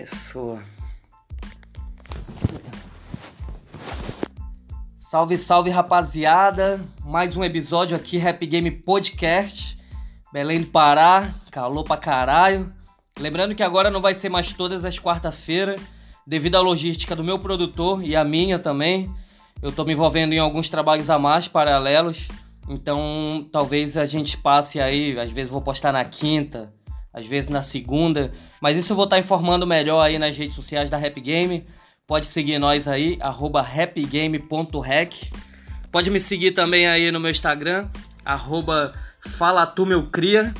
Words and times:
Começou. 0.00 0.58
Salve, 4.96 5.36
salve 5.36 5.68
rapaziada! 5.68 6.80
Mais 7.04 7.36
um 7.36 7.44
episódio 7.44 7.94
aqui, 7.94 8.16
Rap 8.16 8.46
Game 8.46 8.70
Podcast. 8.70 9.78
Belém 10.32 10.62
do 10.62 10.68
Pará, 10.68 11.30
calor 11.50 11.84
pra 11.84 11.98
caralho. 11.98 12.72
Lembrando 13.18 13.54
que 13.54 13.62
agora 13.62 13.90
não 13.90 14.00
vai 14.00 14.14
ser 14.14 14.30
mais 14.30 14.54
todas 14.54 14.86
as 14.86 14.98
quarta-feiras, 14.98 15.78
devido 16.26 16.56
à 16.56 16.60
logística 16.60 17.14
do 17.14 17.24
meu 17.24 17.38
produtor 17.38 18.02
e 18.02 18.16
a 18.16 18.24
minha 18.24 18.58
também. 18.58 19.14
Eu 19.60 19.70
tô 19.70 19.84
me 19.84 19.92
envolvendo 19.92 20.32
em 20.32 20.38
alguns 20.38 20.70
trabalhos 20.70 21.10
a 21.10 21.18
mais 21.18 21.46
paralelos. 21.46 22.26
Então, 22.70 23.46
talvez 23.52 23.98
a 23.98 24.06
gente 24.06 24.38
passe 24.38 24.80
aí, 24.80 25.18
às 25.20 25.30
vezes 25.30 25.52
vou 25.52 25.60
postar 25.60 25.92
na 25.92 26.06
quinta, 26.06 26.72
às 27.12 27.26
vezes 27.26 27.50
na 27.50 27.62
segunda, 27.62 28.32
mas 28.60 28.76
isso 28.76 28.92
eu 28.92 28.96
vou 28.96 29.04
estar 29.04 29.18
informando 29.18 29.66
melhor 29.66 30.00
aí 30.00 30.18
nas 30.18 30.36
redes 30.36 30.54
sociais 30.54 30.88
da 30.88 30.96
Rap 30.96 31.20
Game. 31.20 31.66
Pode 32.06 32.26
seguir 32.26 32.58
nós 32.58 32.88
aí, 32.88 33.18
arroba 33.20 33.62
rapgame.rec. 33.62 35.30
Pode 35.90 36.10
me 36.10 36.20
seguir 36.20 36.52
também 36.52 36.88
aí 36.88 37.10
no 37.10 37.20
meu 37.20 37.30
Instagram, 37.30 37.88
arroba 38.24 38.92
falatumeukria. 39.20 40.54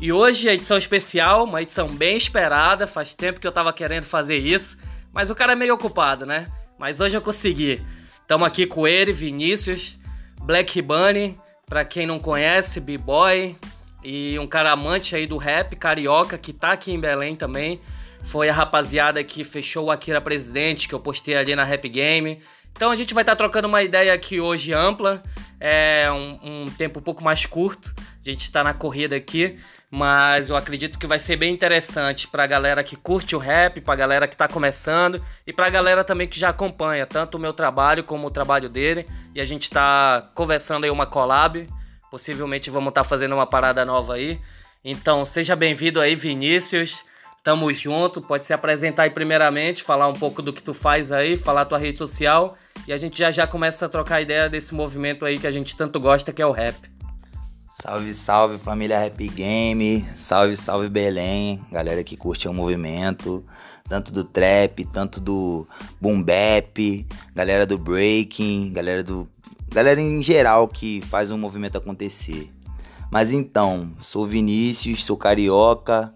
E 0.00 0.12
hoje 0.12 0.48
a 0.48 0.54
edição 0.54 0.76
especial, 0.76 1.44
uma 1.44 1.62
edição 1.62 1.86
bem 1.88 2.16
esperada, 2.16 2.86
faz 2.86 3.14
tempo 3.14 3.38
que 3.38 3.46
eu 3.46 3.52
tava 3.52 3.72
querendo 3.72 4.04
fazer 4.04 4.36
isso, 4.38 4.76
mas 5.12 5.30
o 5.30 5.34
cara 5.34 5.52
é 5.52 5.56
meio 5.56 5.74
ocupado, 5.74 6.26
né? 6.26 6.48
Mas 6.78 7.00
hoje 7.00 7.16
eu 7.16 7.22
consegui. 7.22 7.80
Tamo 8.26 8.44
aqui 8.44 8.66
com 8.66 8.86
ele, 8.86 9.12
Vinícius, 9.12 10.00
Black 10.42 10.80
Bunny, 10.82 11.38
pra 11.66 11.84
quem 11.84 12.06
não 12.06 12.18
conhece, 12.18 12.80
B-Boy, 12.80 13.56
e 14.02 14.38
um 14.38 14.46
cara 14.46 14.72
amante 14.72 15.14
aí 15.14 15.26
do 15.26 15.36
rap, 15.36 15.76
carioca, 15.76 16.36
que 16.36 16.52
tá 16.52 16.72
aqui 16.72 16.92
em 16.92 17.00
Belém 17.00 17.36
também. 17.36 17.80
Foi 18.22 18.48
a 18.48 18.52
rapaziada 18.52 19.22
que 19.24 19.42
fechou 19.42 19.86
o 19.86 19.90
Akira 19.90 20.20
Presidente, 20.20 20.88
que 20.88 20.94
eu 20.94 21.00
postei 21.00 21.34
ali 21.34 21.56
na 21.56 21.64
Rap 21.64 21.88
Game. 21.88 22.40
Então 22.74 22.90
a 22.90 22.96
gente 22.96 23.12
vai 23.12 23.22
estar 23.22 23.32
tá 23.32 23.36
trocando 23.36 23.68
uma 23.68 23.82
ideia 23.82 24.12
aqui 24.14 24.40
hoje 24.40 24.72
ampla, 24.72 25.22
é 25.60 26.10
um, 26.10 26.62
um 26.62 26.64
tempo 26.66 27.00
um 27.00 27.02
pouco 27.02 27.22
mais 27.22 27.46
curto. 27.46 27.94
A 28.24 28.30
gente 28.30 28.42
está 28.42 28.62
na 28.64 28.72
corrida 28.72 29.16
aqui, 29.16 29.58
mas 29.90 30.48
eu 30.48 30.56
acredito 30.56 30.98
que 30.98 31.06
vai 31.06 31.18
ser 31.18 31.36
bem 31.36 31.52
interessante 31.52 32.26
para 32.26 32.44
a 32.44 32.46
galera 32.46 32.82
que 32.82 32.96
curte 32.96 33.36
o 33.36 33.38
rap, 33.38 33.80
para 33.80 33.94
a 33.94 33.96
galera 33.96 34.28
que 34.28 34.34
está 34.34 34.48
começando 34.48 35.22
e 35.46 35.52
para 35.52 35.66
a 35.66 35.70
galera 35.70 36.02
também 36.02 36.26
que 36.26 36.38
já 36.38 36.48
acompanha 36.48 37.06
tanto 37.06 37.36
o 37.36 37.40
meu 37.40 37.52
trabalho 37.52 38.04
como 38.04 38.26
o 38.26 38.30
trabalho 38.30 38.68
dele. 38.68 39.06
E 39.34 39.40
a 39.40 39.44
gente 39.44 39.64
está 39.64 40.30
conversando 40.34 40.84
aí 40.84 40.90
uma 40.90 41.06
collab. 41.06 41.66
Possivelmente 42.12 42.68
vamos 42.68 42.90
estar 42.90 43.04
tá 43.04 43.08
fazendo 43.08 43.34
uma 43.34 43.46
parada 43.46 43.86
nova 43.86 44.16
aí. 44.16 44.38
Então 44.84 45.24
seja 45.24 45.56
bem-vindo 45.56 45.98
aí, 45.98 46.14
Vinícius. 46.14 47.02
Tamo 47.42 47.72
junto, 47.72 48.20
pode 48.20 48.44
se 48.44 48.52
apresentar 48.52 49.04
aí 49.04 49.10
primeiramente, 49.10 49.82
falar 49.82 50.08
um 50.08 50.12
pouco 50.12 50.42
do 50.42 50.52
que 50.52 50.62
tu 50.62 50.74
faz 50.74 51.10
aí, 51.10 51.38
falar 51.38 51.64
tua 51.64 51.78
rede 51.78 51.96
social 51.96 52.54
e 52.86 52.92
a 52.92 52.98
gente 52.98 53.18
já 53.18 53.30
já 53.30 53.46
começa 53.46 53.86
a 53.86 53.88
trocar 53.88 54.20
ideia 54.20 54.46
desse 54.46 54.74
movimento 54.74 55.24
aí 55.24 55.38
que 55.38 55.46
a 55.46 55.50
gente 55.50 55.74
tanto 55.74 55.98
gosta, 55.98 56.34
que 56.34 56.42
é 56.42 56.46
o 56.46 56.52
rap. 56.52 56.76
Salve, 57.80 58.12
salve 58.12 58.58
família 58.58 58.98
Rap 58.98 59.28
Game, 59.28 60.06
salve, 60.14 60.54
salve 60.54 60.90
Belém, 60.90 61.64
galera 61.72 62.04
que 62.04 62.14
curte 62.14 62.46
o 62.46 62.52
movimento, 62.52 63.42
tanto 63.88 64.12
do 64.12 64.22
trap, 64.22 64.84
tanto 64.92 65.18
do 65.18 65.66
boom 65.98 66.22
bap, 66.22 67.06
galera 67.34 67.64
do 67.64 67.78
breaking, 67.78 68.70
galera 68.74 69.02
do 69.02 69.26
galera 69.72 70.00
em 70.00 70.22
geral 70.22 70.68
que 70.68 71.00
faz 71.02 71.30
o 71.30 71.38
movimento 71.38 71.78
acontecer. 71.78 72.50
Mas 73.10 73.30
então, 73.32 73.90
sou 74.00 74.26
Vinícius, 74.26 75.04
sou 75.04 75.16
carioca, 75.16 76.12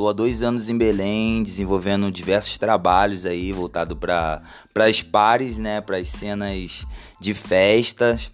Tô 0.00 0.08
há 0.08 0.14
dois 0.14 0.42
anos 0.42 0.70
em 0.70 0.78
Belém, 0.78 1.42
desenvolvendo 1.42 2.10
diversos 2.10 2.56
trabalhos 2.56 3.26
aí 3.26 3.52
voltado 3.52 3.94
para 3.94 4.40
as 4.76 5.02
pares, 5.02 5.58
né, 5.58 5.82
para 5.82 5.98
as 5.98 6.08
cenas 6.08 6.86
de 7.20 7.34
festas. 7.34 8.30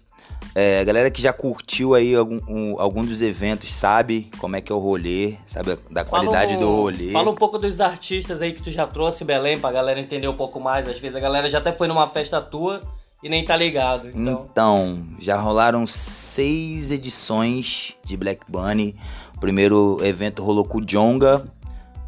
É, 0.55 0.79
a 0.79 0.83
galera 0.85 1.11
que 1.11 1.21
já 1.21 1.33
curtiu 1.33 1.93
aí 1.93 2.15
algum, 2.15 2.39
um, 2.47 2.79
algum 2.79 3.03
dos 3.03 3.21
eventos 3.21 3.69
sabe 3.69 4.31
como 4.37 4.55
é 4.55 4.61
que 4.61 4.71
é 4.71 4.75
o 4.75 4.77
rolê, 4.77 5.35
sabe 5.45 5.77
da 5.91 6.05
qualidade 6.05 6.55
um, 6.55 6.59
do 6.59 6.73
rolê. 6.73 7.11
Fala 7.11 7.29
um 7.29 7.35
pouco 7.35 7.57
dos 7.57 7.81
artistas 7.81 8.41
aí 8.41 8.53
que 8.53 8.61
tu 8.61 8.71
já 8.71 8.87
trouxe 8.87 9.25
em 9.25 9.27
Belém 9.27 9.59
pra 9.59 9.69
galera 9.69 9.99
entender 9.99 10.29
um 10.29 10.37
pouco 10.37 10.61
mais. 10.61 10.87
Às 10.87 10.99
vezes 10.99 11.17
a 11.17 11.19
galera 11.19 11.49
já 11.49 11.57
até 11.57 11.73
foi 11.73 11.89
numa 11.89 12.07
festa 12.07 12.39
tua 12.39 12.81
e 13.21 13.29
nem 13.29 13.43
tá 13.43 13.55
ligado. 13.55 14.09
Então, 14.09 14.45
então 14.51 15.07
já 15.19 15.37
rolaram 15.37 15.87
seis 15.87 16.91
edições 16.91 17.95
de 18.03 18.15
Black 18.15 18.41
Bunny. 18.47 18.95
O 19.35 19.39
primeiro 19.39 19.99
evento 20.03 20.43
rolou 20.43 20.65
com 20.65 20.79
o 20.79 20.85
Jonga, 20.85 21.45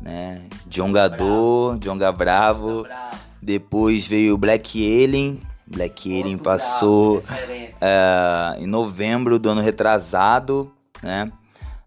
né? 0.01 0.41
Jongador, 0.69 1.77
Jonga 1.79 2.11
Bravo. 2.11 2.83
Bravo. 2.83 3.17
Depois 3.41 4.05
veio 4.05 4.37
Black 4.37 5.03
Alien. 5.03 5.41
Black 5.65 6.19
Alien 6.19 6.37
passou 6.37 7.21
bravo, 7.21 7.43
uh, 7.43 8.63
em 8.63 8.65
novembro 8.65 9.37
do 9.37 9.49
ano 9.49 9.61
retrasado, 9.61 10.73
né? 11.01 11.31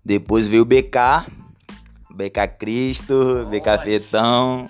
Depois 0.05 0.47
veio 0.47 0.63
o 0.63 0.65
BK, 0.65 1.27
BK 2.11 2.47
Cristo, 2.59 3.47
BK 3.51 3.83
Fetão. 3.83 4.69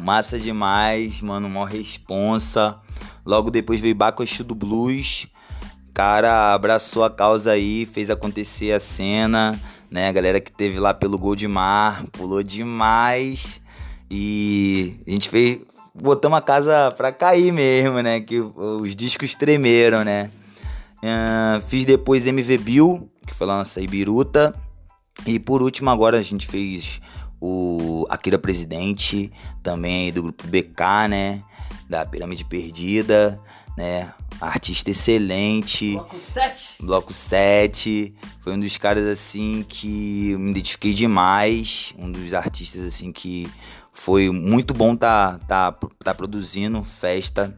Massa 0.00 0.38
demais, 0.38 1.20
mano, 1.20 1.48
mó 1.48 1.64
responsa. 1.64 2.80
Logo 3.24 3.50
depois 3.50 3.80
veio 3.80 3.94
Baco 3.94 4.24
do 4.44 4.54
Blues. 4.54 5.26
Cara 5.94 6.54
abraçou 6.54 7.04
a 7.04 7.10
causa 7.10 7.52
aí, 7.52 7.84
fez 7.84 8.08
acontecer 8.08 8.72
a 8.72 8.80
cena 8.80 9.60
né? 9.92 10.08
A 10.08 10.12
galera 10.12 10.40
que 10.40 10.50
teve 10.50 10.80
lá 10.80 10.94
pelo 10.94 11.18
Goldmar, 11.18 12.06
pulou 12.10 12.42
demais. 12.42 13.60
E 14.10 14.96
a 15.06 15.10
gente 15.10 15.28
fez. 15.28 15.60
Botamos 15.94 16.38
a 16.38 16.40
casa 16.40 16.90
pra 16.96 17.12
cair 17.12 17.52
mesmo, 17.52 18.00
né? 18.00 18.18
Que 18.18 18.40
os 18.40 18.96
discos 18.96 19.34
tremeram, 19.34 20.02
né? 20.02 20.30
Uh, 21.04 21.60
fiz 21.68 21.84
depois 21.84 22.26
MV 22.26 22.56
Bill, 22.58 23.10
que 23.26 23.34
foi 23.34 23.46
lá 23.46 23.58
nossa 23.58 23.80
Ibiruta. 23.82 24.54
E 25.26 25.38
por 25.38 25.60
último, 25.60 25.90
agora 25.90 26.16
a 26.16 26.22
gente 26.22 26.46
fez 26.46 27.02
o 27.38 28.06
Akira 28.08 28.38
Presidente, 28.38 29.30
também 29.62 30.10
do 30.10 30.22
grupo 30.22 30.46
BK, 30.46 31.08
né? 31.10 31.42
Da 31.92 32.06
Pirâmide 32.06 32.42
Perdida, 32.46 33.38
né? 33.76 34.10
Artista 34.40 34.90
excelente. 34.90 35.92
Bloco 35.92 36.18
7. 36.18 36.74
Bloco 36.80 37.12
7. 37.12 38.14
Foi 38.40 38.54
um 38.54 38.58
dos 38.58 38.78
caras 38.78 39.06
assim 39.06 39.62
que 39.68 40.34
me 40.38 40.52
identifiquei 40.52 40.94
demais. 40.94 41.92
Um 41.98 42.10
dos 42.10 42.32
artistas 42.32 42.82
assim 42.82 43.12
que 43.12 43.46
foi 43.92 44.30
muito 44.30 44.72
bom 44.72 44.96
tá, 44.96 45.38
tá, 45.46 45.70
tá 46.02 46.14
produzindo 46.14 46.82
festa 46.82 47.54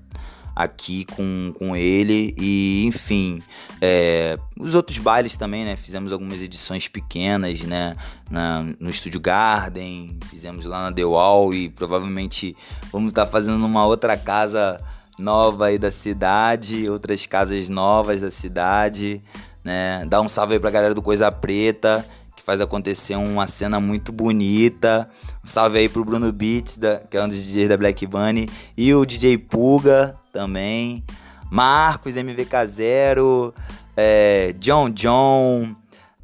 aqui 0.54 1.04
com, 1.04 1.52
com 1.58 1.74
ele 1.74 2.34
e 2.38 2.84
enfim 2.86 3.42
é, 3.80 4.38
os 4.58 4.74
outros 4.74 4.98
bailes 4.98 5.36
também 5.36 5.64
né 5.64 5.76
fizemos 5.76 6.12
algumas 6.12 6.40
edições 6.40 6.86
pequenas 6.86 7.60
né 7.62 7.96
na, 8.30 8.64
no 8.78 8.88
estúdio 8.88 9.20
Garden 9.20 10.18
fizemos 10.26 10.64
lá 10.64 10.82
na 10.82 10.92
The 10.92 11.04
Wall 11.04 11.52
e 11.52 11.68
provavelmente 11.68 12.56
vamos 12.92 13.10
estar 13.10 13.26
tá 13.26 13.30
fazendo 13.30 13.58
numa 13.58 13.84
outra 13.84 14.16
casa 14.16 14.80
nova 15.18 15.66
aí 15.66 15.78
da 15.78 15.92
cidade, 15.92 16.88
outras 16.88 17.26
casas 17.26 17.68
novas 17.68 18.20
da 18.20 18.30
cidade, 18.30 19.22
né? 19.62 20.04
Dá 20.06 20.20
um 20.20 20.28
salve 20.28 20.54
aí 20.54 20.60
pra 20.60 20.70
galera 20.70 20.94
do 20.94 21.02
Coisa 21.02 21.30
Preta, 21.30 22.04
que 22.36 22.42
faz 22.42 22.60
acontecer 22.60 23.16
uma 23.16 23.46
cena 23.46 23.80
muito 23.80 24.12
bonita. 24.12 25.08
Um 25.42 25.46
salve 25.46 25.78
aí 25.78 25.88
pro 25.88 26.04
Bruno 26.04 26.30
Beats, 26.32 26.76
da, 26.76 26.98
que 26.98 27.16
é 27.16 27.22
um 27.22 27.28
dos 27.28 27.44
DJs 27.44 27.68
da 27.68 27.76
Black 27.76 28.06
Bunny, 28.06 28.48
e 28.76 28.92
o 28.94 29.04
DJ 29.04 29.38
Puga 29.38 30.16
também. 30.34 31.04
Marcos, 31.50 32.16
MVK0, 32.16 33.54
é, 33.96 34.52
John 34.58 34.90
John, 34.90 35.74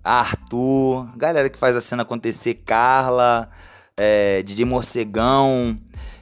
Arthur, 0.03 1.09
galera 1.17 1.49
que 1.49 1.57
faz 1.57 1.77
a 1.77 1.81
cena 1.81 2.03
acontecer, 2.03 2.55
Carla, 2.67 3.49
é, 3.97 4.43
DJ 4.43 4.65
Morcegão, 4.65 5.79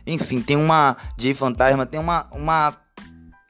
enfim, 0.07 0.41
tem 0.41 0.57
uma. 0.57 0.97
DJ 1.17 1.35
Fantasma, 1.35 1.87
tem 1.87 1.99
uma. 1.99 2.27
uma 2.33 2.77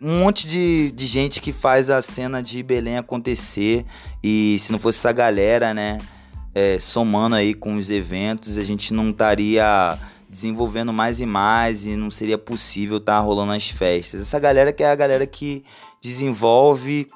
um 0.01 0.21
monte 0.21 0.47
de, 0.47 0.93
de 0.93 1.07
gente 1.07 1.43
que 1.43 1.53
faz 1.53 1.91
a 1.91 2.01
cena 2.01 2.41
de 2.41 2.63
Belém 2.63 2.97
acontecer. 2.97 3.85
E 4.23 4.57
se 4.61 4.71
não 4.71 4.79
fosse 4.79 4.99
essa 4.99 5.13
galera, 5.13 5.75
né? 5.75 6.01
É, 6.55 6.79
somando 6.79 7.35
aí 7.35 7.53
com 7.53 7.77
os 7.77 7.91
eventos, 7.91 8.59
a 8.59 8.65
gente 8.65 8.93
não 8.93 9.11
estaria 9.11 9.99
desenvolvendo 10.39 10.93
mais 10.93 11.19
e 11.19 11.27
mais 11.27 11.85
e 11.85 11.97
não 11.97 12.11
seria 12.11 12.39
possível 12.39 12.99
estar 12.99 13.17
tá 13.17 13.21
rolando 13.21 13.53
as 13.53 13.69
festas. 13.69 14.21
Essa 14.21 14.39
galera 14.39 14.73
que 14.73 14.85
é 14.85 14.91
a 14.91 14.95
galera 14.95 15.27
que 15.27 15.65
desenvolve 16.01 17.07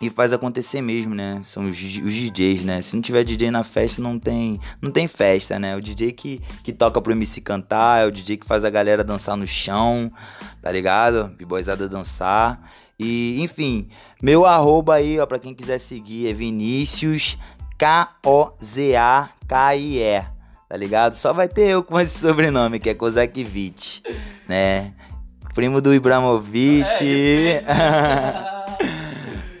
e 0.00 0.08
faz 0.10 0.32
acontecer 0.32 0.80
mesmo, 0.80 1.14
né? 1.14 1.40
São 1.44 1.68
os, 1.68 1.76
os, 1.76 2.12
DJs, 2.12 2.64
né? 2.64 2.80
Se 2.82 2.94
não 2.94 3.02
tiver 3.02 3.24
DJ 3.24 3.50
na 3.50 3.62
festa, 3.62 4.00
não 4.02 4.18
tem, 4.18 4.60
não 4.80 4.90
tem 4.90 5.06
festa, 5.06 5.58
né? 5.58 5.76
O 5.76 5.80
DJ 5.80 6.12
que, 6.12 6.40
que 6.62 6.72
toca 6.72 7.00
pro 7.00 7.12
MC 7.12 7.40
cantar, 7.40 8.02
é 8.02 8.06
o 8.06 8.10
DJ 8.10 8.36
que 8.36 8.46
faz 8.46 8.64
a 8.64 8.70
galera 8.70 9.04
dançar 9.04 9.36
no 9.36 9.46
chão, 9.46 10.10
tá 10.60 10.72
ligado? 10.72 11.28
Biboizada 11.36 11.88
dançar. 11.88 12.60
E, 12.98 13.40
enfim, 13.42 13.88
meu 14.20 14.44
arroba 14.46 14.94
aí, 14.94 15.18
ó, 15.18 15.26
pra 15.26 15.38
quem 15.38 15.54
quiser 15.54 15.78
seguir, 15.78 16.28
é 16.28 16.32
Vinícius 16.32 17.38
K-O-Z-A-K-I-E, 17.78 18.52
tá 20.72 20.78
ligado? 20.78 21.14
Só 21.16 21.34
vai 21.34 21.46
ter 21.48 21.70
eu 21.70 21.82
com 21.82 22.00
esse 22.00 22.18
sobrenome, 22.18 22.80
que 22.80 22.88
é 22.88 22.94
Kozakivich, 22.94 24.02
né? 24.48 24.94
Primo 25.54 25.82
do 25.82 25.92
Ibramovic. 25.92 26.86
É, 26.98 27.62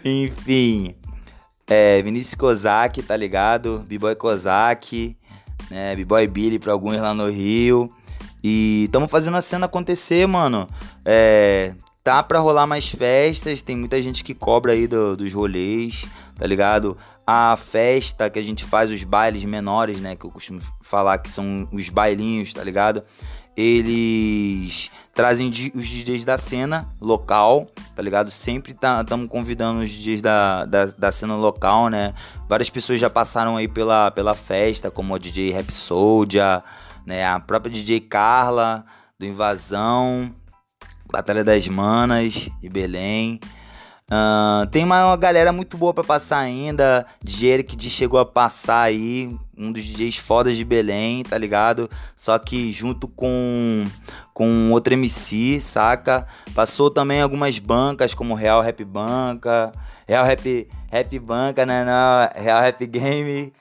Enfim. 0.02 0.94
É, 1.66 2.00
Vinícius 2.00 2.34
Kozak, 2.34 3.02
tá 3.02 3.14
ligado? 3.14 3.84
B-Boy 3.86 4.14
Kozak, 4.14 5.14
né? 5.70 5.94
B-Boy 5.96 6.26
Billy 6.28 6.58
pra 6.58 6.72
alguns 6.72 6.96
lá 6.96 7.12
no 7.12 7.28
Rio. 7.28 7.94
E 8.42 8.84
estamos 8.84 9.10
fazendo 9.10 9.36
a 9.36 9.42
cena 9.42 9.66
acontecer, 9.66 10.26
mano. 10.26 10.66
É, 11.04 11.74
tá 12.02 12.22
pra 12.22 12.38
rolar 12.38 12.66
mais 12.66 12.88
festas, 12.88 13.60
tem 13.60 13.76
muita 13.76 14.00
gente 14.00 14.24
que 14.24 14.32
cobra 14.32 14.72
aí 14.72 14.86
do, 14.86 15.14
dos 15.14 15.34
rolês, 15.34 16.06
tá 16.38 16.46
ligado? 16.46 16.96
A 17.26 17.56
festa 17.56 18.28
que 18.28 18.38
a 18.38 18.42
gente 18.42 18.64
faz, 18.64 18.90
os 18.90 19.04
bailes 19.04 19.44
menores, 19.44 20.00
né? 20.00 20.16
Que 20.16 20.26
eu 20.26 20.30
costumo 20.30 20.60
falar 20.80 21.18
que 21.18 21.30
são 21.30 21.68
os 21.72 21.88
bailinhos, 21.88 22.52
tá 22.52 22.62
ligado? 22.62 23.04
Eles 23.56 24.90
trazem 25.14 25.48
os 25.48 25.86
DJs 25.86 26.24
da 26.24 26.38
cena 26.38 26.88
local, 27.00 27.70
tá 27.94 28.02
ligado? 28.02 28.30
Sempre 28.30 28.72
estamos 28.72 29.04
tá, 29.04 29.28
convidando 29.28 29.80
os 29.80 29.90
DJs 29.90 30.22
da, 30.22 30.64
da, 30.64 30.86
da, 30.86 31.12
cena 31.12 31.36
local, 31.36 31.88
né? 31.88 32.14
Várias 32.48 32.70
pessoas 32.70 32.98
já 32.98 33.10
passaram 33.10 33.56
aí 33.56 33.68
pela, 33.68 34.10
pela 34.10 34.34
festa, 34.34 34.90
como 34.90 35.14
o 35.14 35.18
DJ 35.18 35.50
Rap 35.50 35.70
Soldier, 35.70 36.62
né? 37.06 37.26
A 37.26 37.38
própria 37.38 37.72
DJ 37.72 38.00
Carla, 38.00 38.84
do 39.18 39.26
Invasão, 39.26 40.34
Batalha 41.10 41.44
das 41.44 41.68
Manas 41.68 42.48
e 42.62 42.68
Belém. 42.70 43.38
Uh, 44.10 44.66
tem 44.66 44.84
uma, 44.84 45.16
galera 45.16 45.52
muito 45.52 45.78
boa 45.78 45.94
para 45.94 46.04
passar 46.04 46.38
ainda. 46.38 47.06
DJ 47.22 47.50
Eric 47.50 47.88
chegou 47.88 48.20
a 48.20 48.26
passar 48.26 48.82
aí, 48.82 49.34
um 49.56 49.72
dos 49.72 49.84
DJs 49.84 50.18
fodas 50.18 50.56
de 50.56 50.64
Belém, 50.64 51.22
tá 51.22 51.38
ligado? 51.38 51.88
Só 52.14 52.38
que 52.38 52.70
junto 52.72 53.08
com, 53.08 53.86
com 54.34 54.70
outro 54.70 54.92
MC, 54.92 55.60
saca? 55.62 56.26
Passou 56.54 56.90
também 56.90 57.22
algumas 57.22 57.58
bancas, 57.58 58.12
como 58.12 58.34
Real 58.34 58.60
Rap 58.60 58.84
Banca, 58.84 59.72
Real 60.06 60.24
Rap, 60.24 60.68
Rap 60.90 61.18
Banca, 61.18 61.64
né? 61.64 61.84
Não, 61.84 62.42
Real 62.42 62.60
Rap 62.60 62.86
Game. 62.86 63.52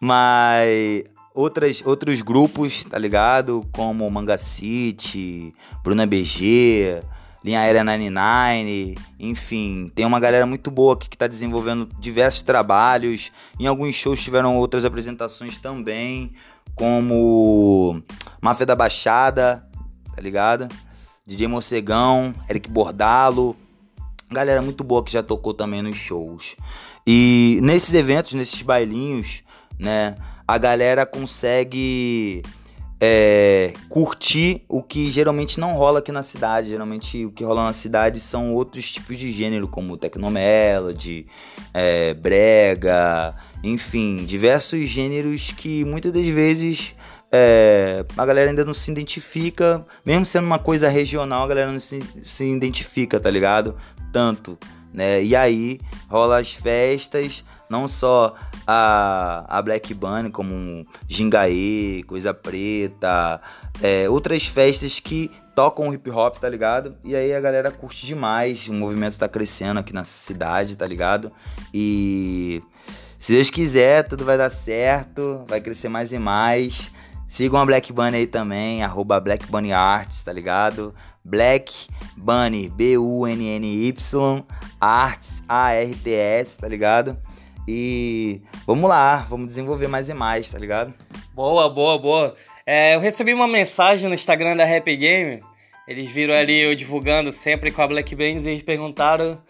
Mas 0.00 1.04
outras, 1.34 1.82
outros 1.84 2.22
grupos, 2.22 2.84
tá 2.84 2.98
ligado? 2.98 3.66
Como 3.72 4.08
Manga 4.10 4.38
City, 4.38 5.52
Bruna 5.82 6.06
BG. 6.06 7.02
Linha 7.44 7.60
Aérea 7.60 7.84
99, 7.84 8.96
enfim, 9.20 9.90
tem 9.94 10.04
uma 10.04 10.18
galera 10.18 10.46
muito 10.46 10.70
boa 10.70 10.94
aqui 10.94 11.08
que 11.08 11.14
está 11.16 11.26
desenvolvendo 11.26 11.88
diversos 11.98 12.42
trabalhos. 12.42 13.30
Em 13.58 13.66
alguns 13.66 13.94
shows 13.94 14.22
tiveram 14.22 14.56
outras 14.56 14.84
apresentações 14.84 15.58
também, 15.58 16.32
como 16.74 18.02
Máfia 18.40 18.66
da 18.66 18.74
Baixada, 18.74 19.66
tá 20.14 20.20
ligado? 20.20 20.68
DJ 21.26 21.46
Morcegão, 21.46 22.34
Eric 22.48 22.68
Bordalo, 22.68 23.56
galera 24.30 24.60
muito 24.60 24.82
boa 24.82 25.04
que 25.04 25.12
já 25.12 25.22
tocou 25.22 25.54
também 25.54 25.82
nos 25.82 25.96
shows. 25.96 26.56
E 27.06 27.60
nesses 27.62 27.94
eventos, 27.94 28.32
nesses 28.32 28.62
bailinhos, 28.62 29.42
né, 29.78 30.16
a 30.46 30.58
galera 30.58 31.06
consegue 31.06 32.42
é, 33.00 33.72
curtir 33.88 34.62
o 34.68 34.82
que 34.82 35.10
geralmente 35.10 35.60
não 35.60 35.74
rola 35.74 35.98
aqui 35.98 36.10
na 36.10 36.22
cidade. 36.22 36.68
Geralmente 36.68 37.24
o 37.24 37.30
que 37.30 37.44
rola 37.44 37.64
na 37.64 37.72
cidade 37.72 38.20
são 38.20 38.52
outros 38.54 38.90
tipos 38.90 39.18
de 39.18 39.30
gênero, 39.30 39.68
como 39.68 39.96
technomelody, 39.96 41.26
é, 41.74 42.14
brega, 42.14 43.34
enfim, 43.62 44.24
diversos 44.24 44.88
gêneros 44.88 45.52
que 45.52 45.84
muitas 45.84 46.12
das 46.12 46.26
vezes 46.26 46.94
é, 47.32 48.04
a 48.16 48.26
galera 48.26 48.50
ainda 48.50 48.64
não 48.64 48.74
se 48.74 48.90
identifica, 48.90 49.84
mesmo 50.04 50.24
sendo 50.24 50.46
uma 50.46 50.58
coisa 50.58 50.88
regional, 50.88 51.44
a 51.44 51.48
galera 51.48 51.70
não 51.70 51.80
se, 51.80 52.02
se 52.24 52.44
identifica, 52.44 53.20
tá 53.20 53.30
ligado? 53.30 53.76
Tanto, 54.12 54.58
né? 54.92 55.22
E 55.22 55.36
aí 55.36 55.80
rola 56.08 56.38
as 56.38 56.54
festas, 56.54 57.44
não 57.68 57.88
só 57.88 58.34
a, 58.66 59.44
a 59.48 59.62
Black 59.62 59.92
Bunny, 59.94 60.30
como 60.30 60.86
Gingaê, 61.08 62.02
Coisa 62.06 62.32
Preta, 62.32 63.40
é, 63.82 64.08
outras 64.08 64.46
festas 64.46 65.00
que 65.00 65.30
tocam 65.54 65.92
hip 65.92 66.10
hop, 66.10 66.36
tá 66.36 66.48
ligado? 66.48 66.96
E 67.02 67.16
aí 67.16 67.34
a 67.34 67.40
galera 67.40 67.70
curte 67.70 68.06
demais, 68.06 68.68
o 68.68 68.74
movimento 68.74 69.18
tá 69.18 69.28
crescendo 69.28 69.80
aqui 69.80 69.92
na 69.92 70.04
cidade, 70.04 70.76
tá 70.76 70.86
ligado? 70.86 71.32
E 71.72 72.62
se 73.18 73.32
Deus 73.32 73.48
quiser, 73.48 74.02
tudo 74.06 74.24
vai 74.24 74.36
dar 74.36 74.50
certo, 74.50 75.44
vai 75.48 75.60
crescer 75.60 75.88
mais 75.88 76.12
e 76.12 76.18
mais. 76.18 76.90
Sigam 77.26 77.60
a 77.60 77.66
Black 77.66 77.92
Bunny 77.92 78.18
aí 78.18 78.26
também, 78.26 78.84
arroba 78.84 79.18
Black 79.18 79.46
Bunny 79.50 79.72
Arts, 79.72 80.22
tá 80.22 80.32
ligado? 80.32 80.94
Black 81.24 81.88
Bunny, 82.16 82.68
B-U-N-N-Y, 82.68 84.44
Arts, 84.80 85.42
A-R-T-S, 85.48 86.58
tá 86.58 86.68
ligado? 86.68 87.18
E 87.68 88.40
vamos 88.66 88.88
lá, 88.88 89.26
vamos 89.28 89.46
desenvolver 89.46 89.88
mais 89.88 90.08
e 90.08 90.14
mais, 90.14 90.50
tá 90.50 90.58
ligado? 90.58 90.94
Boa, 91.34 91.68
boa, 91.68 91.98
boa. 91.98 92.34
É, 92.64 92.94
eu 92.94 93.00
recebi 93.00 93.34
uma 93.34 93.48
mensagem 93.48 94.08
no 94.08 94.14
Instagram 94.14 94.56
da 94.56 94.64
Rap 94.64 94.94
Game. 94.96 95.42
Eles 95.86 96.10
viram 96.10 96.34
ali 96.34 96.60
eu 96.60 96.74
divulgando 96.74 97.30
sempre 97.32 97.70
com 97.70 97.82
a 97.82 97.86
Black 97.86 98.14
Bands 98.14 98.46
e 98.46 98.50
eles 98.50 98.62
perguntaram. 98.62 99.40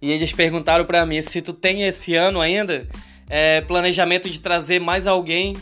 E 0.00 0.10
eles 0.10 0.32
perguntaram 0.32 0.84
para 0.84 1.04
mim 1.06 1.22
se 1.22 1.40
tu 1.40 1.52
tem 1.52 1.82
esse 1.84 2.14
ano 2.14 2.40
ainda 2.40 2.88
é, 3.28 3.60
planejamento 3.62 4.28
de 4.28 4.40
trazer 4.40 4.78
mais 4.78 5.06
alguém. 5.06 5.56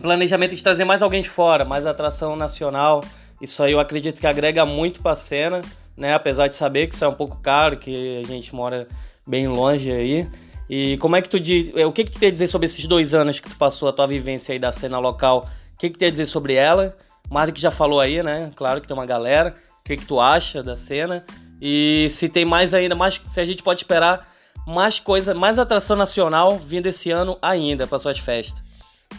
Planejamento 0.00 0.54
de 0.54 0.62
trazer 0.62 0.84
mais 0.84 1.02
alguém 1.02 1.20
de 1.20 1.28
fora, 1.28 1.64
mais 1.64 1.84
atração 1.84 2.36
nacional. 2.36 3.04
Isso 3.40 3.62
aí 3.62 3.72
eu 3.72 3.80
acredito 3.80 4.20
que 4.20 4.26
agrega 4.26 4.64
muito 4.64 5.00
pra 5.00 5.14
cena, 5.14 5.60
né? 5.96 6.14
Apesar 6.14 6.48
de 6.48 6.54
saber 6.54 6.86
que 6.86 6.94
isso 6.94 7.04
é 7.04 7.08
um 7.08 7.14
pouco 7.14 7.36
caro, 7.38 7.76
que 7.76 8.22
a 8.22 8.26
gente 8.26 8.54
mora 8.54 8.88
bem 9.26 9.46
longe 9.48 9.92
aí. 9.92 10.28
E 10.68 10.98
como 10.98 11.16
é 11.16 11.22
que 11.22 11.28
tu 11.28 11.40
diz, 11.40 11.72
é, 11.74 11.86
o 11.86 11.92
que 11.92 12.04
que 12.04 12.10
tu 12.10 12.18
tem 12.18 12.28
a 12.28 12.32
dizer 12.32 12.46
sobre 12.46 12.66
esses 12.66 12.84
dois 12.86 13.14
anos 13.14 13.40
que 13.40 13.48
tu 13.48 13.56
passou 13.56 13.88
a 13.88 13.92
tua 13.92 14.06
vivência 14.06 14.52
aí 14.52 14.58
da 14.58 14.70
cena 14.70 14.98
local? 14.98 15.48
O 15.74 15.78
que 15.78 15.88
que 15.90 15.98
tem 15.98 16.08
a 16.08 16.10
dizer 16.10 16.26
sobre 16.26 16.54
ela? 16.54 16.96
O 17.30 17.52
que 17.52 17.60
já 17.60 17.70
falou 17.70 18.00
aí, 18.00 18.22
né? 18.22 18.50
Claro 18.54 18.80
que 18.80 18.86
tem 18.86 18.96
uma 18.96 19.06
galera. 19.06 19.56
O 19.80 19.84
que 19.84 19.96
que 19.96 20.06
tu 20.06 20.20
acha 20.20 20.62
da 20.62 20.76
cena? 20.76 21.24
E 21.60 22.06
se 22.10 22.28
tem 22.28 22.44
mais 22.44 22.74
ainda, 22.74 22.94
mais, 22.94 23.20
se 23.26 23.40
a 23.40 23.44
gente 23.44 23.62
pode 23.62 23.80
esperar 23.80 24.26
mais 24.66 25.00
coisa, 25.00 25.34
mais 25.34 25.58
atração 25.58 25.96
nacional 25.96 26.58
vindo 26.58 26.86
esse 26.86 27.10
ano 27.10 27.38
ainda 27.40 27.86
para 27.86 27.98
suas 27.98 28.18
festas. 28.18 28.62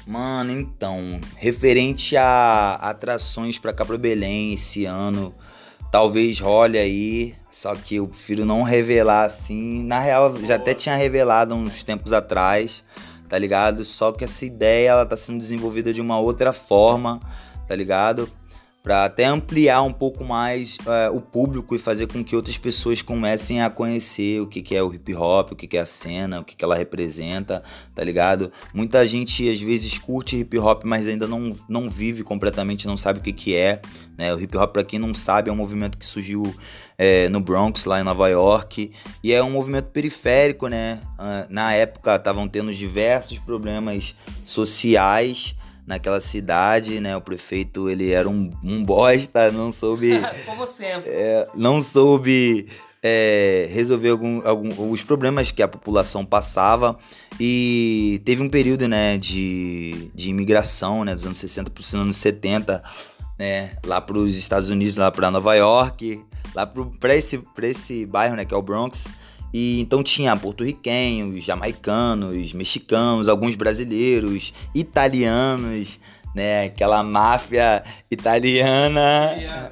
Mano, 0.06 0.52
então, 0.52 1.20
referente 1.36 2.16
a 2.16 2.76
atrações 2.76 3.58
para 3.58 3.74
pro 3.74 3.98
Belém 3.98 4.54
esse 4.54 4.86
ano, 4.86 5.34
talvez 5.92 6.40
role 6.40 6.78
aí 6.78 7.36
só 7.52 7.76
que 7.76 7.96
eu 7.96 8.08
prefiro 8.08 8.46
não 8.46 8.62
revelar 8.62 9.26
assim. 9.26 9.84
Na 9.84 10.00
real, 10.00 10.36
já 10.46 10.56
até 10.56 10.74
tinha 10.74 10.96
revelado 10.96 11.56
uns 11.56 11.84
tempos 11.84 12.14
atrás, 12.14 12.84
tá 13.28 13.38
ligado? 13.38 13.84
Só 13.84 14.12
que 14.12 14.24
essa 14.24 14.46
ideia 14.46 14.90
ela 14.90 15.06
tá 15.06 15.18
sendo 15.18 15.40
desenvolvida 15.40 15.92
de 15.92 16.02
uma 16.02 16.20
outra 16.20 16.54
forma, 16.54 17.20
tá 17.68 17.76
ligado? 17.76 18.30
para 18.82 19.06
até 19.06 19.26
ampliar 19.26 19.82
um 19.82 19.92
pouco 19.92 20.24
mais 20.24 20.78
uh, 20.78 21.16
o 21.16 21.20
público 21.20 21.76
e 21.76 21.80
fazer 21.80 22.08
com 22.08 22.24
que 22.24 22.36
outras 22.36 22.58
pessoas 22.58 23.02
comecem 23.02 23.62
a 23.62 23.70
conhecer 23.70 24.42
o 24.42 24.48
que, 24.48 24.62
que 24.62 24.76
é 24.76 24.82
o 24.82 24.94
hip 24.94 25.14
hop, 25.14 25.52
o 25.52 25.56
que, 25.56 25.68
que 25.68 25.78
é 25.78 25.82
a 25.82 25.86
cena, 25.86 26.40
o 26.40 26.44
que, 26.46 26.56
que 26.56 26.64
ela 26.64 26.76
representa, 26.76 27.62
tá 27.94 28.04
ligado? 28.04 28.52
Muita 28.74 29.06
gente 29.06 29.50
às 29.50 29.60
vezes 29.60 29.98
curte 29.98 30.38
hip 30.38 30.58
hop, 30.58 30.84
mas 30.86 31.08
ainda 31.08 31.28
não, 31.28 31.56
não 31.68 31.90
vive 31.90 32.24
completamente, 32.24 32.88
não 32.88 32.98
sabe 32.98 33.20
o 33.20 33.22
que, 33.22 33.34
que 33.34 33.56
é. 33.56 33.82
Né? 34.20 34.34
O 34.34 34.40
hip 34.40 34.56
hop, 34.58 34.74
para 34.74 34.84
quem 34.84 35.00
não 35.00 35.14
sabe, 35.14 35.50
é 35.50 35.54
um 35.54 35.56
movimento 35.56 35.98
que 35.98 36.06
surgiu 36.06 36.54
é, 36.98 37.30
no 37.30 37.40
Bronx, 37.40 37.86
lá 37.86 38.02
em 38.02 38.04
Nova 38.04 38.28
York, 38.28 38.92
e 39.24 39.32
é 39.32 39.42
um 39.42 39.50
movimento 39.50 39.86
periférico, 39.86 40.68
né? 40.68 41.00
Uh, 41.18 41.48
na 41.50 41.74
época 41.74 42.18
estavam 42.18 42.46
tendo 42.46 42.74
diversos 42.74 43.40
problemas 43.40 44.14
sociais 44.44 45.56
naquela 45.88 46.20
cidade, 46.20 47.00
né? 47.00 47.16
O 47.16 47.22
prefeito, 47.22 47.90
ele 47.90 48.12
era 48.12 48.28
um, 48.28 48.52
um 48.62 48.84
bosta, 48.84 49.50
não 49.52 49.72
soube... 49.72 50.20
Como 50.46 50.68
sempre. 50.68 51.10
É, 51.10 51.48
não 51.56 51.80
soube 51.80 52.68
é, 53.02 53.70
resolver 53.72 54.10
algum, 54.10 54.46
algum, 54.46 54.92
os 54.92 55.02
problemas 55.02 55.52
que 55.52 55.64
a 55.64 55.68
população 55.68 56.26
passava 56.26 56.98
e 57.40 58.22
teve 58.26 58.44
um 58.44 58.50
período, 58.50 58.88
né, 58.88 59.18
de, 59.18 60.12
de 60.14 60.30
imigração, 60.30 61.06
né, 61.06 61.16
dos 61.16 61.26
anos 61.26 61.38
60 61.38 61.72
para 61.72 61.82
os 61.82 61.96
anos 61.96 62.18
70, 62.18 62.84
né, 63.40 63.72
lá 63.86 64.02
para 64.02 64.18
os 64.18 64.38
Estados 64.38 64.70
Unidos, 64.70 64.98
lá 64.98 65.10
para 65.10 65.32
Nova 65.32 65.56
York, 65.56 66.22
lá 66.54 66.68
para 67.00 67.16
esse, 67.16 67.42
esse 67.64 68.06
bairro, 68.06 68.36
né, 68.36 68.44
que 68.44 68.54
é 68.54 68.58
o 68.58 68.62
Bronx, 68.62 69.10
e 69.54 69.80
então 69.80 70.04
tinha 70.04 70.36
porto-riquenhos, 70.36 71.44
jamaicanos, 71.44 72.54
mexicanos, 72.54 73.28
alguns 73.28 73.56
brasileiros, 73.56 74.54
italianos, 74.76 76.00
né? 76.36 76.66
Aquela 76.66 77.04
máfia 77.04 77.84
italiana, 78.12 79.72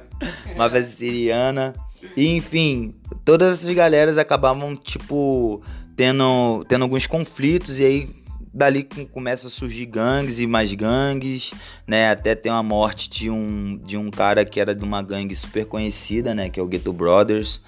máfia 0.56 0.82
siciliana. 0.82 1.74
E 2.16 2.26
enfim, 2.26 2.94
todas 3.24 3.60
essas 3.60 3.70
galeras 3.74 4.18
acabavam, 4.18 4.74
tipo, 4.74 5.62
tendo, 5.94 6.64
tendo 6.68 6.82
alguns 6.82 7.06
conflitos 7.06 7.78
e 7.78 7.84
aí 7.84 8.17
dali 8.58 8.86
começa 9.12 9.46
a 9.46 9.50
surgir 9.50 9.86
gangues 9.86 10.40
e 10.40 10.46
mais 10.46 10.74
gangues, 10.74 11.54
né? 11.86 12.10
Até 12.10 12.34
tem 12.34 12.50
uma 12.50 12.62
morte 12.62 13.08
de 13.08 13.30
um, 13.30 13.78
de 13.78 13.96
um 13.96 14.10
cara 14.10 14.44
que 14.44 14.60
era 14.60 14.74
de 14.74 14.82
uma 14.84 15.00
gangue 15.00 15.34
super 15.34 15.64
conhecida, 15.64 16.34
né? 16.34 16.48
Que 16.48 16.58
é 16.58 16.62
o 16.62 16.66
Ghetto 16.66 16.92
Brothers. 16.92 17.62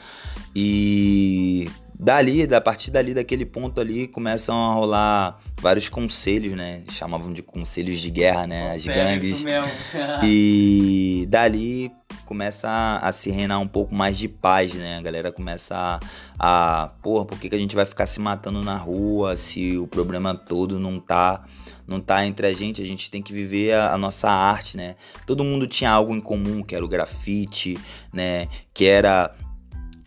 E 0.55 1.71
dali, 2.01 2.47
da 2.47 2.61
partir 2.63 2.91
dali, 2.91 3.13
daquele 3.13 3.45
ponto 3.45 3.79
ali, 3.79 4.09
começam 4.09 4.57
a 4.57 4.73
rolar 4.73 5.39
vários 5.61 5.91
conselhos, 5.91 6.55
né? 6.55 6.83
Chamavam 6.91 7.31
de 7.31 7.43
conselhos 7.43 8.01
de 8.01 8.11
guerra, 8.11 8.47
né? 8.47 8.71
As 8.71 8.87
gangues. 8.87 9.45
e 10.25 11.27
dali 11.29 11.93
começa 12.25 12.69
a, 12.71 13.09
a, 13.09 13.13
se 13.13 13.31
reinar 13.31 13.61
um 13.61 13.69
pouco 13.69 13.95
mais 13.95 14.17
de 14.17 14.29
paz, 14.29 14.73
né? 14.73 14.97
A 14.97 15.03
galera 15.03 15.31
começa 15.31 16.01
a, 16.39 16.85
a 16.85 16.89
porra, 17.03 17.27
por 17.27 17.39
que, 17.39 17.51
que 17.51 17.55
a 17.55 17.59
gente 17.59 17.77
vai 17.77 17.85
ficar 17.85 18.07
se 18.07 18.19
matando 18.19 18.63
na 18.63 18.77
rua 18.77 19.37
se 19.37 19.77
o 19.77 19.87
problema 19.87 20.35
todo 20.35 20.81
não 20.81 20.99
tá 20.99 21.45
não 21.87 22.01
tá 22.01 22.25
entre 22.25 22.47
a 22.47 22.53
gente, 22.53 22.81
a 22.81 22.85
gente 22.87 23.11
tem 23.11 23.21
que 23.21 23.33
viver 23.33 23.75
a, 23.75 23.93
a, 23.93 23.99
nossa 23.99 24.31
arte, 24.31 24.77
né? 24.77 24.95
Todo 25.27 25.43
mundo 25.43 25.67
tinha 25.67 25.91
algo 25.91 26.15
em 26.15 26.21
comum, 26.21 26.63
que 26.63 26.75
era 26.75 26.85
o 26.85 26.89
grafite, 26.89 27.77
né? 28.13 28.47
Que 28.73 28.87
era 28.87 29.35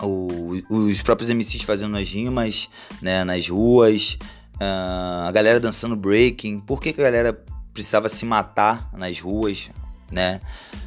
o, 0.05 0.61
os 0.69 1.01
próprios 1.01 1.29
MCs 1.29 1.63
fazendo 1.63 1.97
as 1.97 2.11
rimas, 2.11 2.69
né? 3.01 3.23
Nas 3.23 3.47
ruas, 3.47 4.17
uh, 4.55 5.27
a 5.27 5.31
galera 5.31 5.59
dançando 5.59 5.95
breaking. 5.95 6.59
Por 6.59 6.81
que, 6.81 6.93
que 6.93 7.01
a 7.01 7.05
galera 7.05 7.33
precisava 7.73 8.09
se 8.09 8.25
matar 8.25 8.89
nas 8.93 9.19
ruas, 9.19 9.69
né? 10.11 10.41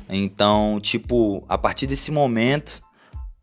Então, 0.09 0.79
tipo, 0.81 1.45
a 1.49 1.59
partir 1.59 1.87
desse 1.87 2.11
momento 2.11 2.81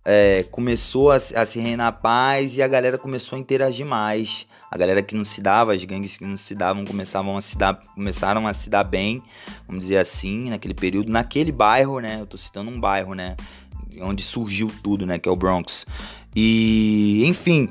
é, 0.05 0.43
começou 0.51 1.11
a, 1.11 1.15
a, 1.15 1.45
se 1.45 1.59
reinar 1.59 1.87
a 1.87 1.91
paz 1.91 2.57
e 2.57 2.61
a 2.61 2.67
galera 2.67 2.97
começou 2.97 3.37
a 3.37 3.39
interagir 3.39 3.85
mais. 3.85 4.45
A 4.69 4.77
galera 4.77 5.01
que 5.01 5.15
não 5.15 5.23
se 5.23 5.39
dava, 5.39 5.73
as 5.73 5.83
gangues 5.83 6.17
que 6.17 6.25
não 6.25 6.35
se 6.35 6.55
davam, 6.55 6.83
começavam 6.83 7.37
a 7.37 7.41
se 7.41 7.57
dar, 7.57 7.75
começaram 7.93 8.47
a 8.47 8.53
se 8.53 8.69
dar 8.69 8.83
bem, 8.83 9.21
vamos 9.67 9.83
dizer 9.83 9.97
assim, 9.97 10.49
naquele 10.49 10.73
período, 10.73 11.11
naquele 11.11 11.51
bairro, 11.51 11.99
né? 11.99 12.17
Eu 12.19 12.25
tô 12.25 12.37
citando 12.37 12.71
um 12.71 12.79
bairro, 12.79 13.13
né? 13.13 13.35
Onde 14.01 14.23
surgiu 14.23 14.71
tudo, 14.81 15.05
né? 15.05 15.19
Que 15.19 15.29
é 15.29 15.31
o 15.31 15.35
Bronx. 15.35 15.85
E, 16.35 17.23
enfim, 17.25 17.69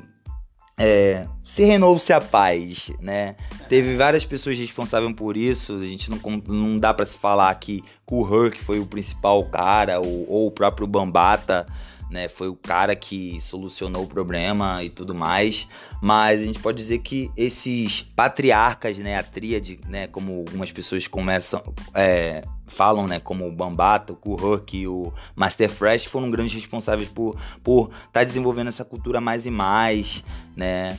é, 0.77 1.27
se 1.43 1.63
renovou-se 1.63 2.11
a 2.11 2.19
paz, 2.19 2.91
né? 2.99 3.35
Teve 3.69 3.95
várias 3.95 4.25
pessoas 4.25 4.57
responsáveis 4.57 5.13
por 5.15 5.37
isso. 5.37 5.75
A 5.75 5.85
gente 5.85 6.09
não, 6.09 6.19
não 6.47 6.77
dá 6.77 6.93
para 6.93 7.05
se 7.05 7.17
falar 7.17 7.53
que 7.55 7.83
o 8.09 8.23
Herc 8.23 8.59
foi 8.59 8.79
o 8.79 8.85
principal 8.85 9.43
cara 9.45 9.99
ou, 9.99 10.25
ou, 10.29 10.47
o 10.47 10.51
próprio 10.51 10.85
Bambata, 10.87 11.67
né? 12.09 12.27
Foi 12.27 12.47
o 12.47 12.55
cara 12.55 12.95
que 12.95 13.39
solucionou 13.41 14.03
o 14.03 14.07
problema 14.07 14.83
e 14.83 14.89
tudo 14.89 15.13
mais. 15.13 15.67
Mas 16.01 16.41
a 16.41 16.45
gente 16.45 16.59
pode 16.59 16.77
dizer 16.77 16.99
que 16.99 17.29
esses 17.35 18.03
patriarcas, 18.15 18.97
né? 18.97 19.17
A 19.17 19.23
tríade, 19.23 19.79
né? 19.87 20.07
Como 20.07 20.39
algumas 20.39 20.71
pessoas 20.71 21.07
começam, 21.07 21.61
é, 21.93 22.43
falam, 22.73 23.07
né, 23.07 23.19
como 23.19 23.47
o 23.47 23.51
Bambata, 23.51 24.13
o 24.13 24.15
Kuhurk 24.15 24.77
e 24.77 24.87
o 24.87 25.13
Master 25.35 25.69
Fresh 25.69 26.05
foram 26.05 26.29
grandes 26.29 26.53
responsáveis 26.53 27.07
por 27.09 27.37
por 27.63 27.89
estar 27.89 28.07
tá 28.11 28.23
desenvolvendo 28.23 28.67
essa 28.67 28.83
cultura 28.83 29.21
mais 29.21 29.45
e 29.45 29.51
mais, 29.51 30.23
né? 30.55 30.97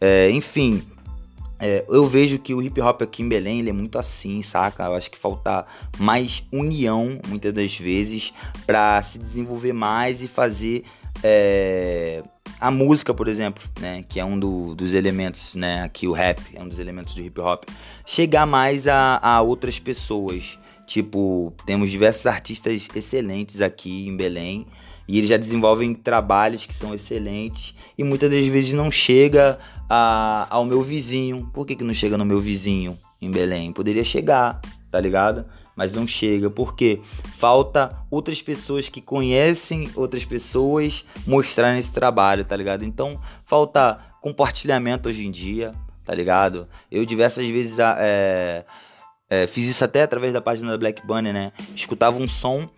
É, 0.00 0.30
enfim, 0.30 0.82
é, 1.58 1.84
eu 1.88 2.06
vejo 2.06 2.38
que 2.38 2.52
o 2.52 2.60
hip 2.60 2.80
hop 2.80 3.02
aqui 3.02 3.22
em 3.22 3.28
Belém 3.28 3.60
ele 3.60 3.70
é 3.70 3.72
muito 3.72 3.98
assim, 3.98 4.42
saca? 4.42 4.84
Eu 4.84 4.94
acho 4.94 5.10
que 5.10 5.16
falta 5.16 5.64
mais 5.98 6.44
união, 6.52 7.18
muitas 7.26 7.52
das 7.52 7.76
vezes, 7.76 8.32
para 8.66 9.02
se 9.02 9.18
desenvolver 9.18 9.72
mais 9.72 10.20
e 10.20 10.28
fazer 10.28 10.84
é, 11.22 12.22
a 12.60 12.70
música, 12.70 13.14
por 13.14 13.28
exemplo, 13.28 13.62
né? 13.80 14.04
Que 14.08 14.20
é 14.20 14.24
um 14.24 14.38
do, 14.38 14.74
dos 14.74 14.94
elementos, 14.94 15.54
né? 15.54 15.82
Aqui 15.82 16.06
o 16.06 16.12
rap 16.12 16.40
é 16.54 16.60
um 16.60 16.68
dos 16.68 16.78
elementos 16.78 17.14
do 17.14 17.22
hip 17.22 17.40
hop. 17.40 17.64
Chegar 18.04 18.46
mais 18.46 18.86
a, 18.86 19.18
a 19.22 19.40
outras 19.40 19.78
pessoas. 19.78 20.58
Tipo, 20.86 21.52
temos 21.64 21.90
diversos 21.90 22.26
artistas 22.26 22.88
excelentes 22.94 23.60
aqui 23.60 24.06
em 24.06 24.16
Belém 24.16 24.66
e 25.06 25.18
eles 25.18 25.28
já 25.28 25.36
desenvolvem 25.36 25.94
trabalhos 25.94 26.66
que 26.66 26.74
são 26.74 26.94
excelentes 26.94 27.74
e 27.96 28.02
muitas 28.02 28.30
das 28.30 28.44
vezes 28.46 28.72
não 28.72 28.90
chega 28.90 29.58
a, 29.88 30.46
ao 30.50 30.64
meu 30.64 30.82
vizinho. 30.82 31.50
Por 31.52 31.66
que, 31.66 31.76
que 31.76 31.84
não 31.84 31.94
chega 31.94 32.16
no 32.16 32.24
meu 32.24 32.40
vizinho 32.40 32.98
em 33.20 33.30
Belém? 33.30 33.72
Poderia 33.72 34.04
chegar, 34.04 34.60
tá 34.90 35.00
ligado? 35.00 35.44
Mas 35.76 35.92
não 35.92 36.06
chega, 36.06 36.48
porque 36.48 37.00
falta 37.36 37.98
outras 38.10 38.40
pessoas 38.40 38.88
que 38.88 39.00
conhecem 39.00 39.90
outras 39.96 40.24
pessoas 40.24 41.04
mostrarem 41.26 41.78
esse 41.78 41.92
trabalho, 41.92 42.44
tá 42.44 42.54
ligado? 42.56 42.84
Então 42.84 43.20
falta 43.44 43.98
compartilhamento 44.20 45.08
hoje 45.08 45.26
em 45.26 45.30
dia, 45.30 45.72
tá 46.04 46.14
ligado? 46.14 46.68
Eu 46.90 47.04
diversas 47.04 47.48
vezes 47.48 47.78
é, 47.78 48.64
é, 49.34 49.46
fiz 49.48 49.66
isso 49.68 49.84
até 49.84 50.02
através 50.02 50.32
da 50.32 50.40
página 50.40 50.70
da 50.70 50.78
Black 50.78 51.04
Bunny, 51.04 51.32
né? 51.32 51.52
Escutava 51.74 52.18
um 52.18 52.28
som 52.28 52.68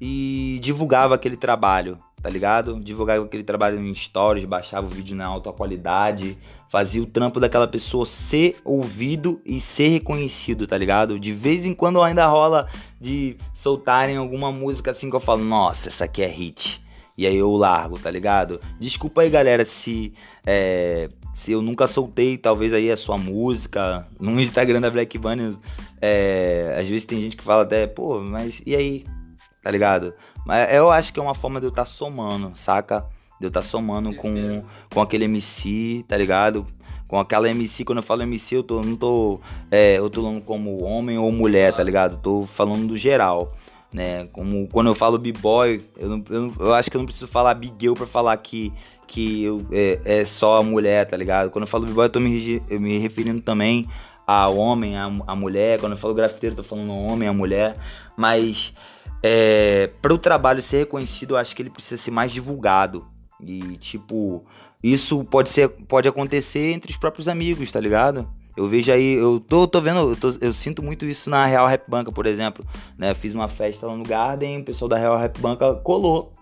e 0.00 0.58
divulgava 0.62 1.14
aquele 1.14 1.36
trabalho, 1.36 1.98
tá 2.22 2.30
ligado? 2.30 2.78
Divulgava 2.78 3.24
aquele 3.24 3.42
trabalho 3.42 3.80
em 3.80 3.92
stories, 3.94 4.44
baixava 4.44 4.86
o 4.86 4.90
vídeo 4.90 5.16
na 5.16 5.26
alta 5.26 5.52
qualidade, 5.52 6.38
fazia 6.68 7.02
o 7.02 7.06
trampo 7.06 7.40
daquela 7.40 7.66
pessoa 7.66 8.06
ser 8.06 8.56
ouvido 8.64 9.40
e 9.44 9.60
ser 9.60 9.88
reconhecido, 9.88 10.66
tá 10.66 10.78
ligado? 10.78 11.18
De 11.18 11.32
vez 11.32 11.66
em 11.66 11.74
quando 11.74 12.00
ainda 12.00 12.26
rola 12.26 12.68
de 13.00 13.36
soltarem 13.52 14.16
alguma 14.16 14.52
música 14.52 14.92
assim 14.92 15.10
que 15.10 15.16
eu 15.16 15.20
falo, 15.20 15.42
nossa, 15.42 15.88
essa 15.88 16.04
aqui 16.04 16.22
é 16.22 16.28
hit. 16.28 16.84
E 17.16 17.26
aí 17.26 17.36
eu 17.36 17.50
largo, 17.52 17.98
tá 17.98 18.10
ligado? 18.10 18.60
Desculpa 18.78 19.22
aí, 19.22 19.30
galera, 19.30 19.64
se 19.64 20.12
é, 20.46 21.08
se 21.34 21.50
eu 21.50 21.60
nunca 21.60 21.88
soltei, 21.88 22.38
talvez 22.38 22.72
aí 22.72 22.92
a 22.92 22.96
sua 22.96 23.18
música 23.18 24.06
no 24.20 24.40
Instagram 24.40 24.80
da 24.80 24.88
Black 24.88 25.18
Bunny. 25.18 25.58
É, 26.00 26.76
às 26.78 26.88
vezes 26.88 27.04
tem 27.04 27.20
gente 27.20 27.36
que 27.36 27.42
fala 27.42 27.64
até, 27.64 27.88
pô, 27.88 28.20
mas 28.20 28.62
e 28.64 28.76
aí? 28.76 29.04
Tá 29.60 29.68
ligado? 29.68 30.14
Mas 30.46 30.72
eu 30.72 30.92
acho 30.92 31.12
que 31.12 31.18
é 31.18 31.22
uma 31.22 31.34
forma 31.34 31.58
de 31.58 31.66
eu 31.66 31.70
estar 31.70 31.82
tá 31.82 31.86
somando, 31.86 32.52
saca? 32.54 33.04
De 33.40 33.46
eu 33.46 33.48
estar 33.48 33.62
tá 33.62 33.66
somando 33.66 34.14
com, 34.14 34.62
com 34.92 35.02
aquele 35.02 35.24
MC, 35.24 36.04
tá 36.06 36.16
ligado? 36.16 36.64
Com 37.08 37.18
aquela 37.18 37.50
MC, 37.50 37.84
quando 37.84 37.98
eu 37.98 38.04
falo 38.04 38.22
MC, 38.22 38.54
eu 38.54 38.62
tô, 38.62 38.80
não 38.80 38.94
tô. 38.94 39.40
É, 39.72 39.98
eu 39.98 40.08
tô 40.08 40.22
falando 40.22 40.40
como 40.40 40.84
homem 40.84 41.18
ou 41.18 41.32
mulher, 41.32 41.74
tá 41.74 41.82
ligado? 41.82 42.16
Tô 42.22 42.46
falando 42.46 42.86
do 42.86 42.96
geral. 42.96 43.52
Né? 43.94 44.26
Como 44.32 44.66
quando 44.72 44.88
eu 44.88 44.94
falo 44.94 45.16
b-boy, 45.16 45.80
eu, 45.96 46.24
eu, 46.28 46.52
eu, 46.58 46.74
acho 46.74 46.90
que 46.90 46.96
eu 46.96 46.98
não 46.98 47.06
preciso 47.06 47.28
falar 47.28 47.54
big 47.54 47.72
girl 47.80 47.94
pra 47.94 48.08
falar 48.08 48.36
que 48.38 48.72
que 49.06 49.44
eu, 49.44 49.64
é, 49.70 50.00
é, 50.04 50.24
só 50.24 50.56
a 50.56 50.62
mulher, 50.64 51.06
tá 51.06 51.16
ligado? 51.16 51.48
Quando 51.50 51.62
eu 51.62 51.68
falo 51.68 51.86
b-boy, 51.86 52.06
eu 52.06 52.10
tô 52.10 52.18
me, 52.18 52.60
me 52.70 52.98
referindo 52.98 53.40
também 53.40 53.86
ao 54.26 54.56
homem, 54.56 54.96
à, 54.96 55.04
à 55.28 55.36
mulher. 55.36 55.78
Quando 55.78 55.92
eu 55.92 55.98
falo 55.98 56.12
grafiteiro, 56.12 56.54
eu 56.54 56.56
tô 56.56 56.64
falando 56.64 56.92
homem, 56.92 57.28
à 57.28 57.32
mulher. 57.32 57.76
Mas 58.16 58.74
é, 59.22 59.90
para 60.02 60.12
o 60.12 60.18
trabalho 60.18 60.60
ser 60.60 60.78
reconhecido, 60.78 61.34
eu 61.34 61.36
acho 61.36 61.54
que 61.54 61.62
ele 61.62 61.70
precisa 61.70 61.96
ser 61.96 62.10
mais 62.10 62.32
divulgado. 62.32 63.06
E, 63.40 63.76
tipo, 63.76 64.44
isso 64.82 65.22
pode, 65.24 65.50
ser, 65.50 65.68
pode 65.68 66.08
acontecer 66.08 66.72
entre 66.72 66.90
os 66.90 66.96
próprios 66.96 67.28
amigos, 67.28 67.70
tá 67.70 67.78
ligado? 67.78 68.28
Eu 68.56 68.68
vejo 68.68 68.92
aí, 68.92 69.14
eu 69.14 69.40
tô, 69.40 69.66
tô 69.66 69.80
vendo, 69.80 70.10
eu, 70.10 70.16
tô, 70.16 70.30
eu, 70.40 70.52
sinto 70.52 70.82
muito 70.82 71.04
isso 71.04 71.28
na 71.28 71.44
Real 71.44 71.66
Rap 71.66 71.88
Banca, 71.88 72.12
por 72.12 72.24
exemplo. 72.26 72.64
Né? 72.96 73.12
fiz 73.14 73.34
uma 73.34 73.48
festa 73.48 73.86
lá 73.86 73.96
no 73.96 74.04
Garden, 74.04 74.60
o 74.60 74.64
pessoal 74.64 74.88
da 74.88 74.96
Real 74.96 75.16
Rap 75.16 75.38
Banca 75.40 75.74
colou. 75.74 76.32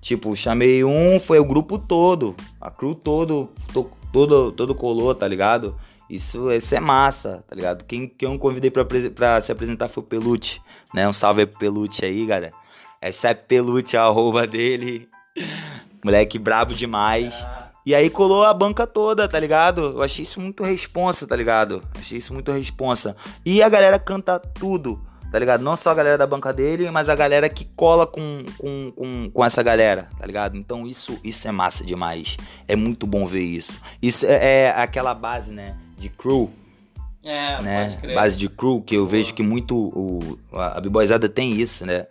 Tipo, 0.00 0.36
chamei 0.36 0.84
um, 0.84 1.18
foi 1.18 1.40
o 1.40 1.44
grupo 1.44 1.78
todo, 1.78 2.36
a 2.60 2.70
crew 2.70 2.94
todo, 2.94 3.50
to, 3.72 3.90
todo, 4.12 4.52
todo 4.52 4.74
colou, 4.74 5.12
tá 5.14 5.26
ligado? 5.26 5.76
Isso, 6.08 6.52
isso 6.52 6.74
é 6.76 6.78
massa, 6.78 7.44
tá 7.48 7.56
ligado? 7.56 7.84
Quem, 7.84 8.06
quem 8.06 8.32
eu 8.32 8.38
convidei 8.38 8.70
pra, 8.70 8.84
pra 8.84 9.40
se 9.40 9.50
apresentar 9.50 9.88
foi 9.88 10.04
o 10.04 10.06
Pelute, 10.06 10.62
né? 10.94 11.08
Um 11.08 11.12
salve 11.12 11.40
aí 11.40 11.46
pro 11.46 11.58
Pelute 11.58 12.04
aí, 12.04 12.24
galera. 12.24 12.54
Essa 13.00 13.30
é 13.30 13.34
Pelute, 13.34 13.96
a 13.96 14.04
arroba 14.04 14.46
dele. 14.46 15.08
Moleque 16.04 16.38
brabo 16.38 16.72
demais. 16.72 17.44
E 17.86 17.94
aí 17.94 18.10
colou 18.10 18.44
a 18.44 18.52
banca 18.52 18.84
toda, 18.84 19.28
tá 19.28 19.38
ligado? 19.38 19.80
Eu 19.82 20.02
achei 20.02 20.24
isso 20.24 20.40
muito 20.40 20.64
responsa, 20.64 21.24
tá 21.24 21.36
ligado? 21.36 21.80
Achei 21.96 22.18
isso 22.18 22.34
muito 22.34 22.50
responsa. 22.50 23.16
E 23.44 23.62
a 23.62 23.68
galera 23.68 23.96
canta 23.96 24.40
tudo 24.40 25.00
tá 25.30 25.40
ligado? 25.40 25.62
Não 25.62 25.76
só 25.76 25.90
a 25.90 25.94
galera 25.94 26.16
da 26.16 26.26
banca 26.26 26.52
dele, 26.52 26.90
mas 26.90 27.08
a 27.08 27.14
galera 27.14 27.48
que 27.48 27.64
cola 27.76 28.06
com, 28.06 28.44
com, 28.56 28.92
com, 28.92 29.30
com, 29.30 29.44
essa 29.44 29.62
galera, 29.62 30.08
tá 30.18 30.24
ligado? 30.24 30.56
Então 30.56 30.86
isso, 30.86 31.18
isso 31.22 31.46
é 31.46 31.52
massa 31.52 31.84
demais. 31.84 32.36
É 32.66 32.74
muito 32.74 33.06
bom 33.06 33.26
ver 33.26 33.42
isso. 33.42 33.78
Isso 34.00 34.24
é, 34.24 34.62
é 34.62 34.70
aquela 34.70 35.14
base, 35.14 35.52
né, 35.52 35.76
de 35.98 36.08
crew. 36.08 36.50
É, 37.24 37.60
né? 37.60 37.98
Base 38.14 38.38
de 38.38 38.48
crew, 38.48 38.80
que 38.80 38.94
eu 38.94 39.04
Pô. 39.04 39.10
vejo 39.10 39.34
que 39.34 39.42
muito 39.42 39.76
o, 39.76 40.38
a 40.52 40.80
B-Boyzada 40.80 41.28
tem 41.28 41.52
isso, 41.52 41.84
né? 41.84 42.06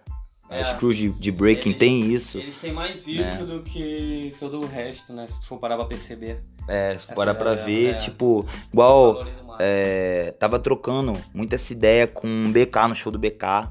É, 0.55 0.61
As 0.61 0.73
crews 0.73 0.95
de, 0.95 1.09
de 1.09 1.31
breaking 1.31 1.71
eles, 1.71 1.79
tem 1.79 2.13
isso. 2.13 2.39
Eles 2.39 2.59
têm 2.59 2.71
mais 2.71 3.07
isso 3.07 3.45
né? 3.45 3.53
do 3.53 3.61
que 3.61 4.33
todo 4.39 4.59
o 4.59 4.65
resto, 4.65 5.11
né? 5.13 5.27
Se 5.27 5.41
tu 5.41 5.47
for 5.47 5.59
parar 5.59 5.75
pra 5.75 5.85
perceber. 5.85 6.41
É, 6.67 6.97
se 6.97 7.13
parar 7.13 7.35
pra 7.35 7.53
ver, 7.53 7.91
é, 7.91 7.93
tipo, 7.93 8.45
igual 8.73 9.25
é, 9.59 10.33
tava 10.39 10.57
trocando 10.57 11.13
muita 11.33 11.55
essa 11.55 11.73
ideia 11.73 12.07
com 12.07 12.27
o 12.27 12.49
BK 12.49 12.87
no 12.87 12.95
show 12.95 13.11
do 13.11 13.19
BK, 13.19 13.69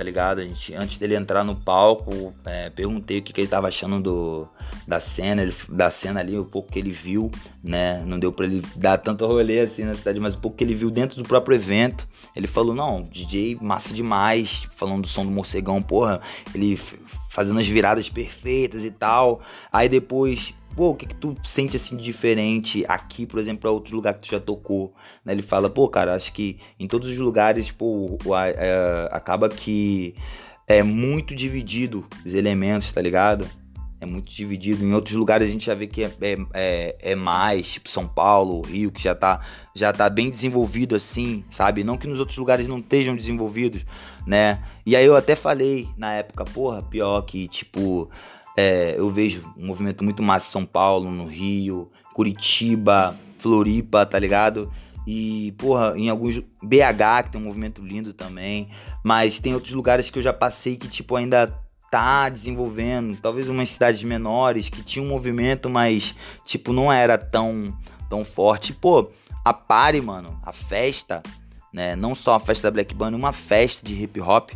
tá 0.00 0.04
ligado? 0.04 0.40
A 0.40 0.44
gente, 0.44 0.74
antes 0.74 0.96
dele 0.96 1.14
entrar 1.14 1.44
no 1.44 1.54
palco, 1.54 2.32
é, 2.46 2.70
perguntei 2.70 3.18
o 3.18 3.22
que, 3.22 3.34
que 3.34 3.42
ele 3.42 3.48
tava 3.48 3.68
achando 3.68 4.00
do, 4.00 4.48
da 4.88 4.98
cena, 4.98 5.42
ele, 5.42 5.54
da 5.68 5.90
cena 5.90 6.20
ali, 6.20 6.38
o 6.38 6.44
pouco 6.46 6.72
que 6.72 6.78
ele 6.78 6.90
viu, 6.90 7.30
né? 7.62 8.02
Não 8.06 8.18
deu 8.18 8.32
pra 8.32 8.46
ele 8.46 8.62
dar 8.76 8.96
tanto 8.96 9.26
rolê 9.26 9.60
assim 9.60 9.84
na 9.84 9.92
cidade, 9.92 10.18
mas 10.18 10.32
o 10.32 10.38
pouco 10.38 10.56
que 10.56 10.64
ele 10.64 10.74
viu 10.74 10.90
dentro 10.90 11.22
do 11.22 11.28
próprio 11.28 11.54
evento. 11.54 12.08
Ele 12.34 12.46
falou, 12.46 12.74
não, 12.74 13.02
DJ 13.12 13.58
massa 13.60 13.92
demais, 13.92 14.66
falando 14.74 15.02
do 15.02 15.08
som 15.08 15.22
do 15.22 15.30
morcegão, 15.30 15.82
porra, 15.82 16.22
ele 16.54 16.80
fazendo 17.28 17.60
as 17.60 17.68
viradas 17.68 18.08
perfeitas 18.08 18.86
e 18.86 18.90
tal. 18.90 19.42
Aí 19.70 19.86
depois 19.86 20.54
pô, 20.80 20.92
o 20.92 20.94
que, 20.94 21.04
que 21.04 21.14
tu 21.14 21.36
sente 21.44 21.76
assim 21.76 21.94
de 21.94 22.02
diferente 22.02 22.86
aqui, 22.88 23.26
por 23.26 23.38
exemplo, 23.38 23.60
para 23.60 23.70
outro 23.70 23.94
lugar 23.94 24.14
que 24.14 24.20
tu 24.20 24.30
já 24.30 24.40
tocou? 24.40 24.94
Né? 25.22 25.34
Ele 25.34 25.42
fala, 25.42 25.68
pô, 25.68 25.86
cara, 25.86 26.14
acho 26.14 26.32
que 26.32 26.56
em 26.78 26.88
todos 26.88 27.10
os 27.10 27.18
lugares, 27.18 27.70
pô, 27.70 28.18
é, 28.56 29.06
acaba 29.12 29.50
que 29.50 30.14
é 30.66 30.82
muito 30.82 31.34
dividido 31.34 32.06
os 32.24 32.32
elementos, 32.32 32.90
tá 32.94 33.02
ligado? 33.02 33.46
É 34.00 34.06
muito 34.06 34.32
dividido. 34.32 34.82
Em 34.82 34.94
outros 34.94 35.14
lugares 35.14 35.46
a 35.46 35.50
gente 35.50 35.66
já 35.66 35.74
vê 35.74 35.86
que 35.86 36.02
é, 36.02 36.10
é, 36.22 36.38
é, 36.54 36.96
é 37.10 37.14
mais, 37.14 37.72
tipo 37.72 37.90
São 37.90 38.08
Paulo, 38.08 38.62
Rio, 38.62 38.90
que 38.90 39.02
já 39.02 39.14
tá, 39.14 39.44
já 39.76 39.92
tá 39.92 40.08
bem 40.08 40.30
desenvolvido 40.30 40.96
assim, 40.96 41.44
sabe? 41.50 41.84
Não 41.84 41.98
que 41.98 42.06
nos 42.06 42.20
outros 42.20 42.38
lugares 42.38 42.66
não 42.66 42.78
estejam 42.78 43.14
desenvolvidos, 43.14 43.84
né? 44.26 44.62
E 44.86 44.96
aí 44.96 45.04
eu 45.04 45.14
até 45.14 45.34
falei 45.34 45.90
na 45.94 46.14
época, 46.14 46.42
porra, 46.46 46.82
pior 46.82 47.20
que, 47.20 47.46
tipo, 47.48 48.10
é, 48.60 48.94
eu 48.98 49.08
vejo 49.08 49.42
um 49.56 49.66
movimento 49.66 50.04
muito 50.04 50.22
massa 50.22 50.48
em 50.48 50.52
São 50.52 50.66
Paulo, 50.66 51.10
no 51.10 51.24
Rio, 51.24 51.90
Curitiba, 52.12 53.16
Floripa, 53.38 54.04
tá 54.04 54.18
ligado? 54.18 54.70
E, 55.06 55.54
porra, 55.56 55.94
em 55.96 56.10
alguns. 56.10 56.40
BH, 56.62 57.24
que 57.24 57.30
tem 57.30 57.40
um 57.40 57.44
movimento 57.44 57.82
lindo 57.82 58.12
também. 58.12 58.68
Mas 59.02 59.38
tem 59.38 59.54
outros 59.54 59.72
lugares 59.72 60.10
que 60.10 60.18
eu 60.18 60.22
já 60.22 60.32
passei 60.32 60.76
que, 60.76 60.88
tipo, 60.88 61.16
ainda 61.16 61.46
tá 61.90 62.28
desenvolvendo. 62.28 63.16
Talvez 63.16 63.48
umas 63.48 63.70
cidades 63.70 64.02
menores 64.02 64.68
que 64.68 64.82
tinha 64.82 65.02
um 65.02 65.08
movimento, 65.08 65.70
mas, 65.70 66.14
tipo, 66.44 66.70
não 66.70 66.92
era 66.92 67.16
tão, 67.16 67.74
tão 68.10 68.22
forte. 68.22 68.74
pô, 68.74 69.10
a 69.42 69.54
Pare, 69.54 70.02
mano, 70.02 70.38
a 70.42 70.52
festa, 70.52 71.22
né? 71.72 71.96
Não 71.96 72.14
só 72.14 72.34
a 72.34 72.40
festa 72.40 72.68
da 72.68 72.72
Black 72.72 72.94
Band, 72.94 73.12
uma 73.12 73.32
festa 73.32 73.86
de 73.86 73.94
hip 73.94 74.20
hop 74.20 74.50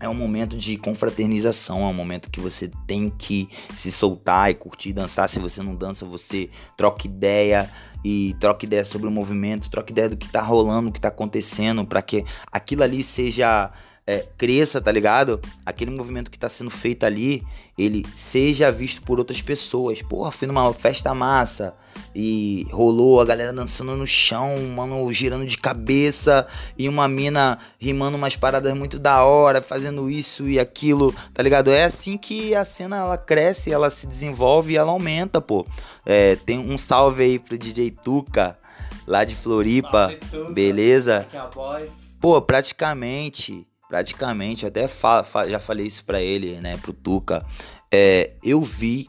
é 0.00 0.08
um 0.08 0.14
momento 0.14 0.56
de 0.56 0.76
confraternização, 0.76 1.82
é 1.82 1.86
um 1.86 1.94
momento 1.94 2.30
que 2.30 2.40
você 2.40 2.70
tem 2.86 3.10
que 3.10 3.48
se 3.74 3.92
soltar 3.92 4.50
e 4.50 4.54
curtir, 4.54 4.92
dançar. 4.92 5.28
Se 5.28 5.38
você 5.38 5.62
não 5.62 5.74
dança, 5.74 6.04
você 6.04 6.50
troca 6.76 7.06
ideia 7.06 7.70
e 8.04 8.34
troca 8.40 8.64
ideia 8.66 8.84
sobre 8.84 9.06
o 9.06 9.10
movimento, 9.10 9.70
troca 9.70 9.92
ideia 9.92 10.08
do 10.08 10.16
que 10.16 10.28
tá 10.28 10.40
rolando, 10.40 10.90
do 10.90 10.92
que 10.92 11.00
tá 11.00 11.08
acontecendo, 11.08 11.84
para 11.84 12.02
que 12.02 12.24
aquilo 12.50 12.82
ali 12.82 13.02
seja 13.02 13.70
é, 14.06 14.26
cresça, 14.36 14.80
tá 14.80 14.90
ligado? 14.90 15.40
Aquele 15.64 15.90
movimento 15.90 16.30
que 16.30 16.38
tá 16.38 16.48
sendo 16.48 16.70
feito 16.70 17.04
ali, 17.04 17.42
ele 17.78 18.04
seja 18.14 18.70
visto 18.70 19.02
por 19.02 19.18
outras 19.18 19.40
pessoas. 19.40 20.02
Porra, 20.02 20.32
fui 20.32 20.48
numa 20.48 20.72
festa 20.74 21.14
massa 21.14 21.74
e 22.14 22.66
rolou 22.70 23.20
a 23.20 23.24
galera 23.24 23.52
dançando 23.52 23.96
no 23.96 24.06
chão, 24.06 24.58
mano, 24.74 25.10
girando 25.12 25.46
de 25.46 25.56
cabeça 25.56 26.46
e 26.76 26.88
uma 26.88 27.06
mina 27.06 27.58
rimando 27.78 28.16
umas 28.16 28.36
paradas 28.36 28.74
muito 28.74 28.98
da 28.98 29.24
hora, 29.24 29.62
fazendo 29.62 30.10
isso 30.10 30.48
e 30.48 30.58
aquilo, 30.58 31.14
tá 31.32 31.42
ligado? 31.42 31.70
É 31.70 31.84
assim 31.84 32.18
que 32.18 32.54
a 32.54 32.64
cena 32.64 32.96
ela 32.96 33.16
cresce, 33.16 33.72
ela 33.72 33.88
se 33.88 34.06
desenvolve 34.06 34.72
e 34.72 34.76
ela 34.76 34.90
aumenta, 34.90 35.40
pô. 35.40 35.66
É, 36.04 36.36
tem 36.36 36.58
um 36.58 36.76
salve 36.76 37.22
aí 37.22 37.38
pro 37.38 37.56
DJ 37.56 37.92
Tuca, 37.92 38.58
lá 39.06 39.24
de 39.24 39.34
Floripa, 39.36 40.12
beleza? 40.52 41.26
Pô, 42.20 42.40
praticamente 42.42 43.66
praticamente, 43.92 44.64
até 44.64 44.88
fa 44.88 45.22
fa 45.22 45.46
já 45.46 45.58
falei 45.58 45.86
isso 45.86 46.02
pra 46.06 46.18
ele, 46.18 46.58
né, 46.62 46.78
pro 46.78 46.94
Tuca. 46.94 47.44
É, 47.92 48.30
eu 48.42 48.62
vi 48.62 49.06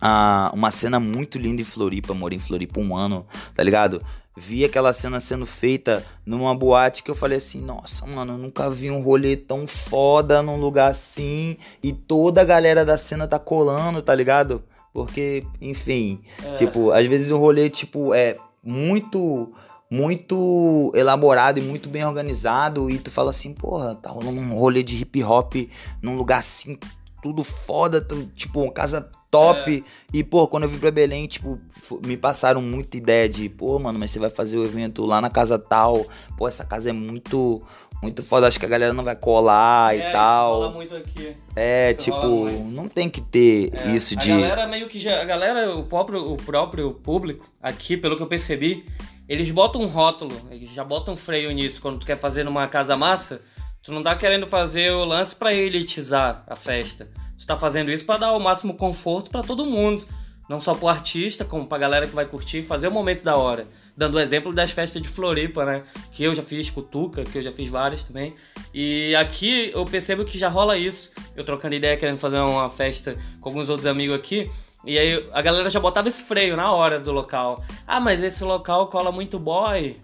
ah, 0.00 0.50
uma 0.54 0.70
cena 0.70 0.98
muito 0.98 1.36
linda 1.36 1.60
em 1.60 1.66
Floripa, 1.66 2.14
morei 2.14 2.38
em 2.38 2.40
Floripa 2.40 2.80
um 2.80 2.96
ano, 2.96 3.26
tá 3.54 3.62
ligado? 3.62 4.02
Vi 4.34 4.64
aquela 4.64 4.94
cena 4.94 5.20
sendo 5.20 5.44
feita 5.44 6.02
numa 6.24 6.54
boate 6.54 7.02
que 7.02 7.10
eu 7.10 7.14
falei 7.14 7.36
assim, 7.36 7.60
nossa, 7.60 8.06
mano, 8.06 8.32
eu 8.32 8.38
nunca 8.38 8.70
vi 8.70 8.90
um 8.90 9.02
rolê 9.02 9.36
tão 9.36 9.66
foda 9.66 10.40
num 10.40 10.56
lugar 10.56 10.90
assim 10.90 11.58
e 11.82 11.92
toda 11.92 12.40
a 12.40 12.44
galera 12.44 12.86
da 12.86 12.96
cena 12.96 13.28
tá 13.28 13.38
colando, 13.38 14.00
tá 14.00 14.14
ligado? 14.14 14.64
Porque, 14.94 15.44
enfim, 15.60 16.22
é. 16.42 16.54
tipo, 16.54 16.90
às 16.90 17.04
vezes 17.04 17.30
o 17.30 17.36
rolê, 17.36 17.68
tipo, 17.68 18.14
é 18.14 18.34
muito 18.64 19.52
muito 19.90 20.92
elaborado 20.94 21.58
e 21.58 21.62
muito 21.62 21.88
bem 21.88 22.04
organizado 22.04 22.88
e 22.88 22.98
tu 22.98 23.10
fala 23.10 23.30
assim, 23.30 23.52
porra, 23.52 23.96
tá 23.96 24.08
rolando 24.08 24.40
um 24.40 24.56
rolê 24.56 24.82
de 24.82 24.96
hip 24.96 25.22
hop 25.24 25.54
num 26.00 26.16
lugar 26.16 26.38
assim, 26.38 26.78
tudo 27.20 27.44
foda, 27.44 28.06
tipo, 28.34 28.62
uma 28.62 28.72
casa 28.72 29.08
top. 29.30 29.84
É. 29.86 30.16
E, 30.16 30.24
pô, 30.24 30.46
quando 30.48 30.64
eu 30.64 30.68
vim 30.68 30.78
pra 30.78 30.90
Belém, 30.90 31.26
tipo, 31.26 31.58
me 32.04 32.16
passaram 32.16 32.60
muita 32.60 32.96
ideia 32.96 33.28
de, 33.28 33.48
pô, 33.48 33.78
mano, 33.78 33.98
mas 33.98 34.10
você 34.10 34.18
vai 34.18 34.30
fazer 34.30 34.56
o 34.56 34.64
evento 34.64 35.04
lá 35.04 35.20
na 35.20 35.30
casa 35.30 35.58
tal. 35.58 36.06
Pô, 36.36 36.48
essa 36.48 36.64
casa 36.64 36.90
é 36.90 36.92
muito, 36.92 37.62
muito 38.02 38.22
foda, 38.22 38.46
acho 38.46 38.58
que 38.58 38.66
a 38.66 38.68
galera 38.68 38.92
não 38.92 39.04
vai 39.04 39.16
colar 39.16 39.94
é, 39.94 39.98
e 39.98 40.12
tal. 40.12 40.50
Isso 40.50 40.60
rola 40.60 40.72
muito 40.72 40.96
aqui. 40.96 41.36
É, 41.54 41.90
isso 41.90 42.00
tipo, 42.00 42.48
não 42.70 42.88
tem 42.88 43.08
que 43.08 43.20
ter 43.20 43.70
é, 43.74 43.94
isso 43.94 44.16
de. 44.16 44.32
A 44.32 44.40
galera 44.40 44.66
meio 44.66 44.88
que 44.88 44.98
já. 44.98 45.20
A 45.20 45.24
galera, 45.24 45.74
o 45.74 45.84
próprio, 45.84 46.32
o 46.32 46.36
próprio 46.36 46.92
público, 46.92 47.48
aqui, 47.62 47.96
pelo 47.96 48.16
que 48.16 48.22
eu 48.22 48.28
percebi, 48.28 48.84
eles 49.30 49.48
botam 49.52 49.80
um 49.82 49.86
rótulo, 49.86 50.34
eles 50.50 50.70
já 50.70 50.82
botam 50.82 51.14
um 51.14 51.16
freio 51.16 51.52
nisso 51.52 51.80
quando 51.80 52.00
tu 52.00 52.06
quer 52.06 52.16
fazer 52.16 52.42
numa 52.42 52.66
casa 52.66 52.96
massa. 52.96 53.40
Tu 53.80 53.92
não 53.92 54.02
tá 54.02 54.16
querendo 54.16 54.44
fazer 54.44 54.90
o 54.90 55.04
lance 55.04 55.36
para 55.36 55.54
elitizar 55.54 56.42
a 56.48 56.56
festa. 56.56 57.08
Tu 57.38 57.46
tá 57.46 57.54
fazendo 57.54 57.92
isso 57.92 58.04
para 58.04 58.18
dar 58.18 58.32
o 58.32 58.40
máximo 58.40 58.74
conforto 58.74 59.30
para 59.30 59.44
todo 59.44 59.64
mundo. 59.64 60.04
Não 60.48 60.58
só 60.58 60.74
pro 60.74 60.88
artista, 60.88 61.44
como 61.44 61.64
pra 61.64 61.78
galera 61.78 62.08
que 62.08 62.14
vai 62.14 62.26
curtir, 62.26 62.60
fazer 62.60 62.88
o 62.88 62.90
momento 62.90 63.22
da 63.22 63.36
hora. 63.36 63.68
Dando 63.96 64.16
o 64.16 64.20
exemplo 64.20 64.52
das 64.52 64.72
festas 64.72 65.00
de 65.00 65.06
Floripa, 65.06 65.64
né? 65.64 65.84
Que 66.10 66.24
eu 66.24 66.34
já 66.34 66.42
fiz 66.42 66.68
com 66.68 66.82
Tuca, 66.82 67.22
que 67.22 67.38
eu 67.38 67.42
já 67.42 67.52
fiz 67.52 67.70
várias 67.70 68.02
também. 68.02 68.34
E 68.74 69.14
aqui 69.14 69.70
eu 69.72 69.84
percebo 69.84 70.24
que 70.24 70.36
já 70.36 70.48
rola 70.48 70.76
isso. 70.76 71.12
Eu 71.36 71.44
trocando 71.44 71.76
ideia, 71.76 71.96
querendo 71.96 72.18
fazer 72.18 72.38
uma 72.38 72.68
festa 72.68 73.16
com 73.40 73.48
alguns 73.48 73.68
outros 73.68 73.86
amigos 73.86 74.16
aqui. 74.16 74.50
E 74.84 74.98
aí 74.98 75.28
a 75.32 75.42
galera 75.42 75.68
já 75.68 75.78
botava 75.78 76.08
esse 76.08 76.22
freio 76.22 76.56
na 76.56 76.72
hora 76.72 76.98
do 76.98 77.12
local. 77.12 77.62
Ah, 77.86 78.00
mas 78.00 78.22
esse 78.22 78.42
local 78.44 78.86
cola 78.88 79.12
muito 79.12 79.38
boy. 79.38 79.96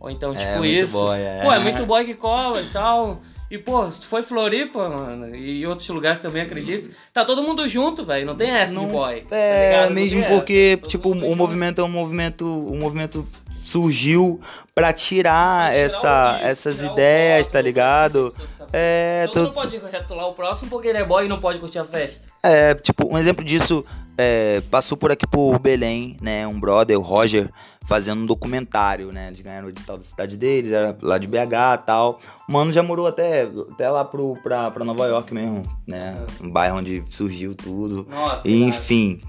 Ou 0.00 0.10
então, 0.10 0.34
é, 0.34 0.36
tipo, 0.36 0.64
isso. 0.64 0.98
Boy, 0.98 1.18
é. 1.18 1.40
Pô, 1.42 1.52
é 1.52 1.58
muito 1.58 1.86
boy 1.86 2.04
que 2.04 2.14
cola 2.14 2.60
e 2.60 2.70
tal. 2.70 3.20
E, 3.48 3.56
pô, 3.56 3.88
se 3.90 4.00
tu 4.00 4.06
foi 4.06 4.22
Floripa, 4.22 4.88
mano, 4.88 5.34
e 5.34 5.64
outros 5.64 5.88
lugares 5.88 6.20
também, 6.20 6.42
acredito, 6.42 6.90
tá 7.12 7.24
todo 7.24 7.44
mundo 7.44 7.68
junto, 7.68 8.02
velho. 8.02 8.26
Não 8.26 8.34
tem 8.34 8.50
essa 8.50 8.74
não, 8.74 8.86
de 8.86 8.92
boy. 8.92 9.24
É, 9.30 9.84
tá 9.84 9.90
mesmo 9.90 10.24
porque, 10.24 10.78
essa, 10.80 10.88
tipo, 10.88 11.10
o 11.10 11.36
movimento 11.36 11.80
é 11.80 11.84
um 11.84 11.88
movimento. 11.88 12.44
Um 12.44 12.78
movimento 12.78 13.26
surgiu 13.64 14.40
para 14.74 14.92
tirar, 14.92 15.70
tirar 15.70 15.76
essa, 15.76 16.36
isso, 16.38 16.46
essas 16.46 16.76
tirar 16.78 16.92
ideias, 16.92 17.48
tá 17.48 17.60
ligado? 17.60 18.34
É, 18.72 19.26
Todo 19.26 19.34
tô... 19.34 19.40
mundo 19.40 19.52
pode 19.52 19.78
retular 19.78 20.26
o 20.26 20.34
próximo 20.34 20.70
porque 20.70 20.88
ele 20.88 20.98
é 20.98 21.04
boy 21.04 21.24
e 21.24 21.28
não 21.28 21.40
pode 21.40 21.58
curtir 21.58 21.78
a 21.78 21.84
festa. 21.84 22.30
É, 22.42 22.74
tipo, 22.74 23.12
um 23.12 23.18
exemplo 23.18 23.44
disso 23.44 23.84
é, 24.18 24.62
passou 24.70 24.96
por 24.96 25.12
aqui 25.12 25.26
por 25.26 25.58
Belém, 25.58 26.16
né? 26.20 26.46
Um 26.46 26.58
brother, 26.58 26.98
o 26.98 27.02
Roger, 27.02 27.50
fazendo 27.86 28.22
um 28.22 28.26
documentário, 28.26 29.12
né? 29.12 29.28
Eles 29.28 29.40
ganharam 29.40 29.66
o 29.66 29.70
edital 29.70 29.96
da 29.96 30.02
cidade 30.02 30.36
deles, 30.36 30.72
era 30.72 30.96
lá 31.02 31.18
de 31.18 31.26
BH 31.26 31.36
e 31.74 31.78
tal. 31.86 32.20
O 32.48 32.52
mano 32.52 32.72
já 32.72 32.82
morou 32.82 33.06
até, 33.06 33.42
até 33.42 33.88
lá 33.88 34.04
pro, 34.04 34.36
pra, 34.42 34.70
pra 34.70 34.84
Nova 34.84 35.06
York 35.06 35.32
mesmo, 35.34 35.62
né? 35.86 36.16
Um 36.40 36.50
bairro 36.50 36.78
onde 36.78 37.04
surgiu 37.10 37.54
tudo. 37.54 38.06
Nossa, 38.10 38.48
e, 38.48 38.62
enfim. 38.62 39.20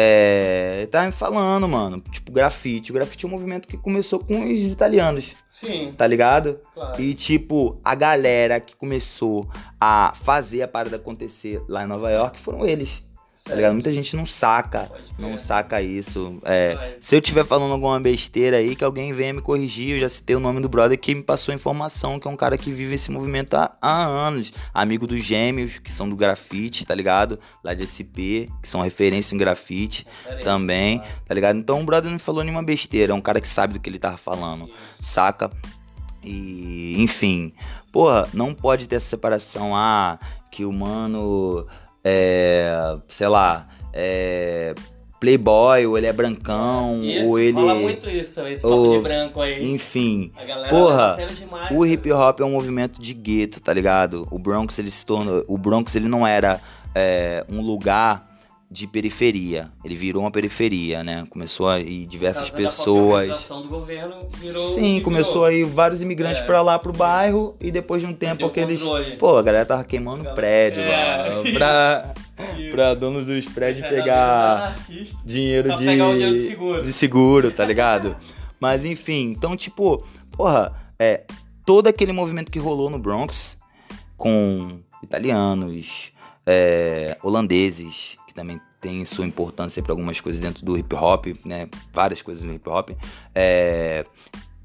É, 0.00 0.86
tá 0.90 1.04
me 1.06 1.12
falando, 1.12 1.66
mano, 1.66 2.00
tipo, 2.10 2.30
grafite. 2.30 2.92
O 2.92 2.94
grafite 2.94 3.24
é 3.24 3.28
um 3.28 3.30
movimento 3.30 3.66
que 3.66 3.76
começou 3.76 4.20
com 4.20 4.52
os 4.52 4.70
italianos. 4.70 5.34
Sim. 5.48 5.92
Tá 5.96 6.06
ligado? 6.06 6.60
Claro. 6.72 7.02
E, 7.02 7.14
tipo, 7.14 7.80
a 7.84 7.94
galera 7.96 8.60
que 8.60 8.76
começou 8.76 9.48
a 9.80 10.12
fazer 10.14 10.62
a 10.62 10.68
parada 10.68 10.96
acontecer 10.96 11.60
lá 11.68 11.82
em 11.84 11.88
Nova 11.88 12.10
York 12.10 12.38
foram 12.38 12.64
eles. 12.64 13.02
Tá 13.44 13.54
ligado? 13.54 13.72
Muita 13.72 13.92
gente 13.92 14.16
não 14.16 14.26
saca, 14.26 14.90
não 15.18 15.38
saca 15.38 15.80
isso. 15.80 16.38
É, 16.44 16.96
se 17.00 17.14
eu 17.14 17.20
estiver 17.20 17.44
falando 17.44 17.72
alguma 17.72 17.98
besteira 18.00 18.56
aí, 18.56 18.74
que 18.74 18.82
alguém 18.82 19.12
venha 19.12 19.32
me 19.32 19.40
corrigir. 19.40 19.94
Eu 19.94 20.00
já 20.00 20.08
citei 20.08 20.34
o 20.34 20.40
nome 20.40 20.60
do 20.60 20.68
brother 20.68 20.98
que 20.98 21.14
me 21.14 21.22
passou 21.22 21.52
a 21.52 21.54
informação, 21.54 22.18
que 22.18 22.26
é 22.26 22.30
um 22.30 22.36
cara 22.36 22.58
que 22.58 22.72
vive 22.72 22.96
esse 22.96 23.10
movimento 23.10 23.54
há, 23.54 23.76
há 23.80 24.04
anos. 24.04 24.52
Amigo 24.74 25.06
dos 25.06 25.24
gêmeos, 25.24 25.78
que 25.78 25.92
são 25.92 26.08
do 26.08 26.16
grafite, 26.16 26.84
tá 26.84 26.94
ligado? 26.94 27.38
Lá 27.62 27.74
de 27.74 27.86
SP, 27.86 28.50
que 28.60 28.68
são 28.68 28.80
referência 28.80 29.34
em 29.34 29.38
grafite 29.38 30.06
também, 30.42 31.00
tá 31.24 31.32
ligado? 31.32 31.58
Então 31.58 31.80
o 31.80 31.84
brother 31.84 32.10
não 32.10 32.18
falou 32.18 32.42
nenhuma 32.42 32.62
besteira, 32.62 33.12
é 33.12 33.14
um 33.14 33.20
cara 33.20 33.40
que 33.40 33.48
sabe 33.48 33.74
do 33.74 33.80
que 33.80 33.88
ele 33.88 33.98
tava 33.98 34.16
falando, 34.16 34.64
isso. 34.66 34.74
saca? 35.02 35.50
E, 36.22 36.96
enfim, 36.98 37.52
porra, 37.92 38.28
não 38.34 38.52
pode 38.52 38.88
ter 38.88 38.96
essa 38.96 39.06
separação, 39.06 39.74
ah, 39.74 40.18
que 40.50 40.64
o 40.64 40.72
mano 40.72 41.66
é, 42.10 42.96
sei 43.08 43.28
lá, 43.28 43.68
é, 43.92 44.74
playboy, 45.20 45.86
ou 45.86 45.98
ele 45.98 46.06
é 46.06 46.12
brancão, 46.12 47.00
Isso, 47.02 47.28
ou 47.30 47.38
ele... 47.38 47.52
fala 47.52 47.74
muito 47.74 48.08
isso, 48.08 48.40
esse 48.46 48.62
papo 48.62 48.74
ou- 48.74 48.96
de 48.96 49.02
branco 49.02 49.40
aí. 49.42 49.70
Enfim, 49.72 50.32
A 50.40 50.44
galera 50.44 50.68
porra, 50.68 51.16
dançando 51.16 51.34
demais, 51.34 51.70
o 51.76 51.84
né? 51.84 51.90
hip 51.90 52.10
hop 52.12 52.40
é 52.40 52.44
um 52.44 52.52
movimento 52.52 53.00
de 53.00 53.12
gueto, 53.12 53.60
tá 53.60 53.72
ligado? 53.72 54.26
O 54.30 54.38
Bronx, 54.38 54.78
ele 54.78 54.90
se 54.90 55.04
tornou... 55.04 55.44
O 55.46 55.58
Bronx, 55.58 55.94
ele 55.96 56.08
não 56.08 56.26
era 56.26 56.60
é, 56.94 57.44
um 57.48 57.60
lugar 57.60 58.27
de 58.70 58.86
periferia. 58.86 59.70
Ele 59.82 59.96
virou 59.96 60.22
uma 60.22 60.30
periferia, 60.30 61.02
né? 61.02 61.24
Começou 61.30 61.68
a 61.68 61.80
ir 61.80 62.06
diversas 62.06 62.50
da 62.50 62.56
pessoas... 62.56 63.22
organização 63.22 63.62
do 63.62 63.68
governo 63.68 64.26
virou 64.28 64.68
Sim, 64.72 65.00
começou 65.00 65.46
virou. 65.48 65.64
aí 65.64 65.64
vários 65.64 66.02
imigrantes 66.02 66.40
É, 66.42 66.44
pra 66.44 66.60
lá 66.60 66.78
pro 66.78 66.90
isso. 66.90 66.98
bairro 66.98 67.56
e 67.60 67.70
depois 67.70 68.02
de 68.02 68.06
um 68.08 68.12
tempo 68.12 68.44
aqueles. 68.44 68.80
controle. 68.82 69.16
Pô, 69.16 69.38
a 69.38 69.42
galera 69.42 69.64
tava 69.64 69.84
queimando 69.84 70.18
Galera- 70.18 70.34
prédio 70.34 70.82
É, 70.82 70.88
lá. 70.88 71.40
isso. 71.44 71.52
Pra, 71.54 72.14
Isso. 72.58 72.70
pra 72.70 72.94
donos 72.94 73.24
dos 73.24 73.46
prédios 73.48 73.88
Verdadeiros 73.88 74.04
pegar 74.04 74.78
dinheiro 75.24 75.70
de. 75.76 75.84
pegar 75.86 76.10
dinheiro 76.12 76.34
de 76.36 76.40
seguro. 76.46 76.82
de 76.82 76.92
seguro, 76.92 77.50
tá 77.50 77.64
ligado? 77.64 78.16
Mas 78.60 78.84
enfim, 78.84 79.30
então, 79.30 79.56
tipo, 79.56 80.04
porra, 80.32 80.72
é. 80.98 81.24
Todo 81.64 81.86
aquele 81.86 82.12
movimento 82.12 82.50
que 82.52 82.58
rolou 82.58 82.88
no 82.90 82.98
Bronx 82.98 83.56
com 84.16 84.80
italianos, 85.02 86.12
é, 86.46 87.16
holandeses, 87.22 88.17
também 88.38 88.60
tem 88.80 89.04
sua 89.04 89.26
importância 89.26 89.82
para 89.82 89.92
algumas 89.92 90.20
coisas 90.20 90.40
dentro 90.40 90.64
do 90.64 90.78
hip 90.78 90.94
hop, 90.94 91.26
né? 91.44 91.68
Várias 91.92 92.22
coisas 92.22 92.44
no 92.44 92.54
hip 92.54 92.68
hop. 92.68 92.90
É, 93.34 94.04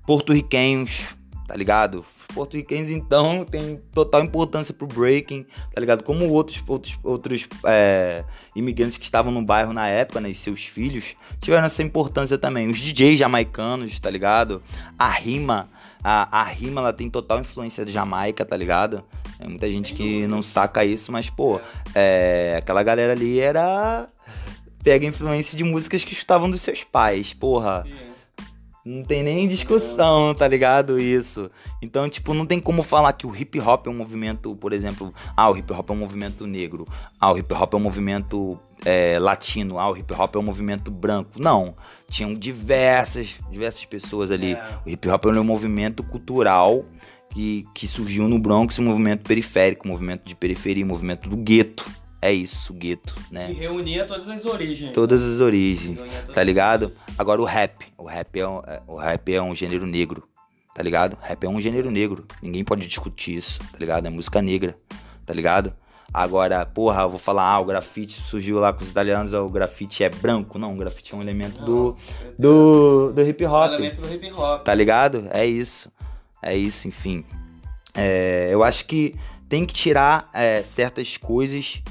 porto-riquenhos, 0.05 1.15
tá 1.47 1.55
ligado? 1.55 2.05
Os 2.29 2.35
porto-riquenhos, 2.35 2.91
então, 2.91 3.43
tem 3.43 3.81
total 3.91 4.23
importância 4.23 4.75
pro 4.75 4.85
breaking, 4.85 5.47
tá 5.73 5.81
ligado? 5.81 6.03
Como 6.03 6.29
outros, 6.29 6.63
outros, 6.67 6.99
outros 7.03 7.47
é, 7.65 8.23
imigrantes 8.55 8.97
que 8.97 9.05
estavam 9.05 9.31
no 9.31 9.43
bairro 9.43 9.73
na 9.73 9.87
época, 9.87 10.21
né? 10.21 10.29
E 10.29 10.35
seus 10.35 10.63
filhos, 10.67 11.15
tiveram 11.39 11.65
essa 11.65 11.81
importância 11.81 12.37
também. 12.37 12.69
Os 12.69 12.77
DJs 12.77 13.17
jamaicanos, 13.17 13.99
tá 13.99 14.09
ligado? 14.11 14.61
A 14.99 15.09
rima, 15.09 15.67
a, 16.03 16.41
a 16.41 16.43
rima, 16.43 16.79
ela 16.79 16.93
tem 16.93 17.09
total 17.09 17.39
influência 17.39 17.83
de 17.83 17.91
Jamaica, 17.91 18.45
tá 18.45 18.55
ligado? 18.55 19.03
É 19.43 19.47
muita 19.47 19.69
gente 19.69 19.93
que 19.93 20.25
não 20.25 20.41
saca 20.41 20.85
isso, 20.85 21.11
mas, 21.11 21.29
pô, 21.29 21.59
é, 21.93 22.55
aquela 22.57 22.81
galera 22.81 23.11
ali 23.11 23.39
era... 23.39 24.07
Pega 24.81 25.05
influência 25.05 25.57
de 25.57 25.63
músicas 25.63 26.03
que 26.03 26.13
estavam 26.13 26.49
dos 26.49 26.61
seus 26.61 26.83
pais, 26.83 27.33
porra. 27.33 27.85
Não 28.85 29.01
tem 29.01 29.23
nem 29.23 29.47
discussão, 29.47 30.33
tá 30.33 30.45
ligado? 30.45 30.99
Isso. 30.99 31.49
Então, 31.81 32.09
tipo, 32.09 32.33
não 32.33 32.45
tem 32.45 32.59
como 32.59 32.83
falar 32.83 33.13
que 33.13 33.25
o 33.25 33.33
hip 33.33 33.57
hop 33.61 33.87
é 33.87 33.89
um 33.89 33.93
movimento, 33.93 34.55
por 34.57 34.73
exemplo, 34.73 35.13
ah, 35.37 35.49
o 35.49 35.57
hip 35.57 35.71
hop 35.71 35.89
é 35.89 35.93
um 35.93 35.97
movimento 35.97 36.45
negro, 36.45 36.85
ah, 37.17 37.31
o 37.31 37.37
hip 37.37 37.53
hop 37.53 37.73
é 37.73 37.77
um 37.77 37.79
movimento 37.79 38.59
é, 38.83 39.17
latino, 39.19 39.79
ah, 39.79 39.89
o 39.89 39.95
hip 39.95 40.13
hop 40.13 40.35
é 40.35 40.39
um 40.39 40.43
movimento 40.43 40.91
branco. 40.91 41.31
Não. 41.37 41.75
Tinham 42.09 42.33
diversas, 42.33 43.39
diversas 43.49 43.85
pessoas 43.85 44.31
ali. 44.31 44.53
É. 44.53 44.79
O 44.85 44.89
hip 44.89 45.07
hop 45.07 45.25
é 45.25 45.29
um 45.29 45.43
movimento 45.45 46.03
cultural 46.03 46.83
que, 47.33 47.65
que 47.73 47.87
surgiu 47.87 48.27
no 48.27 48.37
Bronx, 48.39 48.77
um 48.79 48.83
movimento 48.83 49.23
periférico, 49.27 49.87
um 49.87 49.91
movimento 49.91 50.23
de 50.25 50.35
periferia, 50.35 50.83
um 50.85 50.87
movimento 50.87 51.27
do 51.27 51.35
gueto. 51.35 51.85
É 52.21 52.31
isso, 52.31 52.73
gueto, 52.73 53.13
né? 53.29 53.49
E 53.51 53.53
reunia 53.53 54.05
todas 54.05 54.29
as 54.29 54.45
origens. 54.45 54.93
Todas 54.93 55.25
as 55.25 55.39
origens, 55.41 55.97
todas 55.99 56.33
tá 56.35 56.41
ligado? 56.41 56.93
Agora 57.17 57.41
o 57.41 57.43
rap, 57.43 57.85
o 57.97 58.05
rap 58.05 58.39
é 58.39 58.47
um, 58.47 58.59
é- 58.59 58.81
o 58.87 58.95
rap 58.95 59.33
é 59.33 59.41
um 59.41 59.53
gênero 59.53 59.85
negro, 59.85 60.23
tá 60.73 60.81
ligado? 60.81 61.17
Rap 61.21 61.43
é 61.43 61.49
um 61.49 61.59
gênero 61.59 61.91
negro, 61.91 62.25
ninguém 62.41 62.63
pode 62.63 62.87
discutir 62.87 63.35
isso, 63.35 63.59
tá 63.59 63.77
ligado? 63.77 64.05
É 64.05 64.09
música 64.09 64.41
negra, 64.41 64.73
tá 65.25 65.33
ligado? 65.33 65.73
Agora, 66.13 66.63
porra, 66.65 67.01
eu 67.01 67.09
vou 67.09 67.19
falar, 67.19 67.43
ah, 67.43 67.59
o 67.59 67.65
grafite 67.65 68.13
surgiu 68.21 68.59
lá 68.59 68.71
com 68.71 68.83
os 68.83 68.89
italianos, 68.91 69.33
o 69.33 69.49
grafite 69.49 70.03
é 70.03 70.09
branco. 70.09 70.57
Não, 70.59 70.73
o 70.73 70.77
grafite 70.77 71.13
é 71.13 71.17
um 71.17 71.21
elemento 71.23 71.63
do, 71.63 71.97
do, 72.37 73.11
do 73.11 73.21
hip 73.27 73.43
hop, 73.45 73.65
elemento 73.73 73.99
do 73.99 74.13
hip 74.13 74.31
hop. 74.31 74.63
tá 74.63 74.73
ligado? 74.75 75.27
É 75.31 75.43
isso, 75.45 75.91
é 76.43 76.55
isso, 76.55 76.87
enfim. 76.87 77.23
É, 77.93 78.49
eu 78.51 78.63
acho 78.63 78.85
que 78.85 79.15
tem 79.47 79.65
que 79.65 79.73
tirar 79.73 80.29
é, 80.33 80.61
certas 80.63 81.17
coisas 81.17 81.81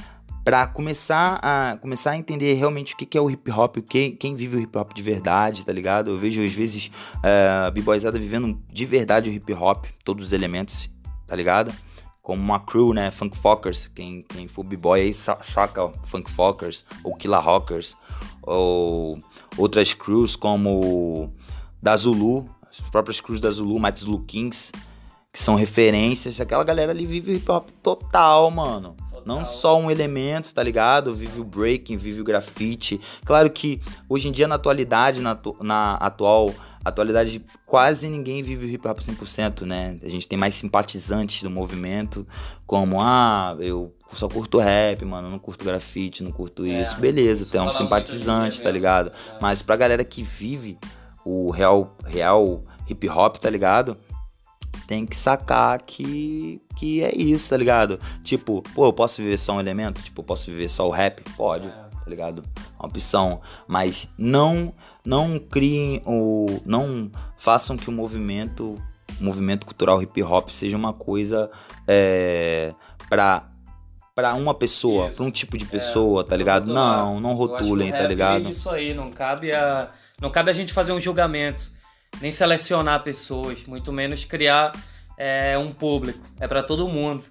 pra 0.45 0.67
começar 0.67 1.39
a 1.41 1.77
começar 1.81 2.13
a 2.13 2.17
entender 2.17 2.55
realmente 2.55 2.95
o 2.95 2.97
que, 2.97 3.07
que 3.07 3.17
é 3.17 3.21
o 3.21 3.31
hip 3.31 3.49
hop, 3.51 3.77
o 3.77 3.83
que, 3.83 4.11
quem 4.11 4.35
vive 4.35 4.57
o 4.57 4.61
hip 4.61 4.77
hop 4.77 4.93
de 4.93 5.03
verdade, 5.03 5.65
tá 5.65 5.73
ligado? 5.73 6.11
Eu 6.11 6.19
vejo 6.19 6.45
às 6.45 6.53
vezes 6.53 6.91
é, 7.23 7.67
a 7.67 7.71
b-boyzada 7.71 8.19
vivendo 8.19 8.61
de 8.69 8.85
verdade 8.85 9.31
o 9.31 9.33
hip 9.33 9.53
hop, 9.55 9.87
todos 10.05 10.27
os 10.27 10.33
elementos, 10.33 10.91
tá 11.27 11.37
ligado? 11.37 11.73
Como 12.21 12.43
uma 12.43 12.59
crew, 12.61 12.93
né? 12.93 13.11
Funk 13.11 13.37
Fockers, 13.37 13.87
quem, 13.95 14.23
quem 14.23 14.49
for 14.49 14.65
b-boy 14.65 15.01
aí 15.01 15.15
sa- 15.15 15.39
saca 15.43 15.89
Funk 16.05 16.31
Fockers, 16.31 16.85
ou 17.05 17.15
Killa 17.15 17.39
Rockers, 17.39 17.97
ou 18.43 19.21
outras 19.57 19.93
crews 19.93 20.35
como 20.35 21.33
da 21.81 21.97
Zulu, 21.97 22.49
as 22.73 22.81
próprias 22.91 23.21
crews 23.21 23.41
da 23.41 23.51
Zulu, 23.51 23.79
Zulu 23.97 24.21
Kings, 24.21 24.73
que 25.33 25.39
são 25.39 25.55
referências. 25.55 26.41
Aquela 26.41 26.65
galera 26.65 26.91
ali 26.91 27.05
vive 27.05 27.33
o 27.33 27.35
hip 27.37 27.51
hop 27.51 27.69
total, 27.83 28.51
mano. 28.51 28.97
Não 29.25 29.39
Total. 29.39 29.53
só 29.53 29.79
um 29.79 29.89
elemento, 29.89 30.53
tá 30.53 30.63
ligado? 30.63 31.15
Vive 31.15 31.41
o 31.41 31.45
breaking, 31.45 31.97
vive 31.97 32.21
o 32.21 32.25
grafite. 32.25 33.01
Claro 33.25 33.49
que 33.51 33.81
hoje 34.09 34.29
em 34.29 34.33
dia, 34.33 34.49
na 34.49 34.57
atualidade, 34.57 35.21
na, 35.21 35.39
na 35.61 35.95
atual 35.95 36.53
atualidade, 36.85 37.45
quase 37.65 38.09
ninguém 38.09 38.43
vive 38.43 38.67
o 38.67 38.69
hip 38.69 38.87
hop 38.89 38.99
100%, 38.99 39.63
né? 39.65 39.97
A 40.03 40.09
gente 40.09 40.27
tem 40.27 40.37
mais 40.37 40.57
simpatizantes 40.57 41.41
do 41.43 41.49
movimento, 41.49 42.27
como, 42.67 43.01
ah, 43.01 43.57
eu 43.61 43.95
só 44.13 44.29
curto 44.29 44.59
rap, 44.59 45.05
mano, 45.05 45.31
não 45.31 45.39
curto 45.39 45.65
grafite, 45.65 46.25
não 46.25 46.33
curto 46.33 46.65
É, 46.67 46.83
isso. 46.83 46.97
Beleza, 46.97 47.43
isso 47.43 47.53
tem 47.53 47.61
um 47.61 47.71
simpatizante, 47.71 48.61
tá 48.61 48.71
ligado? 48.71 49.11
é. 49.11 49.39
Mas 49.41 49.63
pra 49.63 49.77
galera 49.77 50.03
que 50.03 50.25
vive 50.25 50.77
o 51.25 51.51
real, 51.51 51.97
real 52.05 52.63
hip 52.89 53.09
hop, 53.09 53.37
tá 53.37 53.49
ligado? 53.51 53.97
Tem 54.87 55.07
que 55.07 55.17
sacar 55.17 55.81
que, 55.83 56.61
que 56.77 57.03
é 57.03 57.15
isso, 57.17 57.51
tá 57.51 57.57
ligado? 57.57 57.99
Tipo, 58.23 58.63
pô, 58.75 58.87
eu 58.87 58.93
posso 58.93 59.23
viver 59.23 59.39
só 59.39 59.55
um 59.55 59.61
elemento? 59.61 60.03
Tipo, 60.03 60.21
eu 60.21 60.25
posso 60.25 60.51
viver 60.51 60.69
só 60.69 60.87
o 60.87 60.91
rap? 60.91 61.23
Pode, 61.37 61.69
É. 61.69 61.71
tá 61.71 62.09
ligado? 62.09 62.43
É 62.57 62.83
uma 62.83 62.89
opção. 62.89 63.41
Mas 63.67 64.09
não 64.19 64.75
não 65.05 65.39
criem 65.39 66.03
o. 66.07 66.61
Não 66.65 67.11
façam 67.37 67.77
que 67.77 67.89
o 67.89 67.93
movimento. 67.93 68.77
O 69.21 69.25
movimento 69.25 69.67
cultural 69.67 70.03
hip 70.03 70.23
hop 70.23 70.49
seja 70.49 70.77
uma 70.77 70.93
coisa 70.93 71.51
é, 71.87 72.75
pra, 73.09 73.49
pra 74.15 74.35
uma 74.35 74.55
pessoa, 74.55 75.09
pra 75.09 75.25
um 75.25 75.31
tipo 75.31 75.57
de 75.57 75.65
pessoa, 75.65 76.23
tá 76.25 76.37
ligado? 76.37 76.67
rotular. 76.67 76.97
Não, 76.99 77.21
não 77.21 77.33
rotulem, 77.35 77.91
tá 77.91 78.03
ligado? 78.03 78.47
é 78.47 78.51
Isso 78.51 78.71
aí, 78.71 78.95
não 78.95 79.11
cabe 79.11 79.53
a 79.53 79.91
não 80.21 80.31
cabe 80.31 80.51
a 80.51 80.55
gente 80.55 80.73
fazer 80.73 80.93
um 80.93 81.01
julgamento, 81.01 81.73
nem 82.21 82.31
selecionar 82.31 83.03
pessoas, 83.03 83.65
muito 83.65 83.93
menos 83.93 84.25
criar 84.25 84.73
é, 85.19 85.57
um 85.59 85.73
público. 85.73 86.21
É 86.39 86.47
pra 86.47 86.63
todo 86.63 86.89
mundo. 86.89 87.25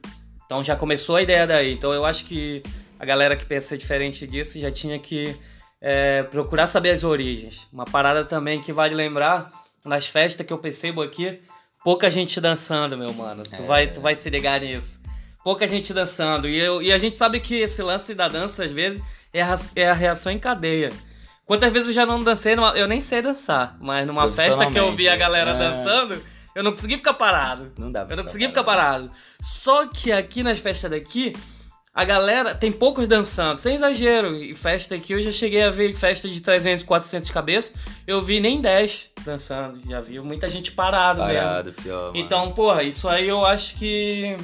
Então 0.45 0.63
já 0.63 0.75
começou 0.75 1.15
a 1.15 1.21
ideia 1.21 1.47
daí. 1.47 1.73
Então 1.73 1.93
eu 1.93 2.03
acho 2.03 2.25
que 2.25 2.61
a 2.99 3.05
galera 3.05 3.35
que 3.35 3.45
pensa 3.45 3.77
diferente 3.77 4.27
disso 4.27 4.59
já 4.59 4.71
tinha 4.71 4.99
que 4.99 5.35
é, 5.79 6.23
procurar 6.23 6.67
saber 6.67 6.91
as 6.91 7.03
origens. 7.03 7.67
Uma 7.71 7.85
parada 7.85 8.25
também 8.25 8.61
que 8.61 8.73
vale 8.73 8.93
lembrar 8.93 9.51
nas 9.85 10.07
festas 10.07 10.45
que 10.45 10.53
eu 10.53 10.57
percebo 10.57 11.01
aqui, 11.01 11.39
pouca 11.83 12.09
gente 12.09 12.39
dançando, 12.39 12.97
meu 12.97 13.13
mano. 13.13 13.43
Tu 13.43 13.63
vai 13.63 13.87
tu 13.87 14.01
vai 14.01 14.15
se 14.15 14.29
ligar 14.29 14.61
nisso. 14.61 15.00
Pouca 15.43 15.65
gente 15.67 15.93
dançando. 15.93 16.47
E, 16.47 16.58
eu- 16.58 16.82
e 16.82 16.91
a 16.91 16.97
gente 16.97 17.17
sabe 17.17 17.39
que 17.39 17.56
esse 17.56 17.82
lance 17.82 18.13
da 18.13 18.27
dança, 18.27 18.63
às 18.63 18.71
vezes, 18.71 19.01
é 19.34 19.41
a, 19.41 19.56
é 19.75 19.89
a 19.89 19.93
reação 19.93 20.32
em 20.32 20.38
cadeia. 20.38 20.91
Quantas 21.45 21.71
vezes 21.73 21.89
eu 21.89 21.93
já 21.93 22.06
não 22.06 22.23
dancei, 22.23 22.56
numa- 22.56 22.77
eu 22.77 22.88
nem 22.88 23.01
sei 23.01 23.21
dançar, 23.21 23.75
mas 23.82 24.06
numa 24.08 24.27
festa 24.27 24.69
que 24.69 24.80
eu 24.80 24.95
vi 24.95 25.10
a 25.10 25.15
galera 25.15 25.51
é. 25.51 25.58
dançando, 25.58 26.21
eu 26.56 26.63
não 26.63 26.71
consegui 26.71 26.95
ficar 26.97 27.13
parado. 27.15 27.71
Não 27.77 27.91
dá 27.91 28.06
pra 28.06 28.13
Eu 28.13 28.17
não 28.17 28.23
consegui 28.23 28.47
ficar 28.47 28.63
parado. 28.63 29.12
Só 29.43 29.88
que 29.88 30.12
aqui 30.12 30.43
nas 30.43 30.60
festas 30.60 30.91
daqui, 30.91 31.36
a 31.93 32.06
galera 32.06 32.56
tem 32.56 32.71
poucos 32.71 33.06
dançando, 33.08 33.58
sem 33.58 33.75
exagero. 33.75 34.34
E 34.36 34.54
festa 34.54 34.95
aqui 34.95 35.12
eu 35.13 35.21
já 35.21 35.32
cheguei 35.32 35.63
a 35.63 35.69
ver 35.69 35.93
festa 35.93 36.30
de 36.30 36.39
300, 36.39 36.86
400 36.86 37.30
cabeças, 37.32 37.75
eu 38.08 38.21
vi 38.21 38.39
nem 38.39 38.62
10 38.62 39.12
dançando, 39.25 39.77
já 39.89 39.99
vi 39.99 40.19
muita 40.21 40.47
gente 40.47 40.71
parado, 40.71 41.21
mesmo. 41.25 41.38
Parado, 41.41 41.73
pior. 41.73 42.01
mano. 42.13 42.17
Então, 42.17 42.51
porra, 42.51 42.84
isso 42.84 43.10
aí 43.10 43.27
eu 43.27 43.45
acho 43.45 43.75
que 43.75 44.38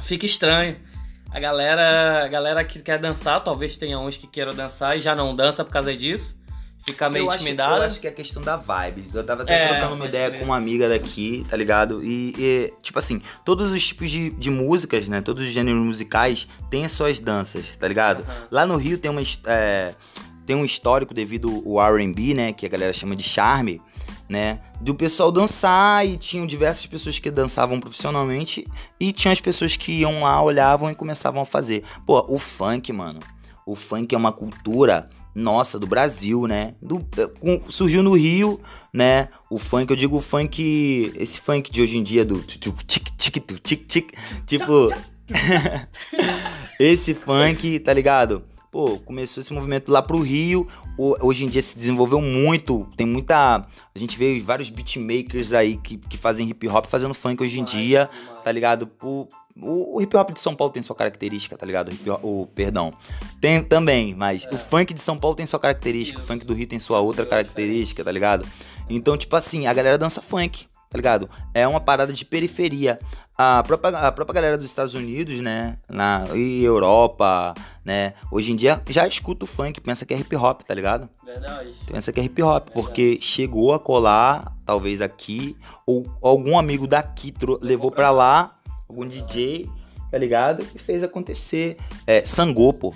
fica 0.00 0.26
estranho. 0.26 0.76
A 1.30 1.40
galera, 1.40 2.24
a 2.24 2.28
galera 2.28 2.64
que 2.64 2.80
quer 2.80 2.98
dançar, 2.98 3.42
talvez 3.42 3.76
tenha 3.76 3.98
uns 3.98 4.16
que 4.16 4.26
queiram 4.26 4.54
dançar 4.54 4.96
e 4.96 5.00
já 5.00 5.14
não 5.14 5.34
dança 5.34 5.64
por 5.64 5.70
causa 5.70 5.96
disso. 5.96 6.42
Fica 6.84 7.08
meio 7.08 7.26
eu 7.26 7.30
acho, 7.30 7.42
intimidado. 7.42 7.76
eu 7.76 7.82
acho 7.82 8.00
que 8.00 8.08
é 8.08 8.10
questão 8.10 8.42
da 8.42 8.56
vibe. 8.56 9.08
Eu 9.14 9.22
tava 9.24 9.42
até 9.42 9.54
É, 9.54 9.68
trocando 9.68 9.94
uma 9.94 10.04
ideia 10.06 10.32
com 10.32 10.44
uma 10.44 10.56
amiga 10.56 10.88
daqui, 10.88 11.46
tá 11.48 11.56
ligado? 11.56 12.02
E, 12.04 12.34
e, 12.36 12.74
tipo 12.82 12.98
assim, 12.98 13.22
todos 13.44 13.70
os 13.70 13.86
tipos 13.86 14.10
de, 14.10 14.30
de 14.30 14.50
músicas, 14.50 15.08
né? 15.08 15.20
Todos 15.20 15.44
os 15.44 15.50
gêneros 15.50 15.80
musicais 15.80 16.48
têm 16.68 16.84
as 16.84 16.90
suas 16.90 17.20
danças, 17.20 17.64
tá 17.78 17.86
ligado? 17.86 18.24
Aham. 18.24 18.46
Lá 18.50 18.66
no 18.66 18.76
Rio 18.76 18.98
tem 18.98 19.10
uma. 19.10 19.22
é, 19.46 19.94
tem 20.44 20.56
um 20.56 20.64
histórico 20.64 21.14
devido 21.14 21.62
ao 21.78 21.94
RB, 21.96 22.34
né? 22.34 22.52
Que 22.52 22.66
a 22.66 22.68
galera 22.68 22.92
chama 22.92 23.14
de 23.14 23.22
charme, 23.22 23.80
né? 24.32 24.60
Do 24.80 24.94
pessoal 24.94 25.30
dançar 25.30 26.06
e 26.06 26.16
tinham 26.16 26.46
diversas 26.46 26.86
pessoas 26.86 27.18
que 27.18 27.30
dançavam 27.30 27.78
profissionalmente 27.78 28.66
e 28.98 29.12
tinha 29.12 29.30
as 29.30 29.42
pessoas 29.42 29.76
que 29.76 29.92
iam 29.92 30.22
lá, 30.22 30.42
olhavam 30.42 30.90
e 30.90 30.94
começavam 30.94 31.42
a 31.42 31.44
fazer. 31.44 31.84
Pô, 32.06 32.24
o 32.26 32.38
funk, 32.38 32.90
mano. 32.94 33.20
O 33.66 33.76
funk 33.76 34.14
é 34.14 34.18
uma 34.18 34.32
cultura 34.32 35.10
nossa, 35.34 35.78
do 35.78 35.86
Brasil, 35.86 36.46
né? 36.46 36.74
Do, 36.80 37.06
com, 37.38 37.60
surgiu 37.68 38.02
no 38.02 38.14
Rio, 38.14 38.58
né? 38.90 39.28
O 39.50 39.58
funk, 39.58 39.90
eu 39.90 39.96
digo 39.96 40.16
o 40.16 40.20
funk, 40.20 41.12
esse 41.14 41.38
funk 41.38 41.70
de 41.70 41.82
hoje 41.82 41.98
em 41.98 42.02
dia 42.02 42.24
do 42.24 42.40
tic 42.40 42.74
tic 42.86 43.10
tic 43.62 43.86
tic, 43.86 44.18
tipo 44.46 44.88
esse 46.80 47.12
funk, 47.12 47.78
tá 47.80 47.92
ligado? 47.92 48.44
Pô, 48.72 48.98
começou 49.00 49.42
esse 49.42 49.52
movimento 49.52 49.92
lá 49.92 50.00
pro 50.00 50.22
Rio, 50.22 50.66
hoje 50.96 51.44
em 51.44 51.48
dia 51.48 51.60
se 51.60 51.76
desenvolveu 51.76 52.22
muito, 52.22 52.88
tem 52.96 53.06
muita, 53.06 53.56
a 53.94 53.98
gente 53.98 54.16
vê 54.16 54.40
vários 54.40 54.70
beatmakers 54.70 55.52
aí 55.52 55.76
que, 55.76 55.98
que 55.98 56.16
fazem 56.16 56.48
hip 56.48 56.66
hop 56.68 56.86
fazendo 56.86 57.12
funk 57.12 57.42
hoje 57.42 57.60
em 57.60 57.64
dia, 57.64 58.08
tá 58.42 58.50
ligado? 58.50 58.90
O, 59.02 59.28
o, 59.60 60.00
hip 60.00 60.16
hop 60.16 60.30
de 60.30 60.40
São 60.40 60.54
Paulo 60.54 60.72
tem 60.72 60.82
sua 60.82 60.96
característica, 60.96 61.54
tá 61.54 61.66
ligado? 61.66 61.92
O, 62.22 62.44
o 62.44 62.46
perdão, 62.46 62.94
tem 63.42 63.62
também, 63.62 64.14
mas 64.14 64.46
é. 64.46 64.54
o 64.54 64.56
funk 64.56 64.94
de 64.94 65.02
São 65.02 65.18
Paulo 65.18 65.36
tem 65.36 65.44
sua 65.44 65.60
característica, 65.60 66.18
Isso. 66.18 66.24
o 66.24 66.32
funk 66.32 66.46
do 66.46 66.54
Rio 66.54 66.66
tem 66.66 66.78
sua 66.78 66.98
outra 67.00 67.26
característica, 67.26 68.02
tá 68.02 68.10
ligado? 68.10 68.46
Então, 68.88 69.18
tipo 69.18 69.36
assim, 69.36 69.66
a 69.66 69.74
galera 69.74 69.98
dança 69.98 70.22
funk, 70.22 70.66
tá 70.92 70.98
ligado? 70.98 71.28
É 71.54 71.66
uma 71.66 71.80
parada 71.80 72.12
de 72.12 72.22
periferia. 72.22 72.98
A 73.36 73.62
própria, 73.62 73.96
a 73.96 74.12
própria 74.12 74.34
galera 74.34 74.58
dos 74.58 74.66
Estados 74.66 74.92
Unidos, 74.92 75.40
né? 75.40 75.78
Na, 75.88 76.26
e 76.34 76.62
Europa, 76.62 77.54
né? 77.82 78.12
Hoje 78.30 78.52
em 78.52 78.56
dia 78.56 78.80
já 78.90 79.06
escuta 79.08 79.44
o 79.44 79.48
funk, 79.48 79.80
pensa 79.80 80.04
que 80.04 80.12
é 80.12 80.18
hip 80.18 80.36
hop, 80.36 80.60
tá 80.60 80.74
ligado? 80.74 81.08
Verdade. 81.24 81.72
Pensa 81.86 82.12
que 82.12 82.20
é 82.20 82.24
hip 82.24 82.42
hop, 82.42 82.66
Verdade. 82.66 82.72
porque 82.74 83.18
chegou 83.22 83.72
a 83.72 83.80
colar, 83.80 84.54
talvez 84.66 85.00
aqui, 85.00 85.56
ou 85.86 86.04
algum 86.20 86.58
amigo 86.58 86.86
daqui 86.86 87.32
levou 87.62 87.90
pra 87.90 88.10
lá, 88.10 88.54
algum 88.86 89.08
DJ, 89.08 89.70
tá 90.10 90.18
ligado? 90.18 90.66
E 90.74 90.78
fez 90.78 91.02
acontecer. 91.02 91.78
É, 92.06 92.22
Sangô, 92.26 92.70
pô. 92.74 92.94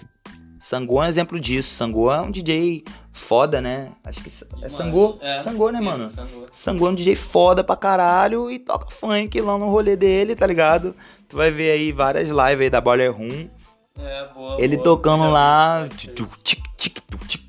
Sangô 0.58 1.02
é 1.02 1.06
um 1.06 1.08
exemplo 1.08 1.40
disso. 1.40 1.70
Sangô 1.70 2.12
é 2.12 2.20
um 2.20 2.30
DJ 2.30 2.84
foda, 3.12 3.60
né? 3.60 3.92
Acho 4.04 4.22
que 4.22 4.30
é 4.62 4.68
Sangô. 4.68 5.18
É, 5.20 5.40
Sangô, 5.40 5.70
né, 5.70 5.80
mano? 5.80 6.08
Sangô. 6.08 6.46
Sangô 6.52 6.86
é 6.86 6.90
um 6.90 6.94
DJ 6.94 7.16
foda 7.16 7.62
pra 7.62 7.76
caralho 7.76 8.50
e 8.50 8.58
toca 8.58 8.90
funk 8.90 9.40
lá 9.40 9.58
no 9.58 9.68
rolê 9.68 9.96
dele, 9.96 10.34
tá 10.34 10.46
ligado? 10.46 10.94
Tu 11.28 11.36
vai 11.36 11.50
ver 11.50 11.72
aí 11.72 11.92
várias 11.92 12.28
lives 12.28 12.60
aí 12.60 12.70
da 12.70 12.80
Boiler 12.80 13.12
Room. 13.12 13.48
É, 13.98 14.28
boa. 14.34 14.56
Ele 14.60 14.76
boa, 14.76 14.84
tocando 14.84 15.22
boa, 15.22 15.30
lá, 15.30 15.88
tic, 15.96 16.14
tic, 16.42 16.62
tic, 16.76 17.02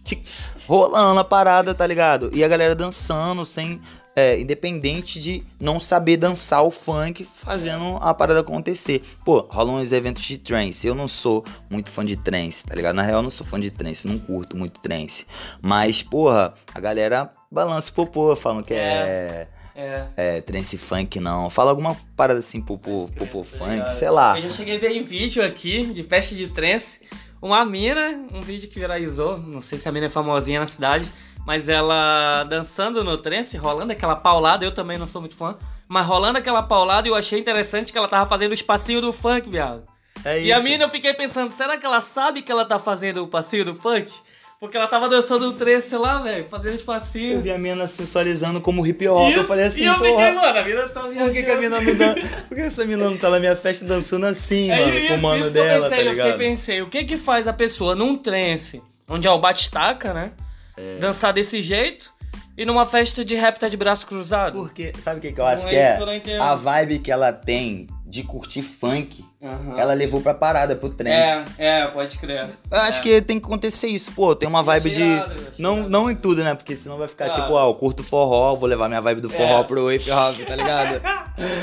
tic, 0.03 0.27
rolando 0.67 1.19
a 1.19 1.23
parada, 1.23 1.73
tá 1.73 1.85
ligado? 1.85 2.29
E 2.33 2.43
a 2.43 2.47
galera 2.47 2.73
dançando 2.73 3.45
sem 3.45 3.81
é, 4.17 4.39
independente 4.39 5.19
de 5.19 5.43
não 5.59 5.79
saber 5.79 6.17
dançar 6.17 6.63
o 6.63 6.71
funk, 6.71 7.23
fazendo 7.23 7.99
a 8.01 8.11
parada 8.15 8.39
acontecer. 8.39 9.03
Pô, 9.23 9.41
rolam 9.47 9.75
uns 9.75 9.91
eventos 9.91 10.23
de 10.23 10.39
trance. 10.39 10.87
Eu 10.87 10.95
não 10.95 11.07
sou 11.07 11.45
muito 11.69 11.91
fã 11.91 12.03
de 12.03 12.17
trance, 12.17 12.65
tá 12.65 12.73
ligado? 12.73 12.95
Na 12.95 13.03
real, 13.03 13.17
eu 13.17 13.21
não 13.21 13.29
sou 13.29 13.45
fã 13.45 13.59
de 13.59 13.69
trance, 13.69 14.07
não 14.07 14.17
curto 14.17 14.57
muito 14.57 14.81
trance. 14.81 15.27
Mas, 15.61 16.01
porra, 16.01 16.55
a 16.73 16.79
galera 16.79 17.31
balança 17.51 17.91
popô, 17.91 18.35
falam 18.35 18.63
que 18.63 18.73
é. 18.73 18.77
é... 18.77 19.47
É. 19.79 20.07
é, 20.17 20.41
trance 20.41 20.75
funk 20.75 21.19
não. 21.19 21.51
Fala 21.51 21.69
alguma 21.69 21.95
parada 22.15 22.39
assim, 22.39 22.59
popô, 22.59 23.07
popô 23.15 23.43
funk, 23.43 23.77
tá 23.77 23.93
sei 23.93 24.09
lá. 24.09 24.35
Eu 24.35 24.41
já 24.41 24.49
cheguei 24.49 24.77
a 24.77 24.79
ver 24.79 24.93
em 24.93 25.03
vídeo 25.03 25.45
aqui 25.45 25.85
de 25.85 26.01
festa 26.01 26.33
de 26.33 26.47
trance. 26.47 27.01
Uma 27.39 27.63
mina, 27.63 28.25
um 28.33 28.41
vídeo 28.41 28.67
que 28.67 28.79
viralizou, 28.79 29.37
não 29.37 29.61
sei 29.61 29.77
se 29.77 29.87
a 29.87 29.91
mina 29.91 30.07
é 30.07 30.09
famosinha 30.09 30.59
na 30.59 30.65
cidade, 30.65 31.05
mas 31.47 31.69
ela 31.69 32.43
dançando 32.43 33.05
no 33.05 33.17
trance, 33.17 33.55
rolando 33.55 33.93
aquela 33.93 34.17
paulada, 34.17 34.65
eu 34.65 34.73
também 34.73 34.97
não 34.97 35.07
sou 35.07 35.21
muito 35.21 35.37
fã, 35.37 35.55
mas 35.87 36.05
rolando 36.05 36.37
aquela 36.37 36.61
paulada, 36.61 37.07
eu 37.07 37.15
achei 37.15 37.39
interessante 37.39 37.93
que 37.93 37.97
ela 37.97 38.09
tava 38.09 38.25
fazendo 38.27 38.51
o 38.51 38.53
espacinho 38.53 38.99
do 38.99 39.13
funk, 39.13 39.49
viado. 39.49 39.83
É 40.25 40.41
e 40.41 40.51
a 40.51 40.59
mina 40.59 40.83
eu 40.83 40.89
fiquei 40.89 41.13
pensando, 41.13 41.49
será 41.49 41.77
que 41.77 41.85
ela 41.85 42.01
sabe 42.01 42.41
que 42.41 42.51
ela 42.51 42.65
tá 42.65 42.77
fazendo 42.77 43.23
o 43.23 43.27
passinho 43.29 43.63
do 43.63 43.73
funk? 43.73 44.11
Porque 44.59 44.75
ela 44.75 44.87
tava 44.87 45.07
dançando 45.07 45.47
o 45.47 45.53
trance 45.53 45.95
lá, 45.95 46.21
velho, 46.21 46.47
fazendo 46.49 46.75
espacinho. 46.75 47.35
Eu 47.35 47.41
vi 47.41 47.51
a 47.51 47.57
mina 47.57 47.87
sensualizando 47.87 48.59
como 48.59 48.85
hip 48.85 49.07
hop. 49.07 49.29
Isso, 49.29 49.39
eu 49.39 49.45
falei 49.45 49.65
assim, 49.67 49.83
e 49.83 49.85
eu 49.85 49.93
fiquei, 49.93 50.31
mano, 50.31 50.59
a 50.59 50.63
mina 50.63 50.89
tá 50.89 51.01
viajando. 51.03 51.27
Por 51.27 51.33
que, 51.33 51.43
que 51.43 51.51
a 51.51 51.55
mina 51.55 51.79
não 51.79 51.95
dan... 51.95 52.15
Por 52.49 52.55
que 52.55 52.61
essa 52.61 52.83
mina 52.83 53.05
não 53.05 53.17
tá 53.17 53.29
na 53.29 53.39
minha 53.39 53.55
festa 53.55 53.85
dançando 53.85 54.25
assim, 54.25 54.69
é 54.69 54.79
mano, 54.81 54.97
isso, 54.97 55.07
com 55.07 55.15
o 55.15 55.21
mano 55.21 55.49
dela, 55.49 55.69
eu 55.69 55.81
pensei, 55.83 55.97
tá 55.97 56.11
ligado? 56.11 56.27
Eu 56.27 56.33
fiquei, 56.33 56.49
pensei, 56.49 56.81
o 56.81 56.89
que 56.89 57.05
que 57.05 57.15
faz 57.15 57.47
a 57.47 57.53
pessoa 57.53 57.95
num 57.95 58.17
trance, 58.17 58.83
onde 59.07 59.25
é 59.25 59.31
o 59.31 59.39
bate-taca, 59.39 60.13
né? 60.13 60.33
É. 60.77 60.99
Dançar 60.99 61.33
desse 61.33 61.61
jeito 61.61 62.13
e 62.57 62.65
numa 62.65 62.85
festa 62.85 63.25
de 63.25 63.35
rap 63.35 63.59
tá 63.59 63.67
de 63.67 63.77
braço 63.77 64.07
cruzado. 64.07 64.59
Porque, 64.59 64.93
sabe 65.01 65.19
o 65.19 65.21
que, 65.21 65.31
que 65.33 65.41
eu 65.41 65.45
acho 65.45 65.67
que 65.67 65.75
é? 65.75 66.19
Que 66.19 66.33
a 66.33 66.55
vibe 66.55 66.99
que 66.99 67.11
ela 67.11 67.33
tem 67.33 67.87
de 68.07 68.23
curtir 68.23 68.61
funk, 68.61 69.23
uhum. 69.41 69.77
ela 69.77 69.93
levou 69.93 70.21
pra 70.21 70.33
parada, 70.33 70.77
pro 70.77 70.87
trance. 70.89 71.45
É, 71.57 71.81
é, 71.81 71.87
pode 71.87 72.17
crer. 72.17 72.47
Eu 72.71 72.79
acho 72.79 72.99
é. 72.99 73.03
que 73.03 73.21
tem 73.21 73.37
que 73.37 73.45
acontecer 73.45 73.87
isso, 73.87 74.13
pô. 74.13 74.33
Tem 74.33 74.47
uma 74.47 74.63
vibe 74.63 74.91
de. 74.91 75.03
Não, 75.59 75.89
não 75.89 76.09
em 76.09 76.15
tudo, 76.15 76.41
né? 76.41 76.55
Porque 76.55 76.73
senão 76.73 76.97
vai 76.97 77.09
ficar 77.09 77.25
claro. 77.25 77.41
tipo, 77.41 77.57
ah, 77.57 77.65
eu 77.65 77.73
curto 77.73 78.03
forró, 78.03 78.55
vou 78.55 78.69
levar 78.69 78.87
minha 78.87 79.01
vibe 79.01 79.19
do 79.19 79.29
forró 79.29 79.59
é. 79.59 79.63
pro 79.65 79.91
hip 79.91 80.09
hop, 80.09 80.39
tá 80.47 80.55
ligado? 80.55 81.01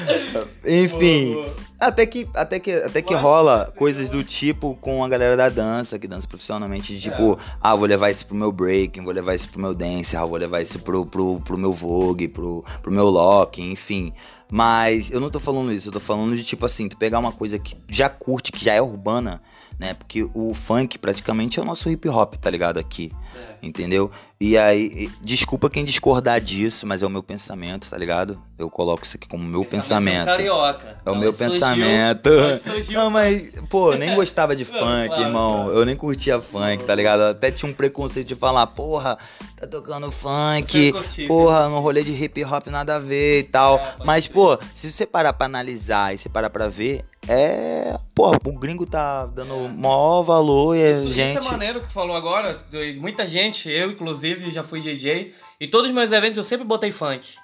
Enfim. 0.67 1.33
Boa, 1.33 1.45
boa. 1.47 1.75
Até 1.81 2.07
que, 2.07 2.29
até 2.33 2.61
que, 2.61 2.73
até 2.73 3.03
que 3.03 3.15
rola 3.15 3.71
coisas 3.77 4.09
do 4.09 4.23
tipo 4.23 4.77
com 4.81 5.05
a 5.05 5.09
galera 5.09 5.37
da 5.37 5.49
dança, 5.49 5.99
que 5.99 6.07
dança 6.07 6.27
profissionalmente, 6.27 6.95
de 6.95 7.01
tipo, 7.01 7.35
é. 7.35 7.37
ah, 7.61 7.75
vou 7.75 7.87
levar 7.87 8.11
isso 8.11 8.27
pro 8.27 8.37
meu 8.37 8.53
breaking, 8.53 9.03
vou 9.03 9.13
levar 9.13 9.35
isso 9.35 9.49
pro 9.49 9.61
meu 9.61 9.75
dance, 9.75 10.17
ah, 10.17 10.25
vou 10.25 10.39
levar 10.39 10.63
isso 10.63 10.79
pro, 10.79 11.05
pro, 11.05 11.41
pro 11.41 11.59
meu 11.59 11.73
vogue, 11.73 12.29
pro, 12.29 12.65
pro 12.81 12.93
meu 12.93 13.09
lock, 13.11 13.61
enfim. 13.61 14.15
Mas 14.51 15.11
eu 15.11 15.21
não 15.21 15.31
tô 15.31 15.41
falando 15.41 15.73
isso, 15.73 15.89
eu 15.89 15.93
tô 15.93 16.01
falando 16.01 16.37
de 16.37 16.45
tipo 16.45 16.65
assim, 16.67 16.89
tu 16.89 16.97
pegar 16.97 17.19
uma 17.19 17.33
coisa 17.33 17.59
que 17.59 17.77
já 17.89 18.09
curte, 18.09 18.53
que 18.53 18.65
já 18.65 18.75
é 18.75 18.83
urbana, 18.83 19.43
né? 19.79 19.95
Porque 19.95 20.29
o 20.35 20.55
funk 20.55 20.99
praticamente 20.99 21.59
é 21.59 21.63
o 21.63 21.65
nosso 21.65 21.91
hip 21.91 22.09
hop, 22.09 22.35
tá 22.35 22.51
ligado? 22.51 22.79
Aqui. 22.79 23.11
É. 23.35 23.67
Entendeu? 23.67 24.11
E 24.47 24.59
aí, 24.59 25.11
desculpa 25.23 25.71
quem 25.71 25.87
discordar 25.87 26.39
disso, 26.39 26.87
mas 26.87 27.01
é 27.01 27.07
o 27.07 27.09
meu 27.09 27.23
pensamento, 27.23 27.89
tá 27.89 27.97
ligado? 27.97 28.39
Eu 28.59 28.69
coloco 28.69 29.03
isso 29.03 29.17
aqui 29.17 29.27
como 29.27 29.43
meu 29.43 29.65
pensamento. 29.65 30.27
Carioca. 30.27 31.01
É 31.03 31.11
o 31.11 31.17
meu 31.17 31.33
pensamento. 31.33 32.29
Surgiu, 32.63 33.01
Não, 33.01 33.11
mas, 33.11 33.53
pô, 33.71 33.95
nem 33.95 34.13
gostava 34.15 34.55
de 34.55 34.67
funk, 34.67 35.09
claro, 35.09 35.23
irmão. 35.23 35.65
Claro. 35.65 35.79
Eu 35.79 35.87
nem 35.87 35.97
curtia 35.97 36.39
funk, 36.43 36.85
tá 36.85 36.95
ligado? 36.95 37.21
Eu 37.21 37.31
até 37.31 37.51
tinha 37.51 37.71
um 37.71 37.75
preconceito 37.75 38.29
de 38.29 38.35
falar, 38.35 38.67
porra, 38.67 39.17
tá 39.59 39.67
tocando 39.67 40.11
funk, 40.13 40.93
porra, 41.27 41.71
no 41.71 41.81
rolê 41.81 42.05
de 42.05 42.13
hip 42.13 42.45
hop 42.45 42.67
nada 42.67 42.97
a 42.97 42.99
ver 42.99 43.41
e 43.41 43.45
tal. 43.45 43.79
É, 43.79 43.95
mas, 44.05 44.29
pô, 44.29 44.59
se 44.75 44.91
você 44.91 45.07
parar 45.07 45.33
pra 45.33 45.47
analisar 45.47 46.15
e 46.15 46.19
você 46.19 46.29
parar 46.29 46.51
pra 46.51 46.69
ver, 46.69 47.03
é. 47.27 47.99
Porra, 48.15 48.39
o 48.45 48.59
gringo 48.59 48.87
tá 48.87 49.27
dando 49.27 49.55
é. 49.55 49.69
maior 49.69 50.23
valor 50.23 50.77
e 50.77 50.91
isso, 50.91 51.13
gente. 51.13 51.39
Isso 51.39 51.49
é 51.49 51.51
maneiro 51.51 51.81
que 51.81 51.89
tu 51.89 51.93
falou 51.93 52.15
agora. 52.15 52.57
Muita 52.99 53.27
gente, 53.27 53.69
eu 53.69 53.91
inclusive, 53.91 54.34
já 54.51 54.63
fui 54.63 54.81
DJ. 54.81 55.35
E 55.61 55.67
todos 55.67 55.89
os 55.89 55.95
meus 55.95 56.13
eventos 56.13 56.39
eu 56.39 56.45
sempre 56.45 56.67
botei 56.67 56.91
funk. 56.91 57.35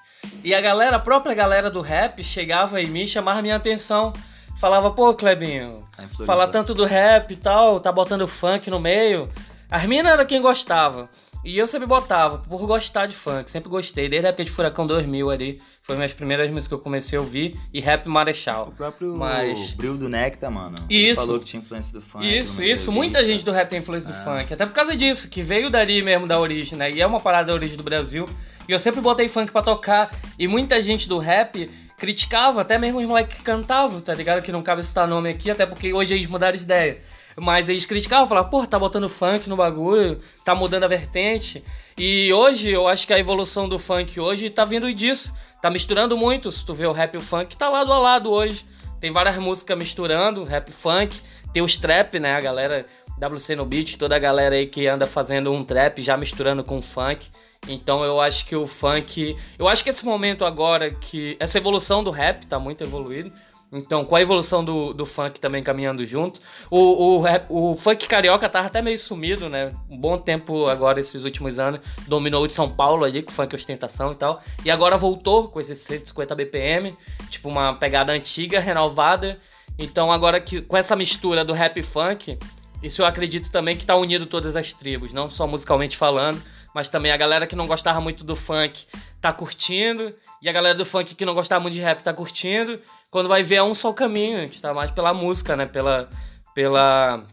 E 0.43 0.53
a 0.53 0.61
galera, 0.61 0.97
a 0.97 0.99
própria 0.99 1.33
galera 1.33 1.69
do 1.69 1.81
rap, 1.81 2.23
chegava 2.23 2.81
em 2.81 2.87
mim 2.87 3.03
e 3.03 3.07
chamava 3.07 3.41
minha 3.41 3.55
atenção. 3.55 4.13
Falava, 4.57 4.91
pô, 4.91 5.13
Clebinho, 5.13 5.83
é 5.97 6.25
falar 6.25 6.47
tanto 6.47 6.73
do 6.73 6.85
rap 6.85 7.31
e 7.31 7.35
tal, 7.35 7.79
tá 7.79 7.91
botando 7.91 8.27
funk 8.27 8.69
no 8.69 8.79
meio. 8.79 9.29
As 9.69 9.85
minas 9.85 10.11
era 10.11 10.25
quem 10.25 10.41
gostava. 10.41 11.09
E 11.43 11.57
eu 11.57 11.67
sempre 11.67 11.87
botava, 11.87 12.37
por 12.37 12.67
gostar 12.67 13.07
de 13.07 13.15
funk, 13.15 13.49
sempre 13.49 13.67
gostei, 13.67 14.07
desde 14.07 14.27
a 14.27 14.29
época 14.29 14.45
de 14.45 14.51
Furacão 14.51 14.85
2000 14.85 15.31
ali, 15.31 15.61
foi 15.91 15.97
minhas 15.97 16.13
primeiras 16.13 16.49
músicas 16.49 16.67
que 16.69 16.73
eu 16.73 16.79
comecei 16.79 17.17
a 17.17 17.21
ouvir, 17.21 17.59
e 17.73 17.81
Rap 17.81 18.07
Marechal. 18.07 18.69
O 18.69 18.71
próprio 18.71 19.13
Mas... 19.17 19.73
Bril 19.73 19.97
do 19.97 20.07
Nectar, 20.07 20.49
mano. 20.49 20.75
Isso. 20.89 20.93
Ele 20.93 21.15
falou 21.15 21.39
que 21.39 21.45
tinha 21.45 21.61
influência 21.61 21.91
do 21.91 22.01
funk. 22.01 22.25
Isso, 22.25 22.63
isso, 22.63 22.91
muita 22.91 23.25
gente 23.25 23.43
do 23.43 23.51
rap 23.51 23.69
tem 23.69 23.79
influência 23.79 24.09
é. 24.09 24.13
do 24.13 24.23
funk, 24.23 24.53
até 24.53 24.65
por 24.65 24.73
causa 24.73 24.95
disso, 24.95 25.29
que 25.29 25.41
veio 25.41 25.69
dali 25.69 26.01
mesmo 26.01 26.25
da 26.25 26.39
origem, 26.39 26.77
né, 26.77 26.89
e 26.89 27.01
é 27.01 27.05
uma 27.05 27.19
parada 27.19 27.47
da 27.47 27.53
origem 27.53 27.75
do 27.75 27.83
Brasil, 27.83 28.29
e 28.67 28.71
eu 28.71 28.79
sempre 28.79 29.01
botei 29.01 29.27
funk 29.27 29.51
para 29.51 29.61
tocar, 29.61 30.15
e 30.39 30.47
muita 30.47 30.81
gente 30.81 31.09
do 31.09 31.17
rap 31.17 31.69
criticava, 31.97 32.61
até 32.61 32.77
mesmo 32.77 32.99
os 32.99 33.05
moleques 33.05 33.37
que 33.37 33.43
cantavam, 33.43 33.99
tá 33.99 34.13
ligado? 34.13 34.41
Que 34.41 34.51
não 34.51 34.61
cabe 34.61 34.83
citar 34.83 35.07
nome 35.07 35.29
aqui, 35.29 35.51
até 35.51 35.65
porque 35.65 35.93
hoje 35.93 36.13
eles 36.13 36.25
mudaram 36.25 36.57
de 36.57 36.63
ideia. 36.63 36.99
Mas 37.37 37.69
eles 37.69 37.85
criticavam, 37.85 38.27
falavam, 38.27 38.49
pô, 38.49 38.65
tá 38.65 38.77
botando 38.77 39.07
funk 39.07 39.47
no 39.47 39.55
bagulho, 39.55 40.19
tá 40.43 40.53
mudando 40.55 40.83
a 40.83 40.87
vertente. 40.87 41.63
E 41.97 42.31
hoje, 42.33 42.69
eu 42.69 42.87
acho 42.87 43.05
que 43.05 43.13
a 43.13 43.19
evolução 43.19 43.69
do 43.69 43.79
funk 43.79 44.19
hoje 44.19 44.49
tá 44.49 44.65
vindo 44.65 44.91
disso. 44.93 45.33
Tá 45.61 45.69
misturando 45.69 46.17
muito, 46.17 46.51
se 46.51 46.65
tu 46.65 46.73
vê 46.73 46.87
o 46.87 46.91
rap 46.91 47.13
e 47.13 47.17
o 47.17 47.21
funk, 47.21 47.55
tá 47.55 47.69
lado 47.69 47.93
a 47.93 47.99
lado 47.99 48.31
hoje. 48.31 48.65
Tem 48.99 49.11
várias 49.11 49.37
músicas 49.37 49.77
misturando, 49.77 50.43
rap 50.43 50.71
funk. 50.71 51.19
Tem 51.53 51.61
os 51.61 51.77
trap, 51.77 52.19
né, 52.19 52.35
a 52.35 52.41
galera 52.41 52.85
WC 53.17 53.55
no 53.55 53.65
beat, 53.65 53.97
toda 53.97 54.15
a 54.15 54.19
galera 54.19 54.55
aí 54.55 54.65
que 54.65 54.87
anda 54.87 55.05
fazendo 55.05 55.51
um 55.51 55.63
trap 55.63 56.01
já 56.01 56.17
misturando 56.17 56.63
com 56.63 56.81
funk. 56.81 57.29
Então 57.67 58.03
eu 58.03 58.19
acho 58.19 58.45
que 58.47 58.55
o 58.55 58.65
funk. 58.65 59.35
Eu 59.59 59.67
acho 59.67 59.83
que 59.83 59.89
esse 59.91 60.03
momento 60.03 60.45
agora 60.45 60.89
que. 60.89 61.37
Essa 61.39 61.59
evolução 61.59 62.03
do 62.03 62.09
rap 62.09 62.45
tá 62.47 62.57
muito 62.57 62.83
evoluído. 62.83 63.31
Então, 63.71 64.03
com 64.03 64.15
a 64.15 64.21
evolução 64.21 64.63
do, 64.65 64.93
do 64.93 65.05
funk 65.05 65.39
também 65.39 65.63
caminhando 65.63 66.05
junto, 66.05 66.41
o, 66.69 67.15
o, 67.15 67.21
rap, 67.21 67.45
o 67.49 67.73
funk 67.73 68.05
carioca 68.05 68.49
tava 68.49 68.67
até 68.67 68.81
meio 68.81 68.99
sumido, 68.99 69.47
né? 69.47 69.71
Um 69.89 69.97
bom 69.97 70.17
tempo 70.17 70.67
agora, 70.67 70.99
esses 70.99 71.23
últimos 71.23 71.57
anos, 71.57 71.79
dominou 72.05 72.45
de 72.45 72.51
São 72.51 72.69
Paulo 72.69 73.05
ali, 73.05 73.21
com 73.21 73.31
funk 73.31 73.55
ostentação 73.55 74.11
e 74.11 74.15
tal. 74.15 74.41
E 74.65 74.69
agora 74.69 74.97
voltou 74.97 75.47
com 75.47 75.59
esses 75.59 75.79
150 75.79 76.35
BPM, 76.35 76.97
tipo 77.29 77.47
uma 77.47 77.73
pegada 77.73 78.11
antiga, 78.11 78.59
renovada. 78.59 79.39
Então, 79.79 80.11
agora 80.11 80.41
que 80.41 80.61
com 80.61 80.75
essa 80.75 80.95
mistura 80.95 81.45
do 81.45 81.53
rap 81.53 81.81
funk, 81.81 82.37
isso 82.81 83.01
eu 83.01 83.05
acredito 83.05 83.51
também 83.51 83.77
que 83.77 83.85
tá 83.85 83.95
unindo 83.95 84.25
todas 84.25 84.55
as 84.55 84.73
tribos, 84.73 85.13
não 85.13 85.29
só 85.29 85.45
musicalmente 85.45 85.95
falando, 85.95 86.41
mas 86.73 86.89
também 86.89 87.11
a 87.11 87.17
galera 87.17 87.45
que 87.45 87.55
não 87.55 87.67
gostava 87.67 88.01
muito 88.01 88.23
do 88.23 88.35
funk 88.35 88.85
tá 89.19 89.31
curtindo, 89.31 90.13
e 90.41 90.49
a 90.49 90.51
galera 90.51 90.75
do 90.75 90.85
funk 90.85 91.13
que 91.13 91.25
não 91.25 91.33
gostava 91.33 91.61
muito 91.61 91.73
de 91.73 91.81
rap 91.81 92.01
tá 92.01 92.13
curtindo. 92.13 92.79
Quando 93.09 93.27
vai 93.27 93.43
ver 93.43 93.55
é 93.55 93.63
um 93.63 93.75
só 93.75 93.93
caminho, 93.93 94.49
que 94.49 94.55
está 94.55 94.73
mais 94.73 94.89
pela 94.89 95.13
música, 95.13 95.55
né? 95.55 95.65
Pela, 95.65 96.09
pela, 96.55 97.23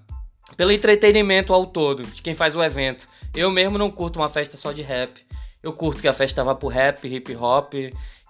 pelo 0.56 0.72
entretenimento 0.72 1.54
ao 1.54 1.66
todo, 1.66 2.02
de 2.02 2.20
quem 2.20 2.34
faz 2.34 2.56
o 2.56 2.62
evento. 2.62 3.08
Eu 3.34 3.50
mesmo 3.50 3.78
não 3.78 3.90
curto 3.90 4.18
uma 4.18 4.28
festa 4.28 4.56
só 4.56 4.72
de 4.72 4.82
rap. 4.82 5.24
Eu 5.62 5.72
curto 5.72 6.02
que 6.02 6.08
a 6.08 6.12
festa 6.12 6.44
vá 6.44 6.54
pro 6.54 6.68
rap, 6.68 7.06
hip 7.06 7.34
hop 7.36 7.74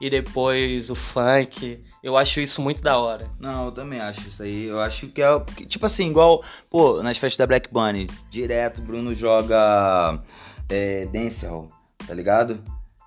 e 0.01 0.09
depois 0.09 0.91
o 0.91 0.95
funk. 0.95 1.83
Eu 2.03 2.17
acho 2.17 2.41
isso 2.41 2.63
muito 2.63 2.83
da 2.83 2.99
hora. 2.99 3.29
Não, 3.39 3.67
eu 3.67 3.73
também 3.73 4.01
acho 4.01 4.29
isso 4.29 4.43
aí. 4.43 4.67
Eu 4.67 4.81
acho 4.81 5.09
que 5.09 5.23
é. 5.23 5.41
Tipo 5.67 5.87
assim, 5.87 6.09
igual, 6.09 6.43
pô, 6.71 7.03
nas 7.03 7.19
festas 7.19 7.39
da 7.39 7.47
Black 7.47 7.73
Bunny, 7.73 8.09
direto 8.31 8.79
o 8.79 8.83
Bruno 8.83 9.15
joga 9.15 10.23
é, 10.69 11.07
Dancehall, 11.07 11.69
tá 12.07 12.15
ligado? 12.15 12.63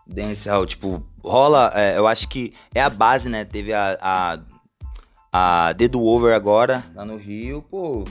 Dancehall, 0.06 0.66
tipo, 0.66 1.06
rola. 1.24 1.72
É, 1.74 1.98
eu 1.98 2.08
acho 2.08 2.28
que 2.28 2.54
é 2.76 2.82
a 2.82 2.90
base, 2.90 3.30
né? 3.30 3.46
Teve 3.46 3.74
a, 3.74 3.98
a 4.02 4.40
a 5.32 5.74
The 5.78 5.88
Do 5.88 6.04
Over 6.04 6.36
agora, 6.36 6.84
lá 6.94 7.06
no 7.06 7.16
Rio, 7.16 7.62
pô, 7.62 8.04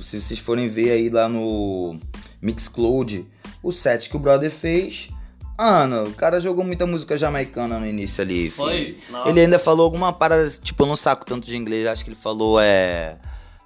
se 0.00 0.20
vocês 0.20 0.38
forem 0.38 0.68
ver 0.68 0.92
aí 0.92 1.10
lá 1.10 1.28
no 1.28 1.98
Mixcloud, 2.40 3.26
o 3.62 3.72
set 3.72 4.08
que 4.08 4.16
o 4.16 4.20
brother 4.20 4.50
fez, 4.50 5.10
Mano, 5.58 6.04
o 6.04 6.14
cara 6.14 6.40
jogou 6.40 6.64
muita 6.64 6.86
música 6.86 7.18
jamaicana 7.18 7.80
no 7.80 7.86
início 7.86 8.22
ali. 8.22 8.48
Foi? 8.48 8.96
Ele 9.26 9.40
ainda 9.40 9.58
falou 9.58 9.84
alguma 9.84 10.12
parada, 10.12 10.48
tipo, 10.48 10.84
eu 10.84 10.86
não 10.86 10.94
saco 10.94 11.26
tanto 11.26 11.48
de 11.48 11.56
inglês, 11.56 11.84
acho 11.84 12.04
que 12.04 12.10
ele 12.10 12.16
falou 12.16 12.60
é. 12.60 13.18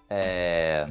É. 0.08 0.88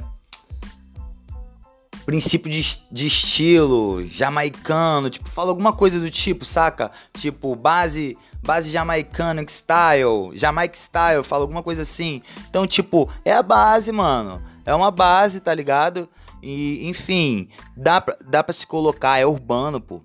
Princípio 2.06 2.50
de, 2.50 2.62
de 2.90 3.06
estilo, 3.06 4.06
jamaicano, 4.06 5.10
tipo, 5.10 5.28
fala 5.28 5.50
alguma 5.50 5.72
coisa 5.72 5.98
do 5.98 6.08
tipo, 6.08 6.44
saca? 6.44 6.92
Tipo, 7.14 7.56
base 7.56 8.16
base 8.40 8.70
jamaicana 8.70 9.44
style, 9.48 10.30
Jamaica 10.34 10.76
style, 10.76 11.24
fala 11.24 11.42
alguma 11.42 11.64
coisa 11.64 11.82
assim. 11.82 12.22
Então, 12.48 12.64
tipo, 12.64 13.10
é 13.24 13.32
a 13.32 13.42
base, 13.42 13.90
mano. 13.90 14.40
É 14.64 14.72
uma 14.72 14.90
base, 14.90 15.40
tá 15.40 15.52
ligado? 15.52 16.08
E, 16.40 16.88
enfim, 16.88 17.48
dá 17.76 18.00
pra, 18.00 18.16
dá 18.28 18.42
pra 18.42 18.52
se 18.52 18.66
colocar, 18.66 19.18
é 19.18 19.26
urbano, 19.26 19.80
pô 19.80 20.00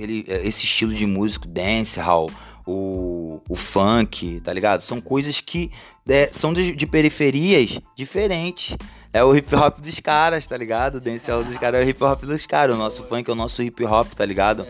aquele, 0.00 0.24
é, 0.26 0.46
esse 0.46 0.64
estilo 0.64 0.94
de 0.94 1.06
músico, 1.06 1.46
dancehall, 1.46 2.30
o, 2.66 3.40
o 3.48 3.54
funk, 3.54 4.40
tá 4.40 4.52
ligado? 4.52 4.80
São 4.80 5.00
coisas 5.00 5.40
que 5.40 5.70
é, 6.08 6.30
são 6.32 6.52
de, 6.52 6.74
de, 6.74 6.86
periferias 6.86 7.78
diferentes. 7.96 8.76
É 9.12 9.22
o 9.24 9.34
hip 9.34 9.54
hop 9.54 9.80
dos 9.80 9.98
caras, 10.00 10.46
tá 10.46 10.56
ligado? 10.56 10.96
O 10.96 11.00
dancehall 11.00 11.42
dos 11.42 11.56
caras 11.56 11.82
é 11.82 11.84
o 11.84 11.88
hip 11.88 12.02
hop 12.02 12.22
dos 12.22 12.46
caras. 12.46 12.74
O 12.74 12.78
nosso 12.78 13.02
funk 13.04 13.28
é 13.28 13.32
o 13.32 13.36
nosso 13.36 13.62
hip 13.62 13.84
hop, 13.84 14.12
tá 14.14 14.24
ligado? 14.24 14.66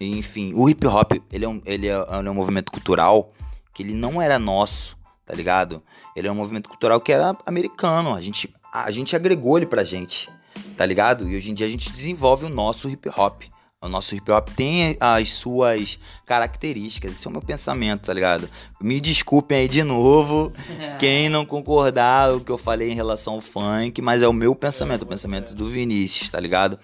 Enfim, 0.00 0.52
o 0.54 0.68
hip 0.68 0.86
hop, 0.86 1.12
ele 1.30 1.44
é, 1.44 1.48
um, 1.48 1.60
ele, 1.66 1.88
é, 1.88 1.92
ele 2.18 2.28
é 2.28 2.30
um 2.30 2.34
movimento 2.34 2.72
cultural 2.72 3.32
que 3.74 3.82
ele 3.82 3.92
não 3.92 4.22
era 4.22 4.38
nosso, 4.38 4.96
tá 5.26 5.34
ligado? 5.34 5.82
Ele 6.16 6.26
é 6.26 6.32
um 6.32 6.34
movimento 6.34 6.68
cultural 6.68 7.00
que 7.00 7.12
era 7.12 7.36
americano. 7.44 8.14
A 8.14 8.20
gente, 8.20 8.52
a 8.72 8.90
gente 8.90 9.14
agregou 9.14 9.58
ele 9.58 9.66
pra 9.66 9.84
gente, 9.84 10.30
tá 10.76 10.86
ligado? 10.86 11.28
E 11.28 11.36
hoje 11.36 11.50
em 11.50 11.54
dia 11.54 11.66
a 11.66 11.70
gente 11.70 11.90
desenvolve 11.90 12.46
o 12.46 12.48
nosso 12.48 12.88
hip 12.88 13.10
hop. 13.16 13.42
O 13.82 13.88
nosso 13.88 14.14
hip 14.14 14.30
hop 14.30 14.50
tem 14.50 14.94
as 15.00 15.32
suas 15.32 15.98
características. 16.26 17.12
Esse 17.12 17.26
é 17.26 17.30
o 17.30 17.32
meu 17.32 17.40
pensamento, 17.40 18.02
tá 18.02 18.12
ligado? 18.12 18.46
Me 18.78 19.00
desculpem 19.00 19.60
aí 19.60 19.68
de 19.68 19.82
novo 19.82 20.52
quem 21.00 21.30
não 21.30 21.46
concordar 21.46 22.34
o 22.34 22.42
que 22.42 22.52
eu 22.52 22.58
falei 22.58 22.90
em 22.90 22.94
relação 22.94 23.34
ao 23.34 23.40
funk, 23.40 24.02
mas 24.02 24.20
é 24.20 24.28
o 24.28 24.34
meu 24.34 24.54
pensamento, 24.54 25.02
o 25.02 25.06
pensamento 25.06 25.54
do 25.54 25.64
Vinícius, 25.64 26.28
tá 26.28 26.38
ligado? 26.38 26.78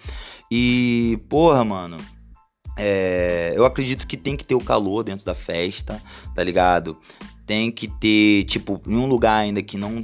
E, 0.51 1.19
porra, 1.29 1.63
mano. 1.63 1.97
É, 2.75 3.53
eu 3.55 3.63
acredito 3.63 4.07
que 4.07 4.17
tem 4.17 4.35
que 4.35 4.43
ter 4.45 4.55
o 4.55 4.63
calor 4.63 5.03
dentro 5.03 5.23
da 5.23 5.35
festa, 5.35 6.01
tá 6.33 6.43
ligado? 6.43 6.97
Tem 7.45 7.71
que 7.71 7.87
ter, 7.87 8.43
tipo, 8.45 8.81
em 8.87 8.95
um 8.95 9.05
lugar 9.05 9.35
ainda 9.35 9.61
que 9.61 9.77
não 9.77 10.03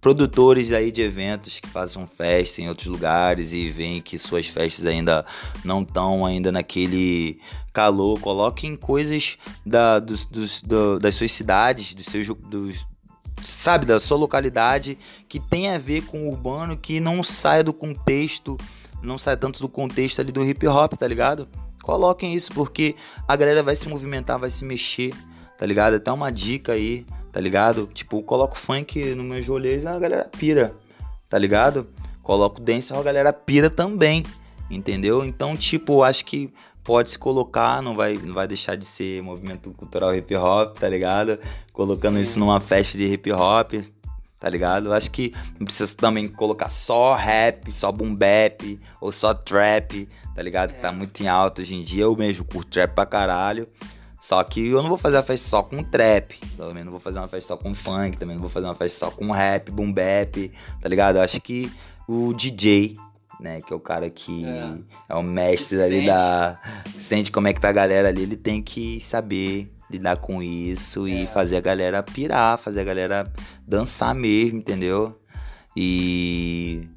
produtores 0.00 0.72
aí 0.72 0.92
de 0.92 1.02
eventos 1.02 1.60
que 1.60 1.68
façam 1.68 2.06
festa 2.06 2.60
em 2.60 2.68
outros 2.68 2.86
lugares 2.86 3.52
e 3.52 3.68
veem 3.68 4.00
que 4.00 4.18
suas 4.18 4.46
festas 4.46 4.86
ainda 4.86 5.24
não 5.64 5.82
estão 5.82 6.24
ainda 6.24 6.52
naquele 6.52 7.40
calor, 7.72 8.20
coloquem 8.20 8.76
coisas 8.76 9.38
da, 9.64 9.98
dos, 9.98 10.24
dos, 10.26 10.62
do, 10.62 10.98
das 10.98 11.14
suas 11.14 11.32
cidades, 11.32 11.94
dos 11.94 12.06
seus 12.06 12.28
dos, 12.28 12.86
sabe, 13.42 13.86
da 13.86 13.98
sua 13.98 14.16
localidade 14.16 14.98
que 15.28 15.40
tem 15.40 15.70
a 15.70 15.78
ver 15.78 16.02
com 16.02 16.26
o 16.26 16.30
urbano, 16.30 16.76
que 16.76 17.00
não 17.00 17.22
saia 17.22 17.64
do 17.64 17.72
contexto, 17.72 18.56
não 19.02 19.18
saia 19.18 19.36
tanto 19.36 19.60
do 19.60 19.68
contexto 19.68 20.20
ali 20.20 20.32
do 20.32 20.44
hip 20.44 20.66
hop, 20.66 20.94
tá 20.94 21.06
ligado? 21.06 21.48
Coloquem 21.82 22.34
isso 22.34 22.52
porque 22.52 22.94
a 23.26 23.34
galera 23.34 23.62
vai 23.62 23.74
se 23.74 23.88
movimentar, 23.88 24.38
vai 24.38 24.50
se 24.50 24.64
mexer, 24.64 25.14
tá 25.56 25.64
ligado? 25.64 25.94
Até 25.94 26.12
uma 26.12 26.30
dica 26.30 26.72
aí 26.72 27.06
tá 27.32 27.40
ligado? 27.40 27.88
Tipo, 27.92 28.22
coloco 28.22 28.58
funk 28.58 29.14
no 29.14 29.22
meu 29.22 29.42
rolês 29.44 29.84
a 29.86 29.98
galera 29.98 30.30
pira, 30.38 30.74
tá 31.28 31.38
ligado? 31.38 31.86
Coloco 32.22 32.60
dance 32.60 32.92
a 32.92 33.02
galera 33.02 33.32
pira 33.32 33.70
também, 33.70 34.24
entendeu? 34.70 35.24
Então, 35.24 35.56
tipo, 35.56 36.02
acho 36.02 36.24
que 36.24 36.52
pode 36.84 37.10
se 37.10 37.18
colocar, 37.18 37.82
não 37.82 37.94
vai, 37.94 38.14
não 38.14 38.34
vai 38.34 38.48
deixar 38.48 38.74
de 38.74 38.84
ser 38.84 39.22
movimento 39.22 39.70
cultural 39.72 40.14
hip 40.14 40.34
hop, 40.34 40.78
tá 40.78 40.88
ligado? 40.88 41.38
Colocando 41.72 42.16
Sim. 42.16 42.22
isso 42.22 42.38
numa 42.38 42.60
festa 42.60 42.96
de 42.96 43.04
hip 43.12 43.30
hop, 43.30 43.74
tá 44.40 44.48
ligado? 44.48 44.92
Acho 44.92 45.10
que 45.10 45.34
não 45.58 45.66
precisa 45.66 45.94
também 45.96 46.28
colocar 46.28 46.68
só 46.68 47.14
rap, 47.14 47.70
só 47.72 47.92
boom 47.92 48.14
bap 48.14 48.80
ou 49.00 49.12
só 49.12 49.34
trap, 49.34 50.08
tá 50.34 50.42
ligado? 50.42 50.70
É. 50.70 50.74
Que 50.74 50.80
tá 50.80 50.92
muito 50.92 51.22
em 51.22 51.28
alta 51.28 51.60
hoje 51.60 51.74
em 51.74 51.82
dia. 51.82 52.04
Eu 52.04 52.16
mesmo 52.16 52.44
curto 52.44 52.70
trap 52.70 52.94
pra 52.94 53.04
caralho. 53.04 53.66
Só 54.18 54.42
que 54.42 54.68
eu 54.68 54.82
não 54.82 54.88
vou 54.88 54.98
fazer 54.98 55.16
uma 55.16 55.22
festa 55.22 55.48
só 55.48 55.62
com 55.62 55.82
trap, 55.82 56.40
também 56.56 56.82
não 56.82 56.90
vou 56.90 57.00
fazer 57.00 57.18
uma 57.18 57.28
festa 57.28 57.54
só 57.54 57.56
com 57.56 57.72
funk, 57.74 58.16
também 58.16 58.34
não 58.34 58.42
vou 58.42 58.50
fazer 58.50 58.66
uma 58.66 58.74
festa 58.74 59.06
só 59.06 59.10
com 59.10 59.30
rap, 59.30 59.70
boom 59.70 59.92
bap, 59.92 60.50
tá 60.80 60.88
ligado? 60.88 61.16
Eu 61.16 61.22
acho 61.22 61.40
que 61.40 61.70
o 62.08 62.34
DJ, 62.34 62.96
né, 63.38 63.60
que 63.60 63.72
é 63.72 63.76
o 63.76 63.80
cara 63.80 64.10
que 64.10 64.44
é, 64.44 64.74
é 65.10 65.14
o 65.14 65.22
mestre 65.22 65.80
ali 65.80 66.04
da 66.04 66.60
sente 66.98 67.30
como 67.30 67.46
é 67.46 67.52
que 67.52 67.60
tá 67.60 67.68
a 67.68 67.72
galera 67.72 68.08
ali, 68.08 68.22
ele 68.22 68.36
tem 68.36 68.60
que 68.60 69.00
saber 69.00 69.72
lidar 69.88 70.16
com 70.16 70.42
isso 70.42 71.06
é. 71.06 71.10
e 71.10 71.26
fazer 71.26 71.56
a 71.56 71.60
galera 71.60 72.02
pirar, 72.02 72.58
fazer 72.58 72.80
a 72.80 72.84
galera 72.84 73.32
dançar 73.66 74.14
mesmo, 74.14 74.58
entendeu? 74.58 75.16
E 75.76 76.88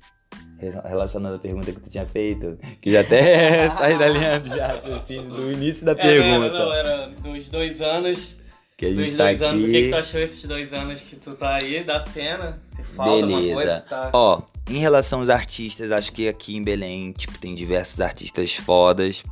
relacionando 0.85 1.35
a 1.35 1.39
pergunta 1.39 1.71
que 1.71 1.79
tu 1.79 1.89
tinha 1.89 2.05
feito, 2.05 2.57
que 2.81 2.91
já 2.91 3.01
até 3.01 3.69
saí 3.77 3.97
da 3.97 4.07
linha 4.07 4.39
de 4.39 4.49
raciocínio 4.59 5.29
do 5.29 5.51
início 5.51 5.85
da 5.85 5.95
pergunta. 5.95 6.45
Era, 6.45 6.65
não, 6.65 6.73
era 6.73 7.07
dos 7.07 7.49
dois 7.49 7.81
anos. 7.81 8.37
Que 8.77 8.87
a 8.87 8.89
gente 8.89 9.03
dos 9.03 9.13
tá 9.13 9.25
dois 9.25 9.41
aqui. 9.41 9.51
anos, 9.51 9.63
o 9.63 9.67
que, 9.67 9.81
que 9.83 9.89
tu 9.89 9.95
achou 9.95 10.19
esses 10.19 10.43
dois 10.43 10.73
anos 10.73 11.01
que 11.01 11.15
tu 11.15 11.35
tá 11.35 11.59
aí, 11.61 11.83
da 11.83 11.99
cena? 11.99 12.59
Se 12.63 12.83
fala 12.83 13.15
Beleza. 13.15 13.53
Coisa, 13.53 13.81
tá... 13.81 14.09
Ó, 14.11 14.41
em 14.69 14.77
relação 14.77 15.19
aos 15.19 15.29
artistas, 15.29 15.91
acho 15.91 16.11
que 16.11 16.27
aqui 16.27 16.55
em 16.55 16.63
Belém, 16.63 17.11
tipo, 17.11 17.37
tem 17.37 17.53
diversos 17.53 18.01
artistas 18.01 18.55
fodas. 18.55 19.23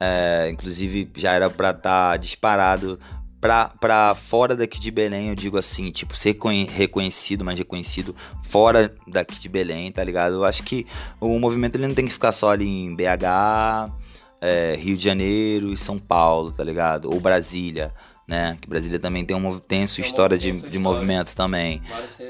É, 0.00 0.48
inclusive, 0.50 1.10
já 1.16 1.32
era 1.32 1.50
pra 1.50 1.70
estar 1.70 2.10
tá 2.12 2.16
disparado 2.16 2.98
pra, 3.40 3.68
pra 3.80 4.14
fora 4.14 4.56
daqui 4.56 4.80
de 4.80 4.90
Belém, 4.90 5.28
eu 5.28 5.34
digo 5.34 5.56
assim, 5.58 5.90
tipo, 5.90 6.16
ser 6.16 6.36
reconhecido, 6.70 7.44
mas 7.44 7.58
reconhecido 7.58 8.14
fora 8.42 8.94
daqui 9.06 9.38
de 9.38 9.48
Belém, 9.48 9.90
tá 9.92 10.02
ligado? 10.02 10.34
Eu 10.34 10.44
acho 10.44 10.62
que 10.62 10.86
o 11.20 11.38
movimento 11.38 11.76
ele 11.76 11.86
não 11.86 11.94
tem 11.94 12.06
que 12.06 12.12
ficar 12.12 12.32
só 12.32 12.50
ali 12.50 12.66
em 12.66 12.94
BH, 12.94 13.92
é, 14.40 14.76
Rio 14.78 14.96
de 14.96 15.04
Janeiro 15.04 15.72
e 15.72 15.76
São 15.76 15.98
Paulo, 15.98 16.52
tá 16.52 16.64
ligado? 16.64 17.12
Ou 17.12 17.20
Brasília, 17.20 17.92
né? 18.26 18.56
Que 18.60 18.68
Brasília 18.68 18.98
também 18.98 19.24
tem, 19.24 19.36
um, 19.36 19.58
tem 19.58 19.86
sua 19.86 20.02
história 20.02 20.36
de, 20.36 20.52
de 20.52 20.78
movimentos 20.78 21.34
também, 21.34 21.82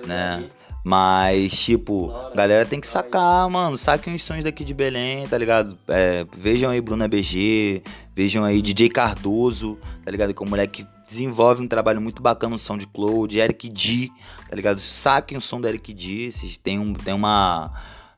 né? 0.06 0.48
Mas, 0.84 1.52
tipo, 1.52 2.10
galera 2.34 2.64
tem 2.64 2.80
que 2.80 2.86
sacar, 2.86 3.48
mano. 3.50 3.76
Saquem 3.76 4.14
os 4.14 4.24
sons 4.24 4.44
daqui 4.44 4.64
de 4.64 4.72
Belém, 4.72 5.26
tá 5.28 5.36
ligado? 5.36 5.76
É, 5.88 6.24
vejam 6.34 6.70
aí 6.70 6.80
Bruna 6.80 7.06
BG, 7.06 7.82
vejam 8.14 8.42
aí 8.42 8.62
DJ 8.62 8.88
Cardoso, 8.88 9.76
tá 10.02 10.10
ligado? 10.10 10.32
Que 10.32 10.42
é 10.42 10.46
um 10.46 10.48
moleque 10.48 10.84
que 10.84 10.97
desenvolve 11.08 11.62
um 11.62 11.66
trabalho 11.66 12.00
muito 12.00 12.22
bacana 12.22 12.52
no 12.52 12.58
SoundCloud, 12.58 13.38
Eric 13.38 13.68
D, 13.68 14.10
tá 14.48 14.54
ligado? 14.54 14.78
Saquem 14.78 15.36
o 15.36 15.40
som 15.40 15.60
do 15.60 15.66
Eric 15.66 15.92
D, 15.92 16.30
tem, 16.62 16.78
um, 16.78 16.92
tem 16.92 17.14
uma. 17.14 17.72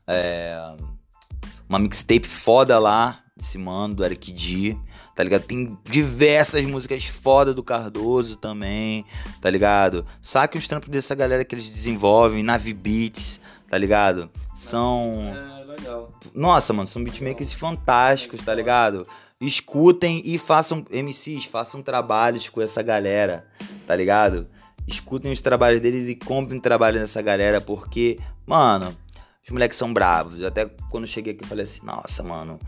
É, 0.05 0.75
uma 1.67 1.79
mixtape 1.79 2.27
foda 2.27 2.77
lá, 2.77 3.19
desse 3.35 3.57
mano, 3.57 3.95
do 3.95 4.03
Eric 4.03 4.31
D 4.31 4.77
tá 5.15 5.23
ligado? 5.23 5.43
Tem 5.43 5.77
diversas 5.83 6.65
músicas 6.65 7.05
foda 7.05 7.53
do 7.53 7.63
Cardoso 7.63 8.35
também, 8.35 9.05
tá 9.39 9.49
ligado? 9.49 10.05
Saque 10.21 10.57
os 10.57 10.67
trampos 10.67 10.89
dessa 10.89 11.13
galera 11.13 11.43
que 11.43 11.53
eles 11.53 11.69
desenvolvem, 11.69 12.43
Nave 12.43 12.73
Beats, 12.73 13.39
tá 13.67 13.77
ligado? 13.77 14.29
São. 14.55 15.11
É 15.11 15.63
legal. 15.63 16.11
Nossa, 16.33 16.73
mano, 16.73 16.87
são 16.87 17.03
beatmakers 17.03 17.53
fantásticos, 17.53 18.41
tá 18.41 18.53
ligado? 18.53 19.05
Escutem 19.41 20.21
e 20.23 20.37
façam, 20.37 20.85
MCs, 20.91 21.45
façam 21.45 21.81
trabalhos 21.81 22.47
com 22.47 22.61
essa 22.61 22.83
galera, 22.83 23.47
tá 23.87 23.95
ligado? 23.95 24.47
Escutem 24.87 25.31
os 25.31 25.41
trabalhos 25.41 25.79
deles 25.79 26.07
e 26.07 26.15
comprem 26.15 26.59
trabalho 26.59 26.99
dessa 26.99 27.21
galera, 27.21 27.59
porque, 27.59 28.19
mano, 28.45 28.95
os 29.43 29.49
moleques 29.49 29.77
são 29.77 29.91
bravos. 29.91 30.43
Até 30.43 30.69
quando 30.91 31.07
cheguei 31.07 31.33
aqui, 31.33 31.43
eu 31.43 31.47
falei 31.47 31.63
assim, 31.63 31.83
nossa, 31.83 32.21
mano, 32.21 32.59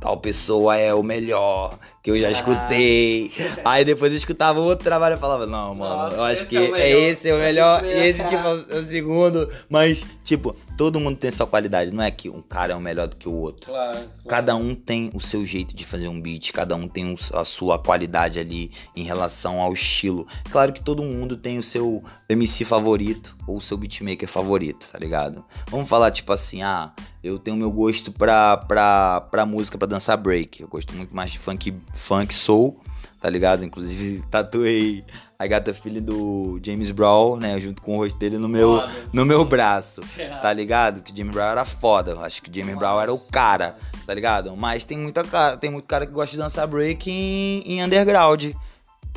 tal 0.00 0.16
pessoa 0.18 0.76
é 0.76 0.92
o 0.92 1.02
melhor 1.02 1.78
que 2.02 2.10
eu 2.10 2.20
já 2.20 2.30
escutei. 2.30 3.30
Aí 3.64 3.84
depois 3.84 4.10
eu 4.12 4.16
escutava 4.16 4.60
outro 4.60 4.84
trabalho 4.84 5.16
e 5.16 5.18
falava, 5.18 5.46
não, 5.46 5.74
mano, 5.74 6.02
Nossa, 6.04 6.16
eu 6.16 6.24
acho 6.24 6.46
que 6.46 6.56
é, 6.56 6.80
é, 6.80 7.08
esse 7.08 7.28
é 7.28 7.34
o 7.34 7.38
melhor 7.38 7.84
e 7.84 7.88
esse, 7.88 8.22
tipo, 8.28 8.42
é 8.42 8.78
o 8.78 8.82
segundo. 8.82 9.48
Mas, 9.68 10.04
tipo, 10.24 10.56
todo 10.76 11.00
mundo 11.00 11.16
tem 11.16 11.30
sua 11.30 11.46
qualidade. 11.46 11.92
Não 11.92 12.02
é 12.02 12.10
que 12.10 12.28
um 12.28 12.42
cara 12.42 12.72
é 12.72 12.76
o 12.76 12.80
melhor 12.80 13.08
do 13.08 13.16
que 13.16 13.28
o 13.28 13.32
outro. 13.32 13.70
Claro, 13.70 13.92
claro. 13.92 14.10
Cada 14.26 14.54
um 14.54 14.74
tem 14.74 15.10
o 15.14 15.20
seu 15.20 15.44
jeito 15.44 15.74
de 15.74 15.84
fazer 15.84 16.08
um 16.08 16.20
beat, 16.20 16.52
cada 16.52 16.76
um 16.76 16.86
tem 16.86 17.14
a 17.32 17.44
sua 17.44 17.78
qualidade 17.78 18.38
ali 18.38 18.70
em 18.94 19.04
relação 19.04 19.60
ao 19.60 19.72
estilo. 19.72 20.26
Claro 20.50 20.72
que 20.72 20.82
todo 20.82 21.02
mundo 21.02 21.36
tem 21.36 21.58
o 21.58 21.62
seu 21.62 22.02
MC 22.28 22.64
favorito 22.64 23.36
ou 23.46 23.56
o 23.56 23.60
seu 23.60 23.76
beatmaker 23.76 24.28
favorito, 24.28 24.90
tá 24.90 24.98
ligado? 24.98 25.44
Vamos 25.70 25.88
falar, 25.88 26.10
tipo 26.10 26.32
assim, 26.32 26.62
ah, 26.62 26.92
eu 27.22 27.38
tenho 27.38 27.56
meu 27.56 27.70
gosto 27.70 28.12
pra, 28.12 28.56
pra, 28.56 29.20
pra 29.22 29.46
música, 29.46 29.78
pra 29.78 29.86
dançar 29.86 30.16
break. 30.16 30.60
Eu 30.62 30.68
gosto 30.68 30.94
muito 30.94 31.14
mais 31.14 31.30
de 31.30 31.38
funk 31.38 31.74
funk 31.94 32.34
soul, 32.34 32.80
tá 33.20 33.30
ligado? 33.30 33.64
Inclusive 33.64 34.22
tatuei 34.30 35.04
a 35.38 35.46
gata 35.46 35.74
filha 35.74 36.00
do 36.00 36.58
James 36.62 36.90
Brown, 36.90 37.36
né, 37.36 37.60
junto 37.60 37.82
com 37.82 37.96
o 37.96 37.98
rosto 37.98 38.18
dele 38.18 38.38
no 38.38 38.48
meu, 38.48 38.82
no 39.12 39.24
meu 39.26 39.44
braço, 39.44 40.00
tá 40.40 40.52
ligado? 40.52 41.02
Que 41.02 41.16
James 41.16 41.34
Brown 41.34 41.50
era 41.50 41.64
foda, 41.64 42.12
eu 42.12 42.24
acho 42.24 42.42
que 42.42 42.54
James 42.58 42.76
Brown 42.76 43.00
era 43.00 43.12
o 43.12 43.18
cara, 43.18 43.76
tá 44.06 44.14
ligado? 44.14 44.56
Mas 44.56 44.84
tem 44.84 44.96
muita 44.96 45.22
cara, 45.24 45.56
tem 45.56 45.70
muito 45.70 45.86
cara 45.86 46.06
que 46.06 46.12
gosta 46.12 46.32
de 46.32 46.42
dançar 46.42 46.66
break 46.66 47.10
em, 47.10 47.62
em 47.66 47.84
underground, 47.84 48.52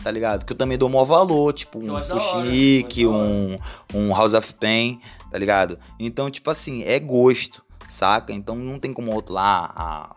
tá 0.04 0.12
ligado? 0.12 0.46
Que 0.46 0.54
eu 0.54 0.58
também 0.58 0.78
dou 0.78 0.90
maior 0.90 1.06
valor, 1.06 1.54
tipo 1.54 1.80
um 1.80 2.04
Fushnik, 2.04 3.06
um, 3.06 3.58
um 3.94 4.14
House 4.14 4.34
of 4.34 4.54
Pain, 4.56 5.00
tá 5.32 5.38
ligado? 5.38 5.80
Então, 5.98 6.30
tipo 6.30 6.50
assim, 6.52 6.84
é 6.84 7.00
gosto, 7.00 7.64
saca? 7.88 8.34
Então 8.34 8.56
não 8.56 8.78
tem 8.78 8.92
como 8.94 9.14
outro 9.14 9.34
lá, 9.34 9.72
ah, 9.74 10.16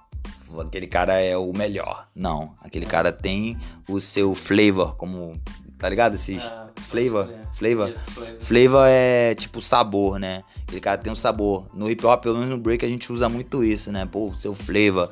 aquele 0.61 0.86
cara 0.86 1.20
é 1.20 1.36
o 1.36 1.53
melhor. 1.53 2.09
Não, 2.14 2.55
aquele 2.61 2.86
cara 2.86 3.12
tem 3.12 3.57
o 3.88 4.00
seu 4.00 4.34
flavor, 4.34 4.96
como 4.96 5.40
tá 5.83 5.89
ligado? 5.89 6.14
Esses 6.14 6.45
ah, 6.45 6.70
flavor, 6.76 7.28
flavor, 7.53 7.93
flavor. 7.93 8.37
Flavor 8.39 8.87
é 8.87 9.35
tipo 9.35 9.61
sabor, 9.61 10.16
né? 10.16 10.45
Aquele 10.62 10.80
cara 10.80 10.97
tem 10.97 11.12
um 11.12 11.16
sabor. 11.16 11.66
No 11.74 11.91
hip 11.91 12.07
hop, 12.07 12.22
pelo 12.22 12.37
menos 12.37 12.51
no 12.51 12.57
break, 12.57 12.87
a 12.87 12.89
gente 12.89 13.12
usa 13.12 13.28
muito 13.28 13.64
isso, 13.64 13.91
né? 13.91 14.07
Pô, 14.07 14.33
seu 14.39 14.55
flavor. 14.55 15.11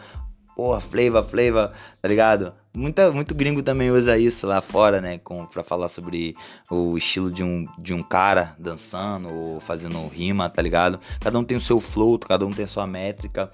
Porra, 0.55 0.81
flavor, 0.81 1.25
flavor, 1.25 1.73
tá 2.01 2.09
ligado? 2.09 2.55
Muita, 2.73 3.11
muito 3.11 3.35
gringo 3.35 3.65
também 3.65 3.91
usa 3.91 4.17
isso 4.17 4.47
lá 4.47 4.61
fora, 4.61 5.01
né? 5.01 5.19
Com, 5.19 5.45
pra 5.45 5.65
falar 5.65 5.89
sobre 5.89 6.37
o 6.71 6.97
estilo 6.97 7.33
de 7.33 7.43
um, 7.43 7.67
de 7.77 7.93
um 7.93 8.03
cara 8.03 8.55
dançando 8.57 9.29
ou 9.29 9.59
fazendo 9.59 10.07
rima, 10.07 10.49
tá 10.49 10.63
ligado? 10.63 11.01
Cada 11.19 11.37
um 11.37 11.43
tem 11.43 11.57
o 11.57 11.61
seu 11.61 11.81
flow, 11.81 12.17
cada 12.17 12.47
um 12.47 12.51
tem 12.51 12.65
a 12.65 12.69
sua 12.69 12.87
métrica 12.87 13.51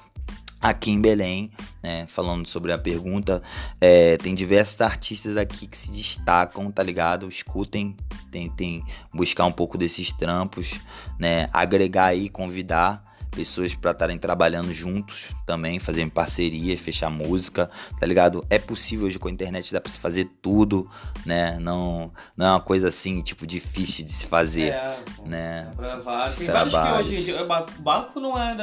aqui 0.69 0.91
em 0.91 1.01
Belém, 1.01 1.51
né, 1.83 2.07
falando 2.09 2.47
sobre 2.47 2.73
a 2.73 2.79
pergunta, 2.79 3.41
é, 3.81 4.17
tem 4.17 4.35
diversos 4.35 4.81
artistas 4.81 5.37
aqui 5.37 5.67
que 5.67 5.77
se 5.77 5.91
destacam, 5.93 6.71
tá 6.71 6.83
ligado? 6.83 7.29
Escutem, 7.29 7.97
tentem 8.31 8.85
buscar 9.14 9.45
um 9.45 9.53
pouco 9.53 9.79
desses 9.79 10.12
trampos, 10.12 10.81
né, 11.19 11.49
agregar 11.53 12.07
aí, 12.07 12.29
convidar 12.29 13.06
pessoas 13.37 13.74
para 13.74 13.91
estarem 13.91 14.18
trabalhando 14.18 14.72
juntos 14.72 15.28
também, 15.45 15.78
fazendo 15.78 16.11
parcerias, 16.11 16.80
fechar 16.80 17.11
música, 17.11 17.70
tá 18.01 18.07
ligado? 18.07 18.45
É 18.49 18.59
possível 18.59 19.07
hoje 19.07 19.18
com 19.18 19.28
a 19.28 19.30
internet 19.30 19.72
dá 19.72 19.80
para 19.80 19.93
se 19.93 19.99
fazer 19.99 20.24
tudo, 20.41 20.91
né? 21.26 21.59
Não, 21.61 22.11
não 22.34 22.47
é 22.47 22.51
uma 22.51 22.61
coisa 22.61 22.89
assim, 22.89 23.20
tipo, 23.20 23.47
difícil 23.47 24.05
de 24.07 24.12
se 24.12 24.26
fazer, 24.26 24.72
é, 24.72 24.97
né? 25.26 25.70
Pra 25.76 25.97
vários. 25.97 26.37
Tem 26.37 26.47
vários 26.47 26.74
que 26.74 27.32
hoje, 27.32 27.37
Baco 27.80 28.18
não 28.18 28.41
é 28.41 28.55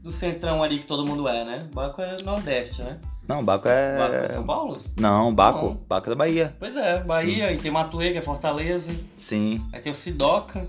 do 0.00 0.12
centrão 0.12 0.62
ali 0.62 0.78
que 0.78 0.86
todo 0.86 1.04
mundo 1.04 1.26
é, 1.28 1.44
né? 1.44 1.68
Baco 1.74 2.00
é 2.00 2.16
nordeste, 2.22 2.82
né? 2.82 3.00
Não, 3.26 3.44
Baco 3.44 3.66
é. 3.66 3.98
Baco 3.98 4.14
é 4.14 4.28
São 4.28 4.44
Paulo? 4.44 4.78
Não, 4.96 5.34
Baco. 5.34 5.66
Não. 5.66 5.80
Baco 5.88 6.06
é 6.06 6.10
da 6.10 6.16
Bahia. 6.16 6.56
Pois 6.58 6.76
é, 6.76 7.02
Bahia, 7.02 7.48
Sim. 7.48 7.54
e 7.54 7.56
tem 7.58 7.70
Matuê, 7.70 8.12
que 8.12 8.18
é 8.18 8.20
Fortaleza. 8.20 8.94
Sim. 9.16 9.64
Aí 9.72 9.80
tem 9.80 9.90
o 9.90 9.94
Sidoca. 9.94 10.68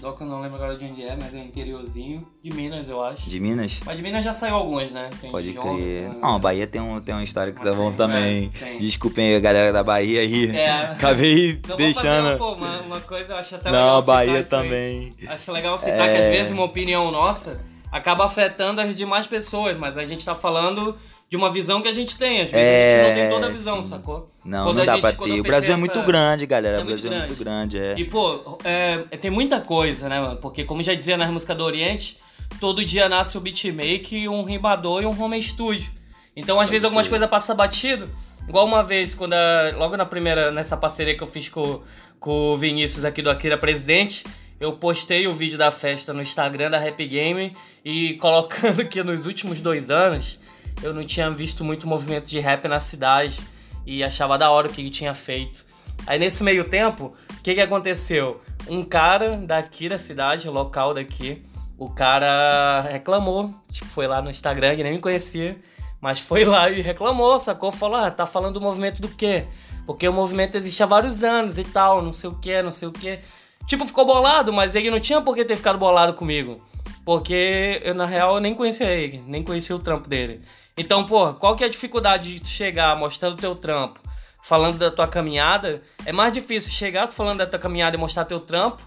Doca 0.00 0.24
eu 0.24 0.28
não 0.28 0.40
lembro 0.40 0.56
agora 0.56 0.76
de 0.76 0.84
onde 0.84 1.02
é, 1.02 1.16
mas 1.20 1.34
é 1.34 1.38
interiorzinho. 1.38 2.26
De 2.42 2.50
Minas, 2.50 2.88
eu 2.88 3.02
acho. 3.02 3.28
De 3.28 3.40
Minas? 3.40 3.80
Mas 3.84 3.96
de 3.96 4.02
Minas 4.02 4.24
já 4.24 4.32
saiu 4.32 4.54
alguns, 4.54 4.90
né? 4.90 5.10
Tem 5.20 5.30
Pode 5.30 5.52
crer. 5.52 6.08
Não, 6.20 6.36
a 6.36 6.38
Bahia 6.38 6.66
tem, 6.66 6.80
um, 6.80 7.00
tem 7.00 7.14
uma 7.14 7.24
história 7.24 7.52
que 7.52 7.62
tá 7.62 7.72
bom 7.72 7.92
também. 7.92 8.50
É, 8.60 8.76
Desculpem 8.76 9.34
a 9.34 9.40
galera 9.40 9.72
da 9.72 9.82
Bahia 9.82 10.20
aí. 10.20 10.54
É. 10.54 10.70
Acabei 10.92 11.60
não 11.66 11.76
deixando. 11.76 12.24
Fazer, 12.24 12.38
pô, 12.38 12.52
uma, 12.52 13.00
coisa, 13.00 13.32
eu 13.32 13.36
acho 13.38 13.54
até 13.54 13.70
não, 13.70 13.78
legal. 13.78 13.90
Não, 13.90 13.98
a 13.98 14.02
Bahia 14.02 14.44
também. 14.44 15.14
Aí. 15.20 15.28
Acho 15.28 15.52
legal 15.52 15.78
citar 15.78 16.08
é... 16.08 16.12
que 16.14 16.22
às 16.22 16.28
vezes 16.30 16.52
uma 16.52 16.64
opinião 16.64 17.10
nossa 17.10 17.60
acaba 17.94 18.24
afetando 18.24 18.80
as 18.80 18.94
demais 18.94 19.24
pessoas, 19.24 19.78
mas 19.78 19.96
a 19.96 20.04
gente 20.04 20.26
tá 20.26 20.34
falando 20.34 20.96
de 21.34 21.36
uma 21.36 21.50
visão 21.50 21.82
que 21.82 21.88
a 21.88 21.92
gente 21.92 22.16
tem. 22.16 22.42
Às 22.42 22.50
vezes 22.52 22.54
é, 22.54 22.94
a 22.94 23.08
gente 23.08 23.08
não 23.08 23.20
tem 23.20 23.28
toda 23.28 23.46
a 23.46 23.50
visão, 23.50 23.82
sim. 23.82 23.90
sacou? 23.90 24.30
Não, 24.44 24.62
quando 24.62 24.78
não 24.78 24.86
dá 24.86 24.92
gente, 24.92 25.00
pra 25.00 25.12
ter. 25.12 25.40
O 25.40 25.42
Brasil 25.42 25.74
é 25.74 25.76
muito 25.76 26.00
grande, 26.02 26.46
galera. 26.46 26.78
É 26.78 26.82
o 26.82 26.84
Brasil 26.84 27.10
grande. 27.10 27.24
é 27.24 27.26
muito 27.26 27.38
grande, 27.40 27.78
é. 27.78 27.94
E, 27.98 28.04
pô, 28.04 28.56
é, 28.62 28.98
tem 29.16 29.32
muita 29.32 29.60
coisa, 29.60 30.08
né, 30.08 30.20
mano? 30.20 30.36
Porque, 30.36 30.62
como 30.62 30.80
já 30.80 30.94
dizia 30.94 31.16
na 31.16 31.26
música 31.26 31.52
do 31.52 31.64
Oriente, 31.64 32.20
todo 32.60 32.84
dia 32.84 33.08
nasce 33.08 33.36
o 33.36 33.40
beatmaker, 33.40 34.30
um 34.30 34.44
rimador 34.44 35.02
e 35.02 35.06
um 35.06 35.20
home 35.20 35.42
studio. 35.42 35.90
Então, 36.36 36.60
às 36.60 36.70
vezes, 36.70 36.84
algumas 36.84 37.08
coisas 37.08 37.28
passam 37.28 37.56
batido. 37.56 38.08
Igual 38.48 38.64
uma 38.64 38.84
vez, 38.84 39.12
quando 39.12 39.32
a, 39.32 39.72
logo 39.76 39.96
na 39.96 40.06
primeira, 40.06 40.52
nessa 40.52 40.76
parceria 40.76 41.16
que 41.16 41.22
eu 41.22 41.26
fiz 41.26 41.48
com, 41.48 41.82
com 42.20 42.52
o 42.52 42.56
Vinícius 42.56 43.04
aqui 43.04 43.22
do 43.22 43.30
Akira 43.30 43.58
Presidente, 43.58 44.24
eu 44.60 44.74
postei 44.74 45.26
o 45.26 45.32
vídeo 45.32 45.58
da 45.58 45.72
festa 45.72 46.12
no 46.12 46.22
Instagram 46.22 46.70
da 46.70 46.78
Rap 46.78 47.04
Game 47.04 47.56
e 47.84 48.14
colocando 48.22 48.84
que 48.84 49.02
nos 49.02 49.26
últimos 49.26 49.60
dois 49.60 49.90
anos 49.90 50.38
eu 50.82 50.92
não 50.92 51.04
tinha 51.04 51.30
visto 51.30 51.64
muito 51.64 51.86
movimento 51.86 52.28
de 52.28 52.38
rap 52.40 52.66
na 52.68 52.80
cidade 52.80 53.40
e 53.86 54.02
achava 54.02 54.38
da 54.38 54.50
hora 54.50 54.68
o 54.68 54.72
que 54.72 54.80
ele 54.80 54.90
tinha 54.90 55.14
feito. 55.14 55.64
Aí 56.06 56.18
nesse 56.18 56.42
meio 56.42 56.64
tempo, 56.64 57.14
o 57.30 57.42
que, 57.42 57.54
que 57.54 57.60
aconteceu? 57.60 58.40
Um 58.68 58.82
cara 58.82 59.36
daqui 59.36 59.88
da 59.88 59.98
cidade, 59.98 60.48
local 60.48 60.94
daqui, 60.94 61.42
o 61.78 61.88
cara 61.88 62.82
reclamou, 62.82 63.52
tipo, 63.70 63.88
foi 63.88 64.06
lá 64.06 64.22
no 64.22 64.30
Instagram, 64.30 64.76
que 64.76 64.82
nem 64.82 64.92
me 64.92 65.00
conhecia, 65.00 65.58
mas 66.00 66.20
foi 66.20 66.44
lá 66.44 66.70
e 66.70 66.80
reclamou, 66.82 67.38
sacou? 67.38 67.70
Falou, 67.70 67.96
ah, 67.96 68.10
tá 68.10 68.26
falando 68.26 68.54
do 68.54 68.60
movimento 68.60 69.00
do 69.00 69.08
quê? 69.08 69.46
Porque 69.86 70.06
o 70.08 70.12
movimento 70.12 70.54
existe 70.56 70.82
há 70.82 70.86
vários 70.86 71.24
anos 71.24 71.58
e 71.58 71.64
tal, 71.64 72.02
não 72.02 72.12
sei 72.12 72.30
o 72.30 72.34
que, 72.38 72.62
não 72.62 72.70
sei 72.70 72.88
o 72.88 72.92
que. 72.92 73.20
Tipo, 73.66 73.84
ficou 73.84 74.04
bolado, 74.04 74.52
mas 74.52 74.74
ele 74.74 74.90
não 74.90 75.00
tinha 75.00 75.20
por 75.20 75.34
que 75.34 75.44
ter 75.44 75.56
ficado 75.56 75.78
bolado 75.78 76.14
comigo. 76.14 76.62
Porque 77.04 77.80
eu, 77.84 77.94
na 77.94 78.06
real, 78.06 78.36
eu 78.36 78.40
nem 78.40 78.54
conhecia 78.54 78.86
ele, 78.86 79.22
nem 79.26 79.42
conhecia 79.42 79.76
o 79.76 79.78
trampo 79.78 80.08
dele. 80.08 80.42
Então, 80.76 81.04
pô, 81.04 81.32
qual 81.34 81.54
que 81.54 81.62
é 81.62 81.66
a 81.66 81.70
dificuldade 81.70 82.40
de 82.40 82.48
chegar 82.48 82.96
mostrando 82.96 83.36
teu 83.36 83.54
trampo, 83.54 84.00
falando 84.42 84.78
da 84.78 84.90
tua 84.90 85.06
caminhada? 85.06 85.82
É 86.04 86.12
mais 86.12 86.32
difícil 86.32 86.72
chegar 86.72 87.06
tu 87.06 87.14
falando 87.14 87.38
da 87.38 87.46
tua 87.46 87.58
caminhada 87.58 87.96
e 87.96 87.98
mostrar 87.98 88.24
teu 88.24 88.40
trampo 88.40 88.82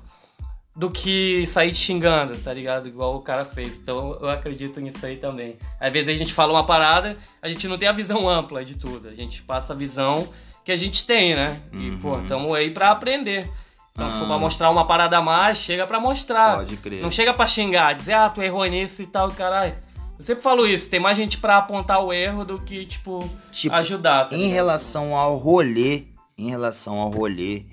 do 0.76 0.92
que 0.92 1.44
sair 1.48 1.72
te 1.72 1.80
xingando, 1.80 2.38
tá 2.38 2.54
ligado? 2.54 2.88
Igual 2.88 3.16
o 3.16 3.22
cara 3.22 3.44
fez. 3.44 3.78
Então 3.78 4.16
eu 4.22 4.30
acredito 4.30 4.80
nisso 4.80 5.04
aí 5.06 5.18
também. 5.18 5.58
Às 5.80 5.92
vezes 5.92 6.14
a 6.14 6.18
gente 6.18 6.32
fala 6.34 6.54
uma 6.54 6.66
parada, 6.66 7.18
a 7.42 7.50
gente 7.50 7.68
não 7.68 7.78
tem 7.78 7.88
a 7.88 7.92
visão 7.92 8.30
ampla 8.30 8.64
de 8.64 8.76
tudo. 8.76 9.08
A 9.08 9.16
gente 9.16 9.42
passa 9.42 9.74
a 9.74 9.76
visão 9.76 10.28
que 10.64 10.72
a 10.72 10.76
gente 10.76 11.08
tem, 11.08 11.36
né? 11.36 11.60
E, 11.72 11.90
uhum. 11.90 11.98
pô, 12.00 12.18
tamo 12.28 12.54
aí 12.54 12.70
pra 12.70 12.92
aprender. 12.92 13.50
Então, 13.92 14.06
ah. 14.06 14.10
se 14.10 14.20
for 14.20 14.28
pra 14.28 14.36
ah. 14.36 14.40
mostrar 14.40 14.70
uma 14.70 14.86
parada 14.86 15.18
a 15.18 15.22
mais, 15.22 15.58
chega 15.58 15.88
pra 15.88 16.00
mostrar. 16.00 16.58
Pode 16.58 16.78
crer. 16.78 17.02
Não 17.02 17.10
chega 17.10 17.34
pra 17.34 17.48
xingar, 17.48 17.94
dizer, 17.94 18.14
ah, 18.14 18.30
tu 18.30 18.44
errou 18.44 18.64
nisso 18.66 19.02
e 19.02 19.08
tal, 19.08 19.32
caralho. 19.32 19.76
Eu 20.18 20.24
sempre 20.24 20.42
falo 20.42 20.66
isso, 20.66 20.90
tem 20.90 21.00
mais 21.00 21.16
gente 21.16 21.38
para 21.38 21.58
apontar 21.58 22.04
o 22.04 22.12
erro 22.12 22.44
do 22.44 22.60
que, 22.60 22.86
tipo, 22.86 23.30
tipo 23.52 23.76
ajudar. 23.76 24.26
Tá 24.26 24.36
em 24.36 24.48
relação 24.48 25.16
ao 25.16 25.38
rolê, 25.38 26.06
em 26.38 26.50
relação 26.50 26.98
ao 26.98 27.10
rolê, 27.10 27.66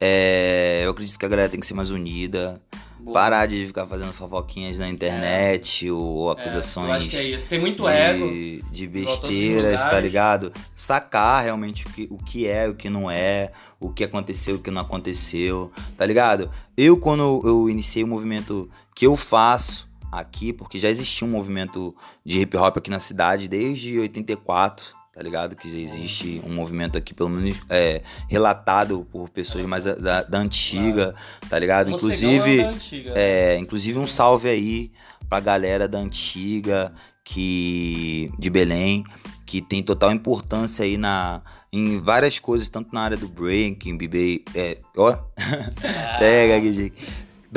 é, 0.00 0.82
eu 0.84 0.90
acredito 0.90 1.18
que 1.18 1.24
a 1.24 1.28
galera 1.28 1.48
tem 1.48 1.60
que 1.60 1.66
ser 1.66 1.74
mais 1.74 1.90
unida. 1.90 2.60
Boa. 2.98 3.14
Parar 3.14 3.46
de 3.46 3.66
ficar 3.66 3.86
fazendo 3.86 4.12
fofoquinhas 4.12 4.78
na 4.78 4.88
internet 4.88 5.86
é. 5.86 5.92
ou 5.92 6.30
acusações. 6.30 6.88
É, 6.88 6.90
eu 6.90 6.96
acho 6.96 7.08
que 7.10 7.16
é 7.16 7.22
isso. 7.22 7.48
Tem 7.48 7.60
muito 7.60 7.84
de, 7.84 7.88
ego. 7.88 8.62
De 8.72 8.86
besteiras, 8.88 9.82
tá 9.82 10.00
ligado? 10.00 10.52
Sacar 10.74 11.44
realmente 11.44 11.86
o 11.86 11.90
que, 11.90 12.08
o 12.10 12.18
que 12.18 12.48
é, 12.48 12.68
o 12.68 12.74
que 12.74 12.90
não 12.90 13.08
é, 13.08 13.52
o 13.78 13.90
que 13.90 14.02
aconteceu, 14.02 14.56
o 14.56 14.58
que 14.58 14.70
não 14.70 14.82
aconteceu, 14.82 15.70
tá 15.96 16.04
ligado? 16.04 16.50
Eu, 16.76 16.96
quando 16.96 17.42
eu 17.44 17.70
iniciei 17.70 18.02
o 18.02 18.08
movimento 18.08 18.68
que 18.94 19.06
eu 19.06 19.14
faço, 19.14 19.85
aqui, 20.10 20.52
porque 20.52 20.78
já 20.78 20.88
existia 20.88 21.26
um 21.26 21.30
movimento 21.30 21.94
de 22.24 22.40
hip 22.40 22.56
hop 22.56 22.78
aqui 22.78 22.90
na 22.90 22.98
cidade 22.98 23.48
desde 23.48 23.98
84, 23.98 24.94
tá 25.12 25.22
ligado? 25.22 25.56
Que 25.56 25.70
já 25.70 25.78
existe 25.78 26.42
um 26.44 26.54
movimento 26.54 26.98
aqui, 26.98 27.14
pelo 27.14 27.30
menos 27.30 27.56
é, 27.70 28.02
relatado 28.28 29.06
por 29.10 29.28
pessoas 29.30 29.64
mais 29.64 29.84
da, 29.84 30.22
da 30.22 30.38
antiga, 30.38 31.14
tá 31.48 31.58
ligado? 31.58 31.90
Inclusive, 31.90 32.60
antiga, 32.62 33.12
é, 33.14 33.58
inclusive 33.58 33.98
um 33.98 34.06
salve 34.06 34.48
aí 34.48 34.92
pra 35.28 35.40
galera 35.40 35.88
da 35.88 35.98
antiga, 35.98 36.92
que 37.24 38.30
de 38.38 38.48
Belém, 38.50 39.02
que 39.44 39.60
tem 39.60 39.82
total 39.82 40.12
importância 40.12 40.84
aí 40.84 40.96
na, 40.96 41.42
em 41.72 41.98
várias 41.98 42.38
coisas, 42.38 42.68
tanto 42.68 42.92
na 42.92 43.00
área 43.00 43.16
do 43.16 43.28
breaking, 43.28 43.96
BB, 43.96 44.44
é, 44.54 44.78
ó, 44.96 45.16
pega, 46.18 46.58
Guigi 46.60 46.92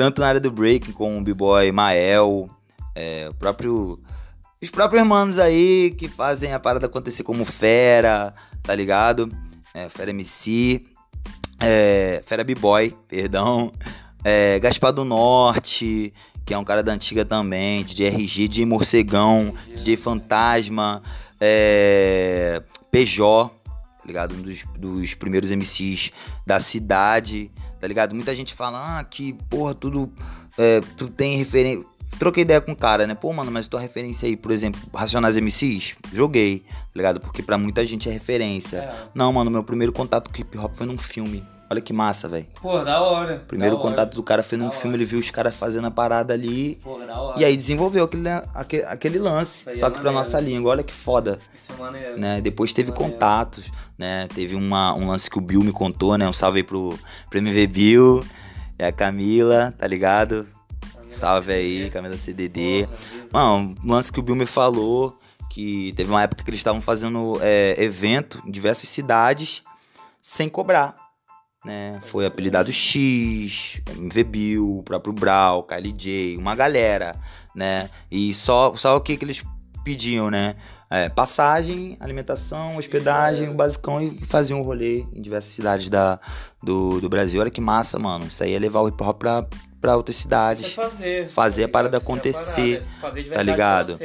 tanto 0.00 0.22
na 0.22 0.28
área 0.28 0.40
do 0.40 0.50
break 0.50 0.94
com 0.94 1.18
o 1.18 1.20
B-Boy 1.22 1.70
Mael, 1.72 2.48
É, 2.94 3.28
o 3.28 3.34
próprio. 3.34 4.00
Os 4.60 4.70
próprios 4.70 5.06
manos 5.06 5.38
aí 5.38 5.94
que 5.98 6.08
fazem 6.08 6.54
a 6.54 6.58
parada 6.58 6.86
acontecer 6.86 7.22
como 7.22 7.44
Fera, 7.44 8.32
tá 8.62 8.74
ligado? 8.74 9.30
É, 9.74 9.90
Fera 9.90 10.08
MC. 10.08 10.86
É, 11.60 12.22
Fera 12.24 12.42
B-Boy, 12.42 12.96
perdão. 13.06 13.72
É, 14.24 14.58
Gaspar 14.58 14.90
do 14.90 15.04
Norte, 15.04 16.14
que 16.46 16.54
é 16.54 16.56
um 16.56 16.64
cara 16.64 16.82
da 16.82 16.92
antiga 16.92 17.22
também, 17.22 17.84
DJ 17.84 18.06
RG, 18.06 18.48
DJ 18.48 18.64
Morcegão, 18.64 19.52
DJ 19.68 19.98
Fantasma, 19.98 21.02
é, 21.38 22.62
PJ, 22.90 23.50
tá 23.66 24.06
ligado? 24.06 24.34
Um 24.34 24.40
dos, 24.40 24.64
dos 24.78 25.12
primeiros 25.12 25.50
MCs 25.50 26.10
da 26.46 26.58
cidade, 26.58 27.50
tá 27.80 27.86
ligado? 27.86 28.14
Muita 28.14 28.34
gente 28.34 28.54
fala, 28.54 28.98
ah, 28.98 29.04
que 29.04 29.32
porra, 29.48 29.74
tudo. 29.74 30.12
É, 30.58 30.80
tu 30.96 31.08
tem 31.08 31.36
referência. 31.36 31.84
Troquei 32.18 32.42
ideia 32.42 32.60
com 32.60 32.72
o 32.72 32.76
cara, 32.76 33.06
né? 33.06 33.14
Pô, 33.14 33.32
mano, 33.32 33.50
mas 33.50 33.68
tua 33.68 33.80
referência 33.80 34.28
aí, 34.28 34.36
por 34.36 34.50
exemplo, 34.50 34.80
Racionais 34.92 35.36
MCs? 35.36 35.94
Joguei, 36.12 36.64
tá 36.68 36.90
ligado? 36.94 37.20
Porque 37.20 37.42
pra 37.42 37.56
muita 37.56 37.86
gente 37.86 38.08
é 38.08 38.12
referência. 38.12 38.78
É. 38.78 39.08
Não, 39.14 39.32
mano, 39.32 39.50
meu 39.50 39.62
primeiro 39.62 39.92
contato 39.92 40.28
com 40.28 40.40
hip 40.40 40.58
hop 40.58 40.74
foi 40.74 40.86
num 40.86 40.98
filme. 40.98 41.42
Olha 41.72 41.80
que 41.80 41.92
massa, 41.92 42.28
velho. 42.28 42.46
Pô, 42.60 42.82
da 42.82 43.00
hora. 43.00 43.44
Primeiro 43.46 43.76
da 43.76 43.82
contato 43.82 44.08
hora. 44.08 44.16
do 44.16 44.22
cara 44.24 44.42
foi 44.42 44.58
num 44.58 44.64
Da 44.66 44.70
filme, 44.72 44.94
hora. 44.94 45.02
ele 45.02 45.04
viu 45.08 45.20
os 45.20 45.30
caras 45.30 45.54
fazendo 45.54 45.86
a 45.86 45.90
parada 45.90 46.34
ali. 46.34 46.80
Pô, 46.82 46.98
da 46.98 47.20
hora. 47.20 47.40
E 47.40 47.44
aí 47.44 47.56
desenvolveu 47.56 48.04
aquele, 48.04 48.28
aquele, 48.52 48.82
aquele 48.84 49.18
lance. 49.20 49.62
Só 49.62 49.70
é 49.70 49.72
que 49.72 49.78
pra 49.78 49.88
maneiro. 49.90 50.12
nossa 50.14 50.40
língua, 50.40 50.72
olha 50.72 50.82
que 50.82 50.92
foda. 50.92 51.38
Isso 51.54 51.72
é 51.72 51.76
maneiro. 51.76 52.18
Né? 52.18 52.40
Depois 52.40 52.72
teve 52.72 52.90
Maneiro. 52.90 53.12
contatos, 53.12 53.70
né? 53.96 54.26
Teve 54.34 54.56
uma, 54.56 54.94
um 54.94 55.06
lance 55.06 55.30
que 55.30 55.38
o 55.38 55.40
Bill 55.40 55.62
me 55.62 55.70
contou, 55.70 56.18
né? 56.18 56.28
Um 56.28 56.32
salve 56.32 56.58
aí 56.58 56.64
pro, 56.64 56.98
pro 57.28 57.38
MV 57.38 57.66
Bill. 57.68 58.24
É 58.76 58.86
a 58.88 58.92
Camila, 58.92 59.72
tá 59.78 59.86
ligado? 59.86 60.48
Salve 61.08 61.52
aí, 61.52 61.88
Camila 61.90 62.16
CDD. 62.16 62.88
Mano, 63.32 63.76
um 63.84 63.92
lance 63.92 64.12
que 64.12 64.18
o 64.18 64.22
Bill 64.22 64.34
me 64.34 64.46
falou, 64.46 65.16
que 65.48 65.92
teve 65.96 66.10
uma 66.10 66.22
época 66.22 66.42
que 66.42 66.50
eles 66.50 66.58
estavam 66.60 66.80
fazendo 66.80 67.38
é, 67.40 67.74
evento 67.78 68.42
em 68.44 68.50
diversas 68.50 68.88
cidades 68.88 69.62
sem 70.20 70.48
cobrar. 70.48 70.99
Né? 71.64 72.00
Foi 72.02 72.24
apelidado 72.24 72.72
X, 72.72 73.82
MV 73.96 74.24
Bill, 74.24 74.78
o 74.78 74.82
próprio 74.82 75.12
Brau, 75.12 75.62
Kylie 75.62 75.92
J, 75.92 76.36
uma 76.38 76.54
galera, 76.54 77.14
né? 77.54 77.90
E 78.10 78.32
só, 78.34 78.74
só 78.76 78.96
o 78.96 79.00
que, 79.00 79.16
que 79.16 79.24
eles 79.24 79.42
pediam, 79.84 80.30
né? 80.30 80.56
É, 80.88 81.08
passagem, 81.08 81.96
alimentação, 82.00 82.76
hospedagem, 82.76 83.48
o 83.48 83.54
basicão 83.54 84.02
e 84.02 84.26
faziam 84.26 84.60
um 84.60 84.62
rolê 84.62 85.06
em 85.12 85.22
diversas 85.22 85.52
cidades 85.52 85.88
da, 85.88 86.18
do, 86.62 87.00
do 87.00 87.08
Brasil. 87.08 87.40
Olha 87.40 87.50
que 87.50 87.60
massa, 87.60 87.96
mano. 87.98 88.26
Isso 88.26 88.42
aí 88.42 88.54
é 88.54 88.58
levar 88.58 88.80
o 88.80 88.88
hip 88.88 89.00
hop 89.00 89.18
pra, 89.18 89.46
pra 89.80 89.96
outras 89.96 90.16
Isso 90.16 90.22
é 90.22 90.28
cidades. 90.28 90.72
fazer. 90.72 91.28
Fazer 91.28 91.64
a 91.64 91.68
tá 91.68 91.72
parada 91.72 91.96
é 91.96 92.00
a 92.00 92.02
acontecer, 92.02 92.78
parada, 92.80 92.96
é 92.96 93.00
fazer 93.00 93.22
de 93.22 93.30
tá 93.30 93.42
ligado? 93.42 93.96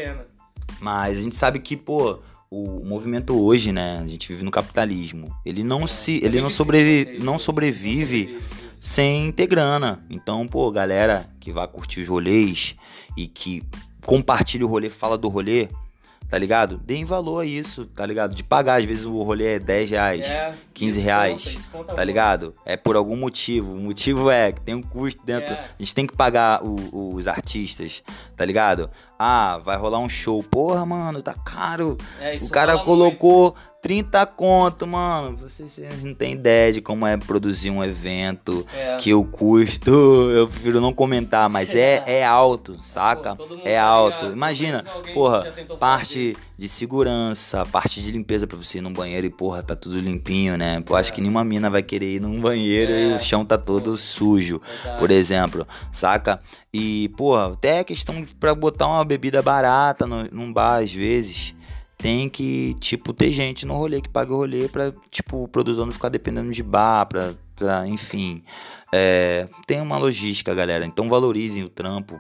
Mas 0.80 1.18
a 1.18 1.22
gente 1.22 1.36
sabe 1.36 1.58
que, 1.60 1.76
pô, 1.76 2.20
o 2.58 2.86
movimento 2.86 3.34
hoje, 3.40 3.72
né? 3.72 4.02
A 4.04 4.08
gente 4.08 4.28
vive 4.30 4.44
no 4.44 4.52
capitalismo. 4.52 5.36
Ele 5.46 5.64
não 5.64 5.86
se. 5.88 6.22
É 6.24 6.26
Ele 6.26 6.40
não, 6.42 6.50
sobrevive, 6.50 7.20
não 7.24 7.38
sobrevive 7.38 8.40
sem 8.80 9.32
ter 9.32 9.48
grana. 9.48 10.04
Então, 10.10 10.48
pô, 10.48 10.72
galera 10.72 11.30
que 11.40 11.52
vai 11.52 11.68
curtir 11.68 12.02
os 12.02 12.08
rolês 12.08 12.76
e 13.18 13.28
que 13.28 13.64
compartilha 14.06 14.66
o 14.66 14.70
rolê, 14.70 14.90
fala 14.90 15.18
do 15.18 15.28
rolê, 15.28 15.68
tá 16.30 16.38
ligado? 16.38 16.78
Deem 16.84 17.04
valor 17.04 17.40
a 17.42 17.46
isso, 17.46 17.86
tá 17.88 18.06
ligado? 18.06 18.36
De 18.36 18.44
pagar, 18.44 18.80
às 18.80 18.86
vezes 18.86 19.06
o 19.06 19.22
rolê 19.24 19.56
é 19.56 19.60
10 19.60 19.90
reais. 19.90 20.28
É, 20.28 20.54
15 20.74 20.98
isso 20.98 21.06
reais, 21.06 21.70
Tá 21.96 22.04
ligado? 22.04 22.54
É 22.66 22.76
por 22.78 22.96
algum 22.96 23.16
motivo. 23.16 23.74
O 23.74 23.78
motivo 23.80 24.30
é 24.30 24.52
que 24.52 24.62
tem 24.62 24.76
um 24.76 24.82
custo 24.82 25.22
dentro. 25.26 25.54
É. 25.54 25.58
A 25.60 25.76
gente 25.80 25.96
tem 25.96 26.06
que 26.06 26.16
pagar 26.16 26.64
o- 26.64 27.14
os 27.16 27.28
artistas, 27.28 28.04
tá 28.36 28.46
ligado? 28.46 28.90
Ah, 29.18 29.60
vai 29.64 29.78
rolar 29.78 30.00
um 30.00 30.10
show. 30.10 30.44
Porra, 30.44 30.86
mano, 30.86 31.22
tá 31.22 31.34
caro. 31.34 31.98
É, 32.20 32.36
o 32.38 32.50
cara 32.50 32.78
colocou 32.80 33.56
30 33.82 34.26
conto, 34.26 34.88
mano. 34.88 35.38
Vocês, 35.38 35.72
vocês 35.72 36.04
não 36.04 36.14
tem 36.14 36.34
ideia 36.34 36.74
de 36.74 36.82
como 36.82 37.06
é 37.06 37.16
produzir 37.18 37.70
um 37.70 37.84
evento. 37.84 38.46
muito. 38.46 38.68
É. 38.74 38.98
Que 38.98 39.14
o 39.14 39.24
custo, 39.24 39.92
eu 40.32 40.48
prefiro 40.48 40.80
não 40.80 40.94
comentar, 40.94 41.50
mas 41.50 41.76
é, 41.76 42.04
é 42.08 42.26
alto, 42.26 42.78
saca? 42.82 43.36
todo 43.36 43.58
mundo 43.58 43.68
é 43.68 43.78
alto. 43.78 44.28
Imagina, 44.28 44.84
porra, 45.14 45.52
parte 45.80 46.36
de 46.58 46.70
segurança, 46.70 47.66
parte 47.66 48.02
de 48.02 48.12
limpeza 48.12 48.48
pra 48.48 48.58
você 48.58 48.78
ir 48.78 48.82
no 48.82 48.90
banheiro 48.90 49.28
e, 49.28 49.30
porra, 49.30 49.62
tá 49.62 49.76
tudo 49.76 50.00
limpinho, 50.00 50.58
né? 50.58 50.80
Pô, 50.82 50.96
acho 50.96 51.12
É. 51.12 51.16
que 51.16 51.22
nenhuma 51.22 51.44
mina 51.44 51.70
vai 51.70 51.84
querer 51.84 52.16
ir 52.16 52.22
num 52.22 52.40
banheiro 52.40 52.92
e 52.92 53.12
É. 53.12 53.16
o 53.16 53.20
chão 53.20 53.44
tá 53.46 53.58
todo 53.58 53.96
sujo, 53.98 54.62
Verdade. 54.62 54.98
por 55.00 55.12
exemplo, 55.12 55.68
saca? 55.92 56.40
E, 56.74 57.10
porra, 57.18 57.54
até 57.54 57.84
questão 57.84 58.26
pra 58.40 58.56
botar 58.56 58.88
uma 58.88 59.04
bebida 59.04 59.42
barata 59.42 60.08
no, 60.08 60.24
num 60.32 60.52
bar, 60.54 60.82
às 60.84 60.92
vezes, 60.94 61.54
tem 61.98 62.30
que, 62.30 62.76
tipo, 62.80 63.12
ter 63.14 63.32
gente 63.32 63.66
no 63.66 63.74
rolê 63.76 64.00
que 64.02 64.10
paga 64.10 64.34
o 64.34 64.38
rolê 64.38 64.68
pra, 64.68 64.94
tipo, 65.12 65.44
o 65.44 65.48
produtor 65.48 65.86
não 65.86 65.92
ficar 65.92 66.10
dependendo 66.10 66.52
de 66.52 66.62
bar, 66.64 67.06
pra, 67.08 67.34
pra 67.56 67.88
enfim. 67.88 68.44
É, 68.94 69.48
tem 69.68 69.82
uma 69.82 69.98
logística, 69.98 70.54
galera. 70.56 70.86
Então 70.86 71.10
valorizem 71.10 71.64
o 71.64 71.70
trampo. 71.70 72.20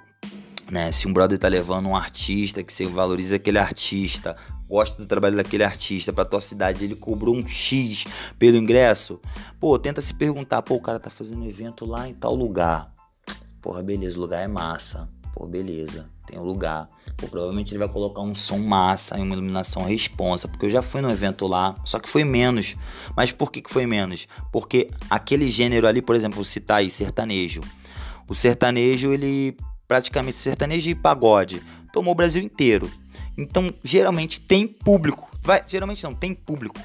Né? 0.71 0.91
Se 0.91 1.07
um 1.07 1.13
brother 1.13 1.37
tá 1.37 1.47
levando 1.47 1.87
um 1.87 1.95
artista, 1.95 2.63
que 2.63 2.73
você 2.73 2.87
valoriza 2.87 3.35
aquele 3.35 3.59
artista, 3.59 4.35
gosta 4.67 5.01
do 5.01 5.07
trabalho 5.07 5.35
daquele 5.35 5.63
artista 5.63 6.11
pra 6.11 6.25
tua 6.25 6.41
cidade, 6.41 6.83
ele 6.83 6.95
cobrou 6.95 7.35
um 7.35 7.47
X 7.47 8.05
pelo 8.39 8.57
ingresso, 8.57 9.19
pô, 9.59 9.77
tenta 9.77 10.01
se 10.01 10.13
perguntar, 10.13 10.61
pô, 10.63 10.75
o 10.75 10.81
cara 10.81 10.99
tá 10.99 11.09
fazendo 11.09 11.43
um 11.43 11.47
evento 11.47 11.85
lá 11.85 12.07
em 12.07 12.13
tal 12.13 12.33
lugar. 12.33 12.91
Porra, 13.61 13.81
beleza, 13.81 14.17
o 14.17 14.21
lugar 14.21 14.43
é 14.43 14.47
massa. 14.47 15.07
Pô, 15.33 15.45
beleza, 15.45 16.09
tem 16.25 16.39
um 16.39 16.43
lugar. 16.43 16.87
Pô, 17.17 17.27
provavelmente 17.27 17.71
ele 17.71 17.79
vai 17.79 17.89
colocar 17.89 18.21
um 18.21 18.33
som 18.33 18.57
massa 18.57 19.17
e 19.17 19.21
uma 19.21 19.33
iluminação 19.33 19.83
responsa, 19.83 20.47
porque 20.47 20.65
eu 20.65 20.69
já 20.69 20.81
fui 20.81 21.01
no 21.01 21.11
evento 21.11 21.45
lá, 21.45 21.75
só 21.83 21.99
que 21.99 22.07
foi 22.07 22.23
menos. 22.23 22.75
Mas 23.15 23.31
por 23.31 23.51
que, 23.51 23.61
que 23.61 23.71
foi 23.71 23.85
menos? 23.85 24.27
Porque 24.51 24.89
aquele 25.09 25.49
gênero 25.49 25.87
ali, 25.87 26.01
por 26.01 26.15
exemplo, 26.15 26.35
vou 26.35 26.43
citar 26.43 26.77
aí, 26.77 26.89
sertanejo. 26.89 27.61
O 28.27 28.33
sertanejo, 28.33 29.11
ele 29.11 29.57
praticamente 29.87 30.37
sertanejo 30.37 30.89
e 30.89 30.95
pagode, 30.95 31.61
tomou 31.93 32.13
o 32.13 32.15
Brasil 32.15 32.41
inteiro. 32.41 32.91
Então, 33.37 33.73
geralmente 33.83 34.39
tem 34.39 34.67
público. 34.67 35.29
Vai, 35.41 35.61
geralmente 35.67 36.03
não, 36.03 36.15
tem 36.15 36.33
público 36.33 36.79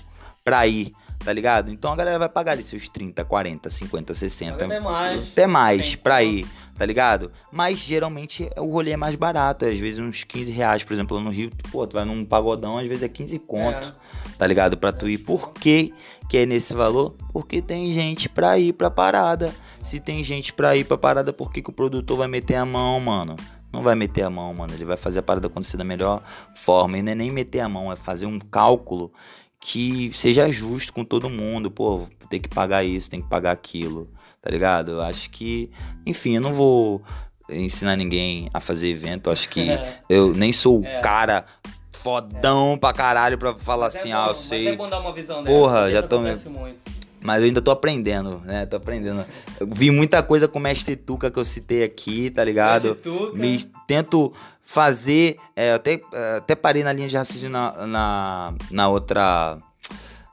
pra 0.45 0.67
ir, 0.67 0.93
tá 1.25 1.33
ligado? 1.33 1.71
Então 1.71 1.93
a 1.93 1.97
galera 1.97 2.19
vai 2.19 2.29
pagar 2.29 2.53
ali 2.53 2.63
seus 2.63 2.89
30, 2.89 3.25
40, 3.25 3.71
50, 3.71 4.15
60. 4.15 4.65
Até 4.65 4.81
mais. 4.81 5.33
Até 5.33 5.47
mais 5.47 5.95
pra 5.95 6.23
ir, 6.23 6.47
tá 6.77 6.85
ligado? 6.85 7.31
Mas 7.53 7.79
geralmente 7.79 8.51
o 8.57 8.67
rolê 8.67 8.93
é 8.93 8.97
mais 8.97 9.15
barato, 9.15 9.65
às 9.65 9.79
vezes 9.79 9.99
uns 9.99 10.25
15 10.25 10.53
reais, 10.53 10.83
por 10.83 10.93
exemplo, 10.93 11.17
lá 11.17 11.23
no 11.23 11.31
Rio, 11.31 11.51
pô, 11.71 11.87
tu 11.87 11.95
vai 11.95 12.05
num 12.05 12.25
pagodão, 12.25 12.79
às 12.79 12.87
vezes 12.87 13.03
é 13.03 13.09
15 13.09 13.39
conto, 13.41 13.95
tá 14.37 14.47
ligado? 14.47 14.77
Pra 14.77 14.93
tu 14.93 15.09
ir. 15.09 15.19
Por 15.19 15.53
que 15.53 15.95
que 16.29 16.39
é 16.39 16.47
nesse 16.47 16.75
valor? 16.75 17.17
Porque 17.33 17.63
tem 17.63 17.93
gente 17.93 18.29
pra 18.29 18.59
ir 18.59 18.73
pra 18.73 18.91
parada. 18.91 19.55
Se 19.83 19.99
tem 19.99 20.23
gente 20.23 20.53
pra 20.53 20.77
ir 20.77 20.85
pra 20.85 20.97
parada, 20.99 21.33
por 21.33 21.51
que, 21.51 21.63
que 21.63 21.71
o 21.71 21.73
produtor 21.73 22.19
vai 22.19 22.29
meter 22.29 22.57
a 22.57 22.65
mão, 22.65 23.01
mano? 23.01 23.37
Não 23.73 23.83
vai 23.83 23.95
meter 23.95 24.23
a 24.23 24.31
mão, 24.31 24.53
mano. 24.53 24.75
Ele 24.75 24.85
vai 24.85 24.97
fazer 24.97 25.21
a 25.21 25.23
parada 25.23 25.47
acontecer 25.47 25.77
da 25.77 25.85
melhor 25.85 26.23
forma. 26.55 26.99
E 26.99 27.03
não 27.03 27.13
é 27.13 27.15
nem 27.15 27.31
meter 27.31 27.61
a 27.61 27.69
mão, 27.69 27.91
é 27.91 27.97
fazer 27.97 28.27
um 28.27 28.39
cálculo 28.39 29.13
que 29.61 30.11
seja 30.15 30.51
justo 30.51 30.93
com 30.93 31.05
todo 31.05 31.31
mundo. 31.31 31.71
Pô, 31.71 32.07
tem 32.29 32.41
que 32.41 32.49
pagar 32.49 32.85
isso, 32.85 33.09
tem 33.11 33.21
que 33.23 33.29
pagar 33.29 33.53
aquilo, 33.53 34.09
tá 34.41 34.51
ligado? 34.51 34.93
Eu 34.93 35.03
acho 35.03 35.31
que, 35.31 35.71
enfim, 36.05 36.35
eu 36.37 36.41
não 36.41 36.53
vou 36.53 37.03
ensinar 37.49 37.97
ninguém 37.97 38.49
a 38.53 38.61
fazer 38.61 38.89
evento. 38.89 39.29
Eu 39.29 39.33
acho 39.33 39.49
que 39.49 39.69
eu 40.09 40.35
nem 40.35 40.53
sou 40.53 40.81
o 40.81 40.85
É. 40.85 41.01
cara 41.01 41.45
fodão 41.93 42.79
pra 42.79 42.93
caralho 42.93 43.37
pra 43.39 43.55
falar 43.55 43.87
Mas 43.87 43.97
é 43.97 43.99
assim, 43.99 44.11
bom, 44.11 44.17
ah, 44.17 44.23
eu 44.23 44.27
Mas 44.29 44.37
sei. 44.39 44.69
é 44.69 44.77
bom 44.77 44.89
dar 44.89 45.01
uma 45.01 45.13
visão 45.13 45.45
Porra, 45.45 45.83
dessa. 45.87 45.93
já 45.93 46.03
tô 46.03 46.17
acontece 46.17 46.49
muito. 46.49 46.79
Mas 47.23 47.41
eu 47.41 47.45
ainda 47.47 47.61
tô 47.61 47.71
aprendendo, 47.71 48.41
né? 48.45 48.65
Tô 48.67 48.77
aprendendo. 48.77 49.25
Eu 49.59 49.69
vi 49.71 49.91
muita 49.91 50.23
coisa 50.23 50.49
com 50.49 50.59
o 50.59 50.63
Mestre 50.63 50.97
Tuca 50.97 51.31
que 51.31 51.39
eu 51.39 51.45
citei 51.45 51.85
aqui, 51.85 52.31
tá 52.31 52.43
ligado? 52.43 52.89
Mestre 52.89 53.03
Tuca. 53.03 53.39
Me 53.39 53.71
tento 53.87 54.33
fazer. 54.63 55.37
é, 55.55 55.73
eu 55.73 55.75
até, 55.77 56.01
é, 56.13 56.37
até 56.39 56.55
parei 56.55 56.83
na 56.83 56.93
linha 56.93 57.09
de 57.09 57.17
raciocínio 57.17 57.51
na, 57.51 57.87
na, 57.87 58.55
na 58.71 58.89
outra. 58.89 59.59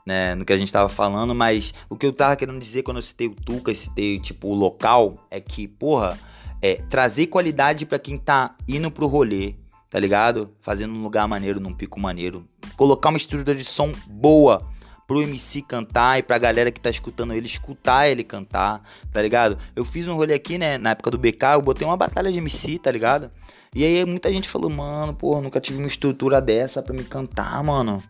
Né, 0.06 0.34
no 0.34 0.42
que 0.42 0.54
a 0.54 0.56
gente 0.56 0.72
tava 0.72 0.88
falando, 0.88 1.34
mas 1.34 1.74
o 1.90 1.94
que 1.94 2.06
eu 2.06 2.12
tava 2.14 2.34
querendo 2.34 2.58
dizer 2.58 2.82
quando 2.82 2.96
eu 2.96 3.02
citei 3.02 3.26
o 3.26 3.34
Tuca 3.34 3.70
e 3.70 3.76
citei, 3.76 4.18
tipo, 4.18 4.48
o 4.48 4.54
local, 4.54 5.18
é 5.30 5.38
que, 5.38 5.68
porra, 5.68 6.18
é 6.62 6.76
trazer 6.88 7.26
qualidade 7.26 7.84
pra 7.84 7.98
quem 7.98 8.16
tá 8.16 8.54
indo 8.66 8.90
pro 8.90 9.06
rolê, 9.06 9.56
tá 9.90 9.98
ligado? 9.98 10.50
Fazendo 10.60 10.94
um 10.94 11.02
lugar 11.02 11.28
maneiro, 11.28 11.60
num 11.60 11.74
pico 11.74 12.00
maneiro. 12.00 12.46
Colocar 12.74 13.10
uma 13.10 13.18
estrutura 13.18 13.54
de 13.54 13.64
som 13.64 13.92
boa 14.06 14.66
pro 15.08 15.22
MC 15.22 15.62
cantar 15.62 16.18
e 16.18 16.22
pra 16.22 16.36
galera 16.36 16.70
que 16.70 16.78
tá 16.78 16.90
escutando 16.90 17.32
ele 17.32 17.46
escutar 17.46 18.08
ele 18.08 18.22
cantar, 18.22 18.82
tá 19.10 19.22
ligado? 19.22 19.58
Eu 19.74 19.82
fiz 19.82 20.06
um 20.06 20.14
rolê 20.14 20.34
aqui, 20.34 20.58
né, 20.58 20.76
na 20.76 20.90
época 20.90 21.10
do 21.10 21.16
BK, 21.16 21.54
eu 21.54 21.62
botei 21.62 21.86
uma 21.86 21.96
batalha 21.96 22.30
de 22.30 22.36
MC, 22.36 22.78
tá 22.78 22.90
ligado? 22.90 23.30
E 23.74 23.84
aí 23.84 24.04
muita 24.04 24.30
gente 24.30 24.48
falou, 24.48 24.68
mano, 24.68 25.14
porra, 25.14 25.40
nunca 25.40 25.60
tive 25.60 25.78
uma 25.78 25.88
estrutura 25.88 26.42
dessa 26.42 26.82
pra 26.82 26.94
me 26.94 27.04
cantar, 27.04 27.64
mano. 27.64 28.02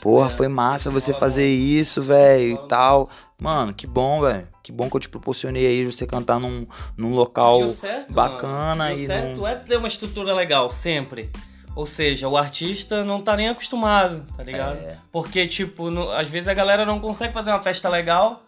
Porra, 0.00 0.30
foi 0.30 0.48
massa 0.48 0.90
você 0.90 1.12
fazer 1.12 1.46
isso, 1.46 2.02
velho, 2.02 2.54
e 2.54 2.68
tal. 2.68 3.10
Mano, 3.38 3.74
que 3.74 3.86
bom, 3.86 4.20
velho. 4.20 4.46
Que 4.62 4.70
bom 4.70 4.88
que 4.88 4.96
eu 4.96 5.00
te 5.00 5.08
proporcionei 5.08 5.66
aí 5.66 5.84
você 5.84 6.06
cantar 6.06 6.38
num, 6.38 6.66
num 6.96 7.14
local 7.14 7.68
certo, 7.70 8.12
bacana. 8.12 8.92
E 8.92 8.94
o 8.94 8.98
e 8.98 9.06
certo 9.06 9.40
num... 9.40 9.46
é 9.46 9.56
ter 9.56 9.76
uma 9.76 9.88
estrutura 9.88 10.34
legal, 10.34 10.70
sempre. 10.70 11.30
Ou 11.76 11.86
seja, 11.86 12.28
o 12.28 12.36
artista 12.36 13.04
não 13.04 13.20
tá 13.20 13.36
nem 13.36 13.48
acostumado, 13.48 14.26
tá 14.36 14.42
ligado? 14.42 14.76
É. 14.78 14.96
Porque, 15.12 15.46
tipo, 15.46 15.90
no- 15.90 16.10
às 16.10 16.28
vezes 16.28 16.48
a 16.48 16.54
galera 16.54 16.84
não 16.84 16.98
consegue 17.00 17.32
fazer 17.32 17.50
uma 17.50 17.62
festa 17.62 17.88
legal 17.88 18.42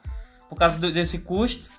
por 0.49 0.57
causa 0.59 0.79
do- 0.79 0.93
desse 0.93 1.21
custo. 1.21 1.71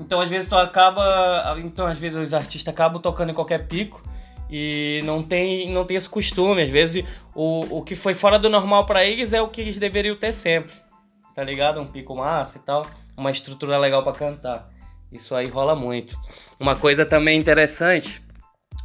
Então, 0.00 0.20
às 0.20 0.28
vezes, 0.28 0.48
tu 0.48 0.56
acaba. 0.56 1.56
Então, 1.58 1.86
às 1.86 1.98
vezes, 1.98 2.18
os 2.20 2.32
artistas 2.32 2.72
acabam 2.72 3.02
tocando 3.02 3.30
em 3.30 3.34
qualquer 3.34 3.66
pico 3.66 4.02
e 4.48 5.00
não 5.04 5.22
tem, 5.22 5.70
não 5.72 5.84
tem 5.84 5.96
esse 5.96 6.08
costume. 6.08 6.62
Às 6.62 6.70
vezes, 6.70 7.04
o, 7.34 7.78
o 7.78 7.82
que 7.82 7.94
foi 7.96 8.14
fora 8.14 8.38
do 8.38 8.48
normal 8.48 8.86
pra 8.86 9.04
eles 9.04 9.32
é 9.32 9.42
o 9.42 9.48
que 9.48 9.60
eles 9.60 9.78
deveriam 9.78 10.16
ter 10.16 10.32
sempre. 10.32 10.74
Tá 11.34 11.42
ligado? 11.42 11.80
Um 11.80 11.86
pico 11.86 12.14
massa 12.14 12.58
e 12.58 12.60
tal. 12.60 12.86
Uma 13.16 13.30
estrutura 13.30 13.76
legal 13.76 14.02
pra 14.04 14.12
cantar. 14.12 14.68
Isso 15.10 15.34
aí 15.34 15.46
rola 15.48 15.74
muito. 15.74 16.16
Uma 16.60 16.76
coisa 16.76 17.04
também 17.04 17.38
interessante, 17.38 18.22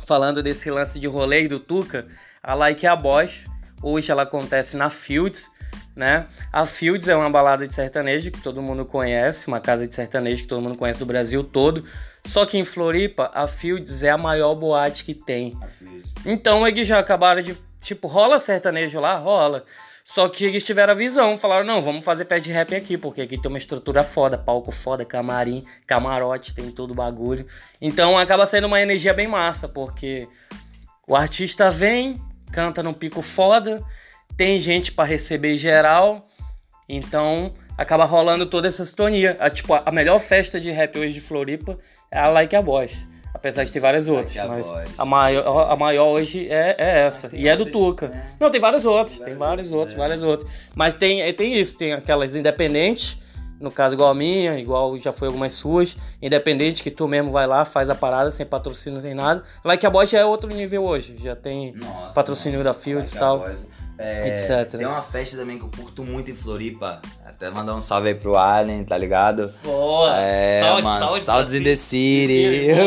falando 0.08 0.42
desse 0.42 0.72
lance 0.72 1.00
de 1.02 1.06
rolê 1.06 1.50
do 1.50 1.60
Tuca, 1.60 2.08
a 2.42 2.54
Like 2.54 2.88
a 2.88 2.96
Boss, 2.96 3.48
hoje 3.84 4.10
ela 4.10 4.24
acontece 4.24 4.78
na 4.78 4.90
Fields, 4.90 5.52
né? 5.94 6.28
A 6.52 6.66
Fields 6.66 7.10
é 7.10 7.16
uma 7.16 7.30
balada 7.30 7.68
de 7.68 7.74
sertanejo 7.74 8.32
que 8.32 8.40
todo 8.40 8.62
mundo 8.62 8.86
conhece, 8.86 9.50
uma 9.50 9.60
casa 9.60 9.86
de 9.86 9.94
sertanejo 9.94 10.44
que 10.44 10.48
todo 10.48 10.62
mundo 10.62 10.78
conhece 10.78 10.98
do 10.98 11.06
Brasil 11.06 11.44
todo. 11.44 11.84
Só 12.24 12.46
que 12.46 12.58
em 12.58 12.64
Floripa, 12.64 13.30
a 13.34 13.48
Fields 13.48 14.02
é 14.02 14.10
a 14.10 14.18
maior 14.18 14.56
boate 14.56 15.04
que 15.04 15.14
tem. 15.14 15.58
Então 16.26 16.66
eles 16.66 16.88
já 16.88 17.00
acabaram 17.00 17.42
de. 17.42 17.58
Tipo, 17.82 18.08
rola 18.08 18.40
sertanejo 18.40 19.02
lá? 19.02 19.18
Rola. 19.18 19.66
Só 20.10 20.30
que 20.30 20.46
eles 20.46 20.64
tiveram 20.64 20.94
a 20.94 20.96
visão, 20.96 21.38
falaram: 21.38 21.66
não, 21.66 21.82
vamos 21.82 22.06
fazer 22.06 22.26
de 22.40 22.50
rap 22.50 22.74
aqui, 22.74 22.98
porque 22.98 23.22
aqui 23.22 23.38
tem 23.38 23.50
uma 23.50 23.58
estrutura 23.58 24.06
foda, 24.06 24.38
palco 24.38 24.72
foda, 24.72 25.04
camarim, 25.04 25.66
camarote, 25.86 26.56
tem 26.56 26.72
todo 26.72 26.92
o 26.92 26.96
bagulho. 26.96 27.46
Então 27.82 28.18
acaba 28.18 28.46
sendo 28.46 28.68
uma 28.68 28.82
energia 28.82 29.14
bem 29.14 29.28
massa, 29.28 29.68
porque 29.68 30.26
o 31.06 31.14
artista 31.14 31.70
vem, 31.70 32.22
canta 32.54 32.82
num 32.82 32.94
pico 32.94 33.22
foda, 33.22 33.84
tem 34.38 34.62
gente 34.62 34.94
pra 34.94 35.04
receber 35.04 35.58
geral, 35.58 36.26
então 36.88 37.54
acaba 37.78 38.06
rolando 38.06 38.46
toda 38.46 38.70
essa 38.70 38.86
sintonia. 38.86 39.36
A, 39.42 39.50
tipo, 39.50 39.74
a 39.74 39.92
melhor 39.92 40.20
festa 40.20 40.58
de 40.58 40.72
rap 40.72 40.98
hoje 40.98 41.16
de 41.16 41.20
Floripa 41.20 41.78
é 42.10 42.18
a 42.18 42.30
Like 42.30 42.56
a 42.56 42.62
Boss. 42.62 43.06
Apesar 43.38 43.64
de 43.64 43.72
ter 43.72 43.80
várias 43.80 44.08
outras, 44.08 44.36
a 44.36 44.48
mas 44.48 44.76
a 44.98 45.06
maior, 45.06 45.72
a 45.72 45.76
maior 45.76 46.08
hoje 46.08 46.48
é, 46.50 46.76
é 46.76 47.00
essa. 47.06 47.30
E 47.32 47.48
é 47.48 47.56
do 47.56 47.66
outras, 47.66 47.82
Tuca. 47.82 48.08
né? 48.08 48.32
Não, 48.40 48.50
tem 48.50 48.60
vários 48.60 48.84
outros, 48.84 49.20
tem 49.20 49.36
várias 49.36 49.72
outras, 49.72 49.94
é. 49.94 49.98
várias 49.98 50.24
outras. 50.24 50.50
Mas 50.74 50.96
tem, 50.96 51.32
tem 51.36 51.54
isso, 51.56 51.78
tem 51.78 51.94
aquelas 51.94 52.36
independentes, 52.36 53.16
no 53.62 53.70
caso 53.70 53.94
igual 53.94 54.10
a 54.10 54.16
minha, 54.16 54.58
igual 54.58 54.98
já 54.98 55.12
foi 55.12 55.28
algumas 55.28 55.54
suas, 55.54 55.96
independente 56.20 56.82
que 56.82 56.90
tu 56.90 57.08
mesmo 57.08 57.30
vai 57.30 57.46
lá, 57.46 57.64
faz 57.64 57.92
a 57.92 57.96
parada 57.96 58.32
sem 58.32 58.44
patrocínio, 58.44 59.00
sem 59.02 59.14
nada. 59.14 59.44
Like 59.64 59.86
a 59.86 59.90
Boss 59.92 60.10
já 60.10 60.18
é 60.18 60.26
outro 60.26 60.50
nível 60.50 60.84
hoje, 60.84 61.16
já 61.18 61.36
tem 61.36 61.74
Nossa, 61.76 62.16
patrocínio 62.16 62.58
mano. 62.58 62.72
da 62.72 62.74
Fields 62.74 63.12
e 63.12 63.16
Like 63.16 63.20
tal. 63.20 63.40
Boys. 63.40 63.77
É, 63.98 64.30
etc. 64.30 64.78
Tem 64.78 64.86
uma 64.86 65.02
festa 65.02 65.38
também 65.38 65.58
que 65.58 65.66
eu 65.66 65.70
curto 65.70 66.04
muito 66.04 66.30
em 66.30 66.36
Floripa. 66.36 67.02
Até 67.26 67.50
mandar 67.50 67.76
um 67.76 67.82
salve 67.82 68.10
aí 68.10 68.16
pro 68.16 68.36
Allen, 68.36 68.84
tá 68.84 68.98
ligado? 68.98 69.54
Boa! 69.64 70.16
É, 70.18 70.62
saúde, 70.62 70.84
mano, 70.84 71.08
saúde, 71.08 71.24
Saldes 71.24 71.54
in 71.54 71.64
the 71.64 71.76
City. 71.76 72.68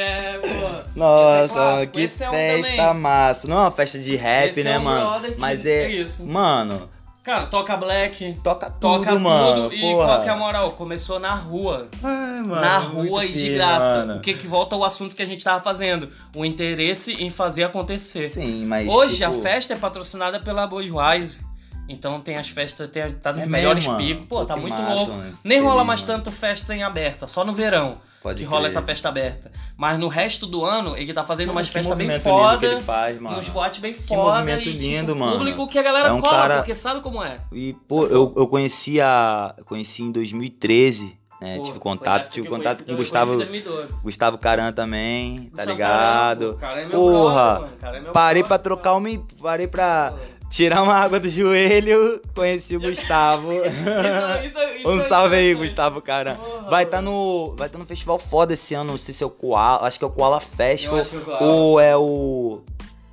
É. 0.00 0.82
Nossa, 0.94 1.54
é 1.82 1.86
clássico, 1.86 1.92
que 1.92 2.24
é 2.24 2.28
um 2.28 2.32
festa 2.32 2.94
massa. 2.94 3.48
Não 3.48 3.56
é 3.56 3.60
uma 3.60 3.70
festa 3.70 3.98
de 3.98 4.16
rap, 4.16 4.50
Esse 4.50 4.64
né, 4.64 4.78
um 4.78 4.82
mano? 4.82 5.34
Mas 5.38 5.64
é. 5.64 5.84
é 5.84 5.90
isso. 5.90 6.26
Mano, 6.26 6.90
Cara, 7.22 7.46
toca 7.46 7.76
black, 7.76 8.38
toca 8.42 8.70
tudo, 8.70 8.80
toca 8.80 9.18
mano. 9.18 9.64
tudo. 9.64 9.74
E 9.74 9.80
porra. 9.80 10.06
qual 10.06 10.22
que 10.22 10.28
é 10.28 10.32
a 10.32 10.36
moral? 10.36 10.70
Começou 10.72 11.18
na 11.18 11.34
rua. 11.34 11.88
Ai, 12.02 12.40
mano, 12.40 12.60
na 12.60 12.78
rua 12.78 13.26
e 13.26 13.32
de 13.32 13.40
firme, 13.40 13.56
graça. 13.56 13.98
mano. 13.98 14.16
O 14.16 14.20
que 14.20 14.32
que 14.32 14.46
volta 14.46 14.74
ao 14.74 14.82
assunto 14.84 15.14
que 15.14 15.22
a 15.22 15.26
gente 15.26 15.44
tava 15.44 15.62
fazendo? 15.62 16.08
O 16.34 16.46
interesse 16.46 17.12
em 17.22 17.28
fazer 17.28 17.64
acontecer. 17.64 18.26
Sim, 18.26 18.64
mas. 18.64 18.88
Hoje 18.88 19.16
tipo, 19.16 19.28
a 19.28 19.32
festa 19.34 19.74
é 19.74 19.76
patrocinada 19.76 20.40
pela 20.40 20.66
Budweiser. 20.66 21.44
Então 21.92 22.20
tem 22.20 22.36
as 22.36 22.48
festas, 22.48 22.88
tem, 22.88 23.10
tá 23.10 23.32
nos 23.32 23.42
É 23.42 23.46
melhores 23.46 23.84
mesmo, 23.86 23.92
mano? 23.98 24.06
picos. 24.06 24.26
Pô, 24.28 24.40
Pô, 24.40 24.46
tá 24.46 24.54
que 24.54 24.60
muito 24.60 24.74
massa, 24.80 24.94
louco. 24.94 25.12
mano. 25.14 25.38
Nem 25.42 25.60
rola 25.60 25.82
mais 25.84 26.00
mano. 26.02 26.12
tanto 26.14 26.30
festa 26.30 26.74
em 26.74 26.82
aberta, 26.82 27.26
só 27.26 27.44
no 27.44 27.52
verão 27.52 27.98
Pode 28.22 28.38
que 28.38 28.44
rola 28.44 28.62
crer. 28.62 28.70
essa 28.70 28.82
festa 28.82 29.08
aberta. 29.08 29.50
Mas 29.76 29.98
no 29.98 30.06
resto 30.08 30.46
do 30.46 30.64
ano, 30.64 30.96
ele 30.96 31.12
tá 31.12 31.24
fazendo 31.24 31.50
umas 31.50 31.66
Que 31.66 31.72
festas 31.72 31.96
bem 31.98 32.06
lindo 32.08 32.20
foda. 32.20 32.58
que 32.58 32.66
ele 32.66 32.80
faz, 32.80 33.18
mano. 33.18 33.36
Nos 33.38 33.48
boates 33.48 33.80
bem 33.80 33.92
foda. 33.92 34.22
movimento 34.38 34.68
e, 34.68 34.72
lindo, 34.72 35.06
tipo, 35.12 35.18
mano. 35.18 35.38
público 35.38 35.66
que 35.66 35.78
a 35.78 35.82
galera 35.82 36.08
É 36.08 36.12
um 36.12 36.20
cola, 36.20 36.36
cara- 36.36 36.56
porque 36.58 36.74
sabe 36.74 37.00
como 37.00 37.24
é. 37.24 37.38
E, 37.52 37.72
pô, 37.88 38.04
eu, 38.06 38.32
eu 38.36 38.46
conheci 38.46 39.00
a. 39.00 39.54
eu 39.58 39.64
Conheci 39.64 40.02
em 40.02 40.12
2013, 40.12 41.18
né? 41.40 41.56
Pô, 41.56 41.62
tive 41.62 41.78
contato, 41.78 42.30
tive 42.30 42.46
que 42.46 42.54
contato 42.54 42.84
com 42.84 42.92
o 42.92 42.96
Gustavo. 42.96 43.32
conheci 43.32 43.48
em 43.58 43.62
2012. 43.62 44.02
Gustavo 44.02 44.38
Caran 44.38 44.72
também, 44.72 45.44
tá 45.44 45.48
Gustavo 45.64 45.70
ligado? 45.70 46.40
Caran, 46.40 46.52
pô, 46.54 46.58
cara 46.60 46.80
é 46.82 46.86
meu 46.86 47.00
Porra, 47.00 47.32
brother, 47.32 47.60
mano, 47.62 47.72
cara 47.80 47.96
é 47.96 48.00
meu 48.00 48.12
parei 48.12 48.42
brother, 48.42 48.48
pra 48.48 48.58
trocar 48.62 48.92
mano. 49.00 49.08
uma. 49.08 49.26
Parei 49.42 49.66
pra 49.66 50.12
tirar 50.50 50.82
uma 50.82 50.94
água 50.94 51.18
do 51.20 51.28
joelho, 51.28 52.20
conheci 52.34 52.76
o 52.76 52.80
Gustavo. 52.82 53.52
Isso- 53.54 54.46
isso- 54.46 54.58
isso 54.80 54.88
um 54.90 54.98
é 54.98 55.00
salve 55.04 55.36
aí. 55.36 55.54
Gustavo 55.54 56.02
Caran. 56.02 56.34
Porra, 56.34 56.70
Vai 56.70 56.84
estar 56.84 57.00
no. 57.00 57.54
Vai 57.56 57.68
estar 57.68 57.78
no 57.78 57.86
festival 57.86 58.18
foda 58.18 58.52
esse 58.52 58.74
ano, 58.74 58.90
não 58.92 58.98
sei 58.98 59.14
se 59.14 59.22
é 59.22 59.26
o 59.26 59.30
Koala, 59.30 59.86
acho 59.86 59.98
que 59.98 60.04
é 60.04 60.08
o 60.08 60.10
Koala 60.10 60.40
Festival. 60.40 60.96
Eu 60.96 61.00
acho 61.02 61.10
que 61.10 61.16
é 61.16 61.18
o 61.20 61.24
Koala. 61.24 61.46
ou 61.52 61.80
é 61.80 61.96
o. 61.96 62.60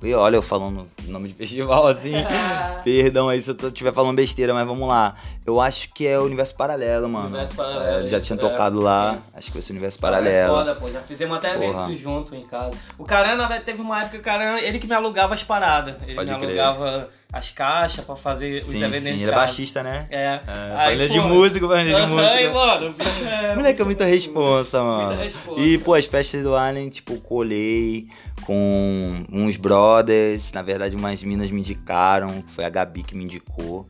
E 0.00 0.14
olha, 0.14 0.36
eu 0.36 0.42
falando 0.42 0.88
nome 1.08 1.26
de 1.26 1.34
festival 1.34 1.88
assim. 1.88 2.12
Perdão 2.84 3.28
aí 3.28 3.42
se 3.42 3.50
eu 3.50 3.68
estiver 3.68 3.92
falando 3.92 4.14
besteira, 4.14 4.54
mas 4.54 4.64
vamos 4.64 4.86
lá. 4.88 5.16
Eu 5.44 5.60
acho 5.60 5.92
que 5.92 6.06
é 6.06 6.16
o 6.16 6.22
Universo 6.22 6.54
Paralelo, 6.54 7.08
mano. 7.08 7.26
Universo 7.26 7.54
Paralelo, 7.56 8.06
É, 8.06 8.08
já 8.08 8.20
tinha 8.20 8.36
é. 8.36 8.40
tocado 8.40 8.80
lá. 8.80 9.14
Sim. 9.14 9.20
Acho 9.34 9.46
que 9.48 9.52
vai 9.54 9.62
ser 9.62 9.72
o 9.72 9.74
Universo 9.74 9.98
É 9.98 10.00
Paralelo. 10.00 10.54
foda, 10.54 10.74
pô. 10.76 10.88
Já 10.88 11.00
fizemos 11.00 11.36
até 11.36 11.52
eventos 11.52 11.98
junto 11.98 12.36
em 12.36 12.42
casa. 12.42 12.76
O 12.96 13.02
Carana, 13.04 13.48
velho, 13.48 13.64
teve 13.64 13.82
uma 13.82 13.96
época 13.98 14.10
que 14.12 14.18
o 14.18 14.22
Carana, 14.22 14.60
ele 14.60 14.78
que 14.78 14.86
me 14.86 14.94
alugava 14.94 15.34
as 15.34 15.42
paradas. 15.42 15.96
Ele 16.02 16.14
Pode 16.14 16.30
me 16.30 16.38
crer. 16.38 16.60
alugava 16.60 17.08
as 17.32 17.50
caixas 17.50 18.04
pra 18.04 18.16
fazer 18.16 18.62
os 18.62 18.68
Sim, 18.68 18.84
eventos 18.84 19.02
sim, 19.02 19.16
de 19.16 19.24
é 19.24 19.28
casa. 19.28 19.36
baixista, 19.40 19.82
né? 19.82 20.06
É. 20.10 20.24
É, 20.24 20.42
Aí, 20.76 20.84
família 20.86 21.08
de 21.08 21.20
pô, 21.20 21.28
músico, 21.28 21.68
família 21.68 22.00
de 22.00 22.06
música. 22.06 22.40
e, 22.40 22.48
mano, 22.52 22.86
o 22.88 22.92
bicho 22.94 23.24
é... 23.26 23.54
Moleque 23.54 23.82
é 23.82 23.84
muita 23.84 24.04
responsa, 24.06 24.82
mano. 24.82 25.22
responsa. 25.22 25.60
E, 25.60 25.76
pô, 25.78 25.94
as 25.94 26.06
festas 26.06 26.42
do 26.42 26.56
Allen, 26.56 26.88
tipo, 26.88 27.16
colei 27.20 28.08
com 28.46 29.24
uns 29.30 29.56
brothers. 29.58 30.52
Na 30.52 30.62
verdade, 30.62 30.96
umas 30.96 31.22
minas 31.22 31.50
me 31.50 31.60
indicaram. 31.60 32.42
Foi 32.48 32.64
a 32.64 32.70
Gabi 32.70 33.02
que 33.02 33.14
me 33.14 33.24
indicou. 33.24 33.86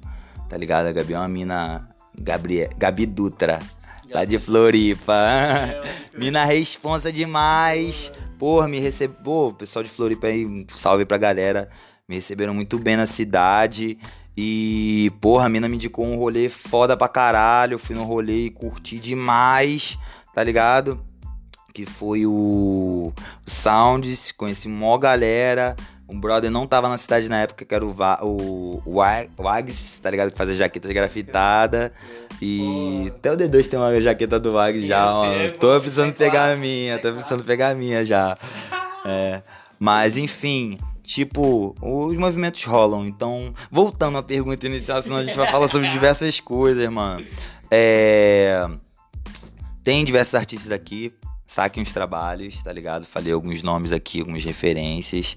Tá 0.49 0.57
ligado? 0.57 0.87
A 0.87 0.93
Gabi 0.93 1.15
é 1.15 1.19
uma 1.19 1.29
mina. 1.29 1.89
Gabriel, 2.21 2.69
Gabi 2.77 3.07
Dutra. 3.07 3.61
Lá 4.11 4.25
de 4.25 4.41
Floripa. 4.41 5.15
mina 6.17 6.45
responsa 6.45 7.13
demais. 7.13 8.11
Porra, 8.39 8.67
me 8.67 8.81
recebeu. 8.81 9.17
Pô, 9.23 9.53
pessoal 9.53 9.83
de 9.85 9.91
Floripa 9.91 10.27
aí, 10.27 10.67
salve 10.71 11.05
pra 11.05 11.19
galera. 11.19 11.69
Me 12.09 12.17
receberam 12.17 12.55
muito 12.55 12.79
bem 12.79 12.97
na 12.97 13.05
cidade. 13.05 13.99
E, 14.35 15.13
porra, 15.21 15.45
a 15.45 15.49
mina 15.51 15.69
me 15.69 15.75
indicou 15.77 16.07
um 16.07 16.17
rolê 16.17 16.49
foda 16.49 16.97
pra 16.97 17.07
caralho. 17.07 17.79
Fui 17.79 17.95
no 17.95 18.03
rolê 18.05 18.47
e 18.47 18.51
curti 18.51 18.99
demais, 18.99 19.99
tá 20.35 20.43
ligado? 20.43 21.05
Que 21.75 21.85
foi 21.85 22.25
o, 22.25 23.13
o 23.13 23.51
Sounds, 23.51 24.33
conheci 24.33 24.69
mó 24.71 24.97
galera. 24.97 25.77
Um 26.09 26.19
brother 26.19 26.51
não 26.51 26.67
tava 26.67 26.89
na 26.89 26.97
cidade 26.97 27.29
na 27.29 27.43
época, 27.43 27.67
que 27.67 27.75
era 27.75 27.85
o, 27.85 27.93
Va- 27.93 28.21
o, 28.23 28.83
o 28.87 28.95
Wa- 28.95 29.27
Wags, 29.39 30.01
tá 30.01 30.09
ligado? 30.09 30.31
Que 30.31 30.39
fazia 30.39 30.55
jaquetas 30.55 30.91
grafitadas. 30.91 31.91
E 32.41 33.05
até 33.09 33.33
o 33.33 33.37
D2 33.37 33.69
tem 33.69 33.79
uma 33.79 34.01
jaqueta 34.01 34.41
do 34.41 34.55
Wags 34.55 34.87
já, 34.87 35.05
eu 35.09 35.13
mano. 35.15 35.53
Tô 35.61 35.79
precisando 35.79 36.15
pegar 36.15 36.53
a 36.53 36.57
minha, 36.57 36.99
tô 36.99 37.13
precisando 37.13 37.45
pegar 37.45 37.69
a 37.69 37.75
minha 37.75 38.03
já. 38.03 38.35
É. 39.05 39.43
Mas 39.79 40.17
enfim, 40.17 40.79
tipo, 41.09 41.75
os 41.81 42.17
movimentos 42.19 42.63
rolam. 42.65 43.07
Então, 43.07 43.55
voltando 43.71 44.19
à 44.19 44.23
pergunta 44.23 44.67
inicial, 44.67 45.03
senão 45.03 45.17
a 45.17 45.25
gente 45.25 45.35
vai 45.35 45.51
falar 45.51 45.67
sobre 45.67 45.89
diversas 45.89 46.39
coisas, 46.39 46.87
mano. 46.91 47.25
É. 47.71 48.69
Tem 49.83 50.05
diversos 50.05 50.35
artistas 50.35 50.71
aqui. 50.71 51.15
Saquem 51.51 51.83
os 51.83 51.95
trabalhos, 51.95 52.63
tá 52.63 52.71
ligado? 52.71 53.07
Falei 53.07 53.33
alguns 53.33 53.63
nomes 53.63 53.91
aqui, 53.91 54.21
algumas 54.21 54.45
referências. 54.45 55.35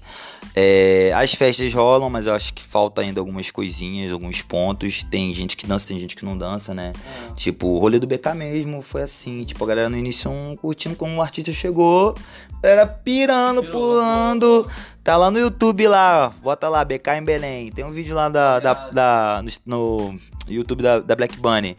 É, 0.54 1.10
as 1.16 1.32
festas 1.32 1.72
rolam, 1.72 2.10
mas 2.10 2.26
eu 2.26 2.34
acho 2.34 2.52
que 2.52 2.62
falta 2.62 3.00
ainda 3.00 3.18
algumas 3.18 3.50
coisinhas, 3.50 4.12
alguns 4.12 4.42
pontos. 4.42 5.02
Tem 5.10 5.32
gente 5.32 5.56
que 5.56 5.66
dança, 5.66 5.88
tem 5.88 5.98
gente 5.98 6.14
que 6.14 6.22
não 6.22 6.36
dança, 6.36 6.74
né? 6.74 6.92
É. 7.30 7.34
Tipo, 7.34 7.66
o 7.68 7.78
rolê 7.78 7.98
do 7.98 8.06
BK 8.06 8.34
mesmo 8.34 8.82
foi 8.82 9.00
assim. 9.00 9.42
Tipo, 9.44 9.64
a 9.64 9.68
galera 9.68 9.88
no 9.88 9.96
início 9.96 10.30
um, 10.30 10.54
curtindo 10.54 10.94
como 10.96 11.16
o 11.16 11.22
artista 11.22 11.50
chegou. 11.50 12.14
A 12.58 12.66
galera 12.66 12.86
pirando, 12.86 13.62
Pirou, 13.62 13.72
pulando. 13.72 14.70
Tá 15.02 15.16
lá 15.16 15.30
no 15.30 15.38
YouTube 15.38 15.88
lá. 15.88 16.28
Bota 16.42 16.68
lá, 16.68 16.84
BK 16.84 17.08
em 17.16 17.24
Belém. 17.24 17.72
Tem 17.72 17.86
um 17.86 17.90
vídeo 17.90 18.14
lá 18.14 18.28
da, 18.28 18.60
da, 18.60 18.74
da- 18.90 19.42
no, 19.64 20.12
no 20.12 20.20
YouTube 20.46 20.82
da, 20.82 20.98
da 21.00 21.16
Black 21.16 21.38
Bunny. 21.38 21.74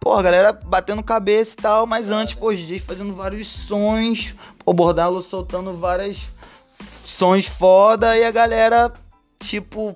Pô, 0.00 0.14
a 0.14 0.22
galera 0.22 0.50
batendo 0.52 1.02
cabeça 1.02 1.54
e 1.58 1.62
tal, 1.62 1.86
mas 1.86 2.10
antes, 2.10 2.34
pô, 2.34 2.50
DJs 2.50 2.82
fazendo 2.82 3.12
vários 3.12 3.46
sons, 3.46 4.34
pô, 4.64 4.72
Bordalo 4.72 5.20
soltando 5.20 5.76
várias 5.76 6.18
sons 7.04 7.46
foda 7.46 8.16
e 8.16 8.24
a 8.24 8.30
galera, 8.30 8.90
tipo, 9.38 9.94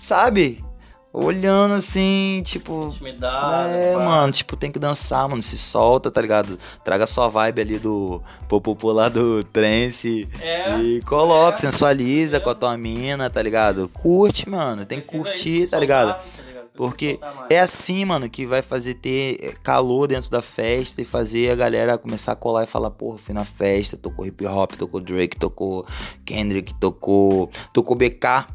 sabe? 0.00 0.64
olhando 1.12 1.74
assim, 1.74 2.42
tipo. 2.44 2.86
Intimidado. 2.86 3.68
É, 3.68 3.94
pá. 3.94 4.04
mano, 4.04 4.32
tipo, 4.32 4.56
tem 4.56 4.70
que 4.70 4.78
dançar, 4.78 5.28
mano. 5.28 5.42
Se 5.42 5.58
solta, 5.58 6.10
tá 6.10 6.20
ligado? 6.20 6.58
Traga 6.84 7.06
sua 7.06 7.28
vibe 7.28 7.60
ali 7.60 7.78
do 7.78 8.22
popopô 8.48 8.92
lá 8.92 9.08
do 9.08 9.42
trance. 9.44 10.28
É, 10.40 10.78
e 10.78 11.02
coloca, 11.02 11.58
é. 11.58 11.60
sensualiza 11.60 12.36
É. 12.36 12.40
com 12.40 12.50
a 12.50 12.54
tua 12.54 12.76
mina, 12.76 13.28
tá 13.28 13.42
ligado? 13.42 13.88
Curte, 13.88 14.48
mano. 14.48 14.84
Tem 14.84 15.00
que 15.00 15.08
curtir, 15.08 15.62
isso, 15.62 15.72
tá 15.72 15.78
soltar, 15.78 15.80
ligado? 15.80 16.22
Precisa 16.22 16.39
Porque 16.80 17.20
é 17.50 17.60
assim, 17.60 18.06
mano, 18.06 18.30
que 18.30 18.46
vai 18.46 18.62
fazer 18.62 18.94
ter 18.94 19.36
eh, 19.42 19.54
calor 19.62 20.08
dentro 20.08 20.30
da 20.30 20.40
festa 20.40 21.02
e 21.02 21.04
fazer 21.04 21.50
a 21.50 21.54
galera 21.54 21.98
começar 21.98 22.32
a 22.32 22.34
colar 22.36 22.64
e 22.64 22.66
falar, 22.66 22.90
porra, 22.90 23.18
fui 23.18 23.34
na 23.34 23.44
festa, 23.44 23.98
tocou 23.98 24.24
hip 24.24 24.46
hop, 24.46 24.72
tocou 24.76 24.98
Drake, 24.98 25.36
tocou 25.36 25.84
Kendrick, 26.24 26.72
tocou. 26.76 27.50
Tocou 27.74 27.94
BK, 27.94 28.46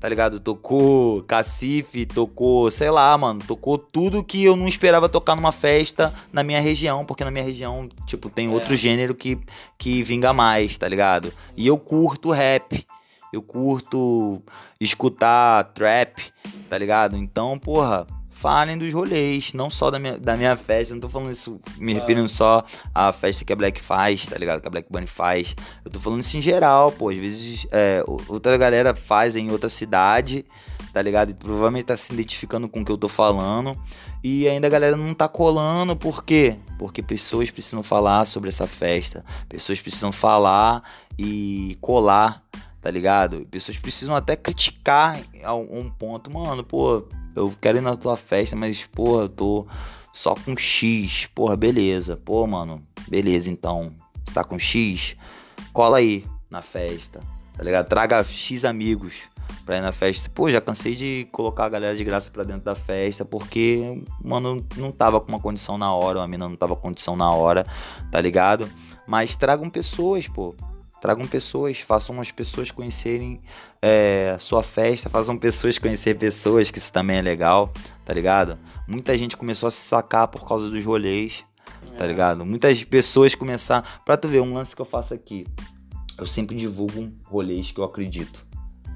tá 0.00 0.08
ligado? 0.08 0.40
Tocou 0.40 1.22
Cacife, 1.24 2.06
tocou, 2.06 2.70
sei 2.70 2.90
lá, 2.90 3.18
mano, 3.18 3.40
tocou 3.46 3.76
tudo 3.76 4.24
que 4.24 4.42
eu 4.44 4.56
não 4.56 4.66
esperava 4.66 5.06
tocar 5.06 5.36
numa 5.36 5.52
festa 5.52 6.14
na 6.32 6.42
minha 6.42 6.60
região, 6.62 7.04
porque 7.04 7.22
na 7.22 7.30
minha 7.30 7.44
região, 7.44 7.86
tipo, 8.06 8.30
tem 8.30 8.46
É. 8.46 8.50
outro 8.50 8.74
gênero 8.76 9.14
que, 9.14 9.38
que 9.76 10.02
vinga 10.02 10.32
mais, 10.32 10.78
tá 10.78 10.88
ligado? 10.88 11.30
E 11.54 11.66
eu 11.66 11.76
curto 11.76 12.30
rap. 12.30 12.86
Eu 13.32 13.42
curto 13.42 14.42
escutar 14.80 15.64
trap, 15.74 16.32
tá 16.68 16.78
ligado? 16.78 17.16
Então, 17.16 17.58
porra, 17.58 18.06
falem 18.38 18.78
dos 18.78 18.92
rolês, 18.94 19.52
não 19.52 19.68
só 19.68 19.90
da 19.90 19.98
minha, 19.98 20.16
da 20.16 20.36
minha 20.36 20.56
festa. 20.56 20.94
Não 20.94 21.00
tô 21.00 21.08
falando 21.08 21.32
isso, 21.32 21.60
me 21.76 21.92
referindo 21.92 22.28
só 22.28 22.64
à 22.94 23.12
festa 23.12 23.44
que 23.44 23.52
a 23.52 23.56
Black 23.56 23.80
faz, 23.80 24.26
tá 24.26 24.38
ligado? 24.38 24.60
Que 24.60 24.68
a 24.68 24.70
Black 24.70 24.88
Bunny 24.90 25.06
faz. 25.06 25.56
Eu 25.84 25.90
tô 25.90 25.98
falando 25.98 26.20
isso 26.20 26.36
em 26.36 26.40
geral, 26.40 26.92
pô. 26.92 27.10
Às 27.10 27.16
vezes 27.16 27.66
é, 27.72 28.02
outra 28.06 28.56
galera 28.56 28.94
faz 28.94 29.34
em 29.34 29.50
outra 29.50 29.68
cidade, 29.68 30.46
tá 30.92 31.02
ligado? 31.02 31.30
E 31.30 31.34
provavelmente 31.34 31.86
tá 31.86 31.96
se 31.96 32.12
identificando 32.12 32.68
com 32.68 32.80
o 32.80 32.84
que 32.84 32.92
eu 32.92 32.98
tô 32.98 33.08
falando. 33.08 33.76
E 34.22 34.48
ainda 34.48 34.68
a 34.68 34.70
galera 34.70 34.96
não 34.96 35.14
tá 35.14 35.26
colando, 35.26 35.96
por 35.96 36.24
quê? 36.24 36.56
Porque 36.78 37.02
pessoas 37.02 37.50
precisam 37.50 37.82
falar 37.82 38.24
sobre 38.24 38.48
essa 38.48 38.68
festa. 38.68 39.24
Pessoas 39.48 39.80
precisam 39.80 40.12
falar 40.12 40.82
e 41.18 41.76
colar 41.80 42.40
tá 42.88 42.92
ligado? 42.92 43.46
Pessoas 43.50 43.76
precisam 43.76 44.16
até 44.16 44.34
criticar 44.34 45.20
um 45.46 45.90
ponto, 45.90 46.32
mano, 46.32 46.64
pô, 46.64 47.06
eu 47.36 47.54
quero 47.60 47.76
ir 47.76 47.82
na 47.82 47.94
tua 47.94 48.16
festa, 48.16 48.56
mas, 48.56 48.86
pô, 48.86 49.20
eu 49.20 49.28
tô 49.28 49.66
só 50.10 50.34
com 50.34 50.56
X, 50.56 51.26
porra, 51.34 51.54
beleza, 51.54 52.16
pô, 52.16 52.46
mano, 52.46 52.80
beleza, 53.06 53.50
então, 53.50 53.92
você 54.24 54.32
tá 54.32 54.42
com 54.42 54.58
X? 54.58 55.16
Cola 55.70 55.98
aí 55.98 56.24
na 56.48 56.62
festa, 56.62 57.20
tá 57.54 57.62
ligado? 57.62 57.86
Traga 57.88 58.24
X 58.24 58.64
amigos 58.64 59.28
pra 59.66 59.76
ir 59.76 59.82
na 59.82 59.92
festa. 59.92 60.30
Pô, 60.34 60.48
já 60.48 60.58
cansei 60.58 60.94
de 60.94 61.28
colocar 61.30 61.66
a 61.66 61.68
galera 61.68 61.94
de 61.94 62.02
graça 62.02 62.30
pra 62.30 62.42
dentro 62.42 62.64
da 62.64 62.74
festa, 62.74 63.22
porque, 63.22 64.02
mano, 64.24 64.66
não 64.78 64.90
tava 64.90 65.20
com 65.20 65.28
uma 65.28 65.40
condição 65.40 65.76
na 65.76 65.92
hora, 65.92 66.22
a 66.22 66.26
mina 66.26 66.48
não 66.48 66.56
tava 66.56 66.74
com 66.74 66.80
condição 66.80 67.14
na 67.14 67.30
hora, 67.30 67.66
tá 68.10 68.18
ligado? 68.18 68.66
Mas 69.06 69.36
tragam 69.36 69.68
pessoas, 69.68 70.26
pô. 70.26 70.54
Tragam 71.00 71.26
pessoas, 71.26 71.78
façam 71.78 72.20
as 72.20 72.30
pessoas 72.32 72.70
conhecerem 72.70 73.40
é, 73.80 74.36
sua 74.40 74.62
festa, 74.62 75.08
façam 75.10 75.36
pessoas 75.38 75.78
conhecer 75.78 76.16
pessoas, 76.18 76.70
que 76.70 76.78
isso 76.78 76.92
também 76.92 77.18
é 77.18 77.22
legal, 77.22 77.72
tá 78.04 78.12
ligado? 78.12 78.58
Muita 78.86 79.16
gente 79.16 79.36
começou 79.36 79.66
a 79.66 79.70
se 79.70 79.80
sacar 79.80 80.26
por 80.28 80.46
causa 80.46 80.68
dos 80.68 80.84
rolês, 80.84 81.44
tá 81.96 82.04
É. 82.04 82.08
ligado? 82.08 82.44
Muitas 82.44 82.82
pessoas 82.82 83.34
começaram. 83.34 83.86
Pra 84.04 84.16
tu 84.16 84.26
ver, 84.28 84.40
um 84.40 84.54
lance 84.54 84.74
que 84.74 84.82
eu 84.82 84.86
faço 84.86 85.14
aqui. 85.14 85.46
Eu 86.18 86.26
sempre 86.26 86.56
divulgo 86.56 87.12
rolês 87.24 87.70
que 87.70 87.78
eu 87.78 87.84
acredito. 87.84 88.44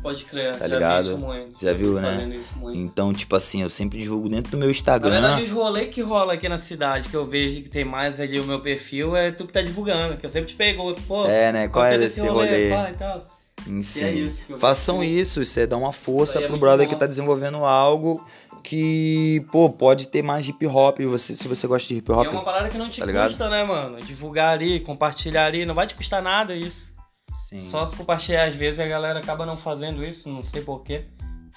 Pode 0.02 0.24
crer, 0.24 0.56
Tá 0.56 0.66
já 0.66 0.74
ligado? 0.74 1.02
vi 1.04 1.08
isso 1.10 1.18
muito. 1.18 1.60
Já 1.62 1.72
viu, 1.72 1.94
vi 1.94 2.00
né? 2.00 2.40
Então, 2.74 3.12
tipo 3.12 3.36
assim, 3.36 3.62
eu 3.62 3.70
sempre 3.70 4.00
divulgo 4.00 4.28
dentro 4.28 4.50
do 4.50 4.56
meu 4.58 4.66
Na 4.66 4.72
Instagram. 4.72 5.10
verdade, 5.10 5.42
os 5.44 5.50
rolês 5.50 5.94
que 5.94 6.00
rola 6.02 6.32
aqui 6.32 6.48
na 6.48 6.58
cidade, 6.58 7.08
que 7.08 7.14
eu 7.16 7.24
vejo 7.24 7.62
que 7.62 7.68
tem 7.70 7.84
mais 7.84 8.18
ali 8.18 8.40
o 8.40 8.44
meu 8.44 8.60
perfil, 8.60 9.14
é 9.14 9.30
tu 9.30 9.46
que 9.46 9.52
tá 9.52 9.62
divulgando. 9.62 10.16
Que 10.16 10.26
eu 10.26 10.30
sempre 10.30 10.48
te 10.48 10.56
pergunto, 10.56 11.00
pô, 11.04 11.26
É, 11.26 11.52
né? 11.52 11.68
Qual 11.68 11.84
é 11.84 11.96
desse 11.96 12.16
desse 12.20 12.28
rolê? 12.32 12.68
pá, 12.70 12.90
e 12.90 12.94
tal. 12.94 13.26
Enfim, 13.68 14.00
E 14.00 14.02
é 14.04 14.10
isso 14.12 14.58
façam 14.58 15.04
isso, 15.04 15.40
isso 15.40 15.60
é 15.60 15.66
dar 15.68 15.76
uma 15.76 15.92
força 15.92 16.38
é 16.38 16.40
pro 16.42 16.50
muito 16.50 16.60
brother 16.62 16.84
bom. 16.88 16.92
que 16.94 16.98
tá 16.98 17.06
desenvolvendo 17.06 17.58
algo 17.58 18.26
que, 18.60 19.44
pô, 19.52 19.70
pode 19.70 20.08
ter 20.08 20.22
mais 20.22 20.48
hip 20.48 20.66
hop, 20.66 20.98
você, 21.02 21.36
se 21.36 21.46
você 21.46 21.66
gosta 21.68 21.86
de 21.86 21.96
hip 21.96 22.10
E 22.10 22.14
hop. 22.14 22.26
é 22.26 22.30
uma 22.30 22.42
parada 22.42 22.68
que 22.68 22.76
não 22.78 22.88
te 22.88 22.98
Tá 23.00 23.06
ligado? 23.06 23.28
custa, 23.28 23.48
né, 23.48 23.62
mano? 23.62 24.00
Divulgar 24.00 24.54
ali, 24.54 24.80
compartilhar 24.80 25.46
ali, 25.46 25.64
não 25.64 25.74
vai 25.76 25.86
te 25.86 25.94
custar 25.94 26.20
nada 26.22 26.54
isso. 26.56 26.92
Sim. 27.34 27.58
Só 27.58 27.86
se 27.86 27.96
compartilhar, 27.96 28.46
às 28.46 28.54
vezes 28.54 28.80
a 28.80 28.86
galera 28.86 29.18
acaba 29.18 29.46
não 29.46 29.56
fazendo 29.56 30.04
isso, 30.04 30.30
não 30.30 30.44
sei 30.44 30.62
porquê. 30.62 31.06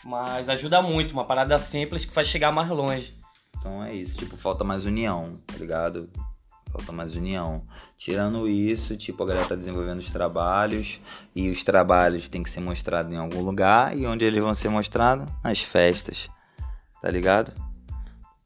Mas 0.04 0.50
ajuda 0.50 0.82
muito, 0.82 1.12
uma 1.12 1.26
parada 1.26 1.58
simples 1.58 2.06
que 2.06 2.14
faz 2.14 2.28
chegar 2.28 2.52
mais 2.52 2.70
longe. 2.70 3.18
Então 3.58 3.84
é 3.84 3.94
isso, 3.94 4.20
tipo, 4.20 4.38
falta 4.38 4.64
mais 4.64 4.86
união, 4.86 5.34
tá 5.48 5.58
ligado? 5.58 6.10
Falta 6.72 6.92
mais 6.92 7.16
união. 7.16 7.64
Tirando 7.98 8.48
isso, 8.48 8.96
tipo, 8.96 9.24
a 9.24 9.26
galera 9.26 9.48
tá 9.48 9.56
desenvolvendo 9.56 10.00
os 10.00 10.12
trabalhos 10.12 11.02
e 11.36 11.50
os 11.50 11.64
trabalhos 11.64 12.28
têm 12.28 12.44
que 12.44 12.50
ser 12.50 12.60
mostrados 12.60 13.12
em 13.12 13.18
algum 13.18 13.42
lugar 13.42 13.98
e 13.98 14.06
onde 14.06 14.24
eles 14.26 14.42
vão 14.42 14.54
ser 14.54 14.70
mostrados? 14.70 15.26
Nas 15.44 15.64
festas, 15.64 16.30
tá 17.02 17.10
ligado? 17.10 17.54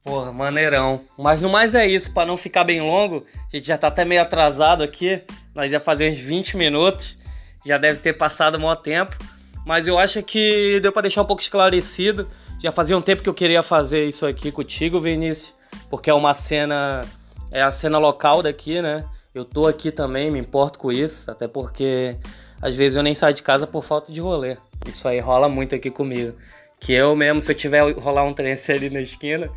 Porra, 0.04 0.32
maneirão. 0.32 1.02
Mas 1.18 1.42
no 1.42 1.50
mais 1.50 1.76
é 1.76 1.86
isso, 1.86 2.14
pra 2.14 2.26
não 2.26 2.38
ficar 2.38 2.64
bem 2.64 2.82
longo, 2.82 3.26
a 3.52 3.58
gente 3.58 3.68
já 3.68 3.78
tá 3.78 3.90
até 3.90 4.06
meio 4.06 4.22
atrasado 4.22 4.82
aqui. 4.82 5.22
Nós 5.54 5.72
ia 5.72 5.80
fazer 5.80 6.10
uns 6.10 6.18
20 6.18 6.56
minutos. 6.56 7.19
Já 7.66 7.78
deve 7.78 8.00
ter 8.00 8.14
passado 8.14 8.56
o 8.56 8.60
maior 8.60 8.76
tempo. 8.76 9.18
Mas 9.66 9.88
eu 9.88 10.00
acho 10.00 10.24
que 10.24 10.80
deu 10.82 10.92
pra 10.92 11.02
deixar 11.02 11.22
um 11.22 11.26
pouco 11.26 11.42
esclarecido. 11.42 12.28
Já 12.62 12.72
fazia 12.72 12.98
um 12.98 13.02
tempo 13.02 13.22
que 13.22 13.30
eu 13.30 13.34
queria 13.34 13.62
fazer 13.62 14.08
isso 14.08 14.26
aqui 14.26 14.52
contigo, 14.52 15.00
Vinícius. 15.00 15.54
Porque 15.90 16.10
é 16.10 16.14
uma 16.14 16.34
cena. 16.34 17.06
É 17.52 17.62
a 17.62 17.72
cena 17.72 17.98
local 17.98 18.42
daqui, 18.42 18.82
né? 18.82 19.06
Eu 19.34 19.46
tô 19.46 19.68
aqui 19.68 19.92
também, 19.92 20.32
me 20.32 20.40
importo 20.40 20.80
com 20.80 20.92
isso. 20.92 21.30
Até 21.30 21.48
porque 21.48 22.18
às 22.62 22.76
vezes 22.76 22.96
eu 22.96 23.04
nem 23.04 23.16
saio 23.16 23.34
de 23.34 23.44
casa 23.44 23.66
por 23.66 23.84
falta 23.84 24.12
de 24.12 24.20
rolê. 24.20 24.58
Isso 24.88 25.08
aí 25.08 25.20
rola 25.20 25.48
muito 25.48 25.76
aqui 25.76 25.90
comigo. 25.90 26.36
Que 26.80 26.94
eu 26.94 27.16
mesmo, 27.16 27.42
se 27.42 27.52
eu 27.52 27.56
tiver 27.56 27.92
rolar 27.94 28.24
um 28.24 28.34
trance 28.34 28.72
ali 28.72 28.90
na 28.90 29.02
esquina, 29.02 29.50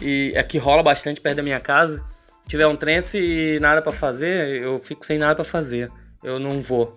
e 0.00 0.34
aqui 0.36 0.56
rola 0.58 0.82
bastante 0.82 1.20
perto 1.20 1.36
da 1.36 1.42
minha 1.42 1.60
casa. 1.60 2.04
Tiver 2.46 2.66
um 2.66 2.76
trance 2.76 3.18
e 3.18 3.58
nada 3.60 3.82
pra 3.82 3.92
fazer, 3.92 4.62
eu 4.62 4.78
fico 4.78 5.04
sem 5.04 5.18
nada 5.18 5.34
pra 5.34 5.44
fazer. 5.44 5.90
Eu 6.22 6.38
não 6.38 6.60
vou. 6.60 6.96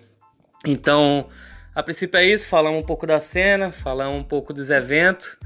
Então, 0.66 1.30
a 1.76 1.84
princípio 1.84 2.18
é 2.18 2.26
isso, 2.26 2.48
falamos 2.48 2.82
um 2.82 2.86
pouco 2.86 3.06
da 3.06 3.20
cena, 3.20 3.72
falamos 3.72 4.20
um 4.20 4.24
pouco 4.24 4.54
dos 4.54 4.70
eventos. 4.70 5.38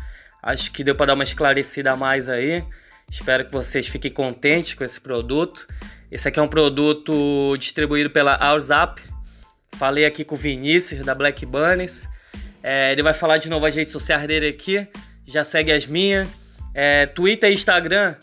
Acho 0.43 0.72
que 0.72 0.84
deu 0.84 0.95
pra 0.95 1.07
dar 1.07 1.13
uma 1.13 1.24
esclarecida 1.24 1.91
a 1.91 1.95
mais 1.95 2.30
aí. 2.30 2.63
Espero 3.09 3.45
que 3.45 3.51
vocês 3.51 3.88
fiquem 3.88 4.11
contentes 4.11 4.74
com 4.74 4.84
esse 4.84 4.99
produto. 4.99 5.68
Esse 6.11 6.28
aqui 6.28 6.39
é 6.39 6.41
um 6.41 6.47
produto 6.47 7.55
distribuído 7.57 8.09
pela 8.09 8.38
Ourzap. 8.51 9.01
Falei 9.76 10.05
aqui 10.05 10.24
com 10.24 10.36
o 10.36 10.38
Vinícius 10.38 11.05
da 11.05 11.15
Black 11.15 11.45
Bunnies. 11.45 12.07
É, 12.61 12.91
ele 12.91 13.01
vai 13.01 13.13
falar 13.13 13.38
de 13.38 13.49
novo 13.49 13.65
as 13.65 13.76
redes 13.76 13.91
sociais 13.91 14.28
dele 14.28 14.49
aqui. 14.49 14.88
Já 15.26 15.43
segue 15.43 15.72
as 15.72 15.86
minhas. 15.86 16.28
É, 16.74 17.05
Twitter 17.05 17.49
e 17.49 17.53
Instagram. 17.53 18.15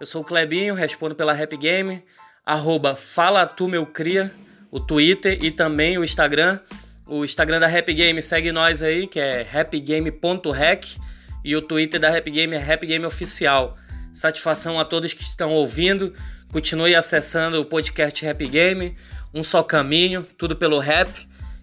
Eu 0.00 0.06
sou 0.06 0.22
o 0.22 0.24
Clebinho, 0.24 0.74
respondo 0.74 1.14
pela 1.14 1.32
Rap 1.32 1.56
Game. 1.56 2.02
Arroba 2.44 2.96
Fala 2.96 3.46
Tu 3.46 3.68
Meu 3.68 3.86
Cria. 3.86 4.32
O 4.70 4.78
Twitter 4.78 5.38
e 5.42 5.50
também 5.50 5.98
o 5.98 6.04
Instagram. 6.04 6.60
O 7.06 7.24
Instagram 7.24 7.58
da 7.58 7.66
Rap 7.66 7.92
Game 7.92 8.22
segue 8.22 8.52
nós 8.52 8.82
aí, 8.82 9.06
que 9.06 9.18
é 9.18 9.42
rapgame.rec. 9.42 10.96
E 11.44 11.56
o 11.56 11.62
Twitter 11.62 11.98
da 11.98 12.10
Rap 12.10 12.30
Game 12.30 12.54
é 12.54 12.58
Rap 12.58 12.86
Game 12.86 13.04
Oficial. 13.04 13.76
Satisfação 14.12 14.78
a 14.78 14.84
todos 14.84 15.12
que 15.12 15.22
estão 15.22 15.50
ouvindo. 15.50 16.12
Continue 16.52 16.94
acessando 16.94 17.60
o 17.60 17.64
podcast 17.64 18.24
Rap 18.24 18.46
Game. 18.46 18.96
Um 19.32 19.42
só 19.42 19.62
caminho, 19.62 20.24
tudo 20.36 20.56
pelo 20.56 20.78
rap. 20.78 21.10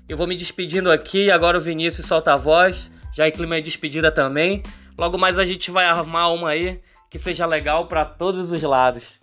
Eu 0.08 0.18
vou 0.18 0.26
me 0.26 0.36
despedindo 0.36 0.91
aqui. 0.91 1.30
Agora 1.30 1.58
o 1.58 1.62
Vinícius 1.62 2.08
solta 2.08 2.34
a 2.34 2.38
voz. 2.38 2.91
Já 3.14 3.28
em 3.28 3.32
clima 3.32 3.55
de 3.58 3.64
despedida 3.64 4.12
também. 4.12 4.64
Logo 4.97 5.18
mais 5.18 5.38
a 5.38 5.45
gente 5.45 5.70
vai 5.70 5.86
arrumar 5.86 6.30
uma 6.30 6.49
aí 6.49 6.82
que 7.10 7.20
seja 7.20 7.45
legal 7.45 7.88
para 7.88 8.03
todos 8.03 8.51
os 8.51 8.62
lados. 8.62 9.20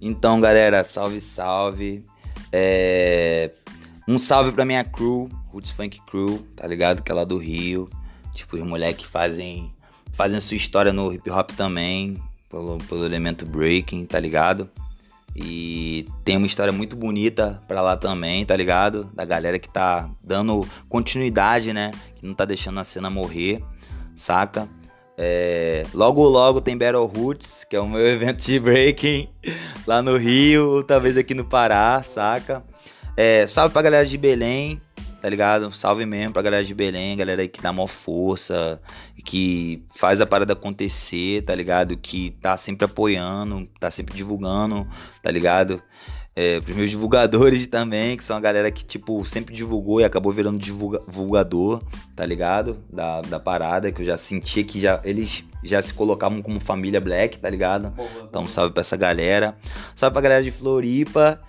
Então, 0.00 0.40
galera, 0.40 0.84
salve, 0.84 1.20
salve. 1.20 2.04
É... 2.52 3.50
Um 4.08 4.18
salve 4.18 4.52
pra 4.52 4.64
minha 4.64 4.84
crew, 4.84 5.28
Roots 5.48 5.70
Funk 5.70 6.00
Crew, 6.06 6.46
tá 6.54 6.66
ligado? 6.66 7.02
Que 7.02 7.10
é 7.10 7.14
lá 7.14 7.24
do 7.24 7.36
Rio. 7.36 7.90
Tipo, 8.34 8.56
os 8.56 8.62
moleques 8.62 9.06
fazem, 9.06 9.72
fazem 10.12 10.40
sua 10.40 10.56
história 10.56 10.92
no 10.92 11.12
hip 11.12 11.28
hop 11.30 11.50
também, 11.52 12.22
pelo, 12.50 12.78
pelo 12.78 13.04
elemento 13.04 13.44
breaking, 13.44 14.06
tá 14.06 14.20
ligado? 14.20 14.70
E 15.34 16.08
tem 16.24 16.36
uma 16.36 16.46
história 16.46 16.72
muito 16.72 16.96
bonita 16.96 17.62
pra 17.68 17.82
lá 17.82 17.96
também, 17.96 18.44
tá 18.46 18.56
ligado? 18.56 19.10
Da 19.12 19.24
galera 19.24 19.58
que 19.58 19.68
tá 19.68 20.08
dando 20.22 20.66
continuidade, 20.88 21.72
né? 21.72 21.90
Que 22.16 22.26
não 22.26 22.34
tá 22.34 22.44
deixando 22.44 22.80
a 22.80 22.84
cena 22.84 23.10
morrer, 23.10 23.62
saca? 24.14 24.68
É, 25.18 25.86
logo 25.94 26.22
logo 26.24 26.60
tem 26.60 26.76
Battle 26.76 27.06
Roots, 27.06 27.64
que 27.64 27.74
é 27.74 27.80
o 27.80 27.88
meu 27.88 28.04
evento 28.06 28.42
de 28.42 28.60
breaking 28.60 29.28
lá 29.86 30.02
no 30.02 30.16
Rio, 30.16 30.82
talvez 30.82 31.16
aqui 31.16 31.34
no 31.34 31.44
Pará, 31.44 32.02
saca? 32.02 32.62
É, 33.16 33.46
salve 33.46 33.72
pra 33.72 33.80
galera 33.80 34.04
de 34.04 34.18
Belém, 34.18 34.78
tá 35.22 35.28
ligado? 35.30 35.72
Salve 35.72 36.04
mesmo 36.04 36.34
pra 36.34 36.42
galera 36.42 36.62
de 36.62 36.74
Belém, 36.74 37.16
galera 37.16 37.48
que 37.48 37.62
dá 37.62 37.72
maior 37.72 37.86
força, 37.86 38.80
que 39.24 39.82
faz 39.88 40.20
a 40.20 40.26
parada 40.26 40.52
acontecer, 40.52 41.42
tá 41.42 41.54
ligado? 41.54 41.96
Que 41.96 42.30
tá 42.42 42.56
sempre 42.56 42.84
apoiando, 42.84 43.66
tá 43.80 43.90
sempre 43.90 44.14
divulgando, 44.14 44.86
tá 45.22 45.30
ligado? 45.30 45.82
É, 46.38 46.60
pros 46.60 46.76
meus 46.76 46.90
divulgadores 46.90 47.64
também, 47.66 48.14
que 48.14 48.22
são 48.22 48.36
a 48.36 48.40
galera 48.40 48.70
que, 48.70 48.84
tipo, 48.84 49.24
sempre 49.24 49.54
divulgou 49.54 50.02
e 50.02 50.04
acabou 50.04 50.30
virando 50.30 50.58
divulga 50.58 51.00
divulgador, 51.08 51.82
tá 52.14 52.26
ligado? 52.26 52.76
Da, 52.92 53.22
da 53.22 53.40
parada, 53.40 53.90
que 53.90 54.02
eu 54.02 54.04
já 54.04 54.18
sentia 54.18 54.62
que 54.62 54.78
já, 54.78 55.00
eles 55.02 55.42
já 55.62 55.80
se 55.80 55.94
colocavam 55.94 56.42
como 56.42 56.60
família 56.60 57.00
Black, 57.00 57.38
tá 57.38 57.48
ligado? 57.48 57.88
Boa, 57.88 58.06
boa. 58.08 58.26
Então, 58.28 58.46
salve 58.46 58.72
pra 58.74 58.82
essa 58.82 58.98
galera. 58.98 59.56
Salve 59.94 60.12
pra 60.12 60.20
galera 60.20 60.44
de 60.44 60.50
Floripa, 60.50 61.40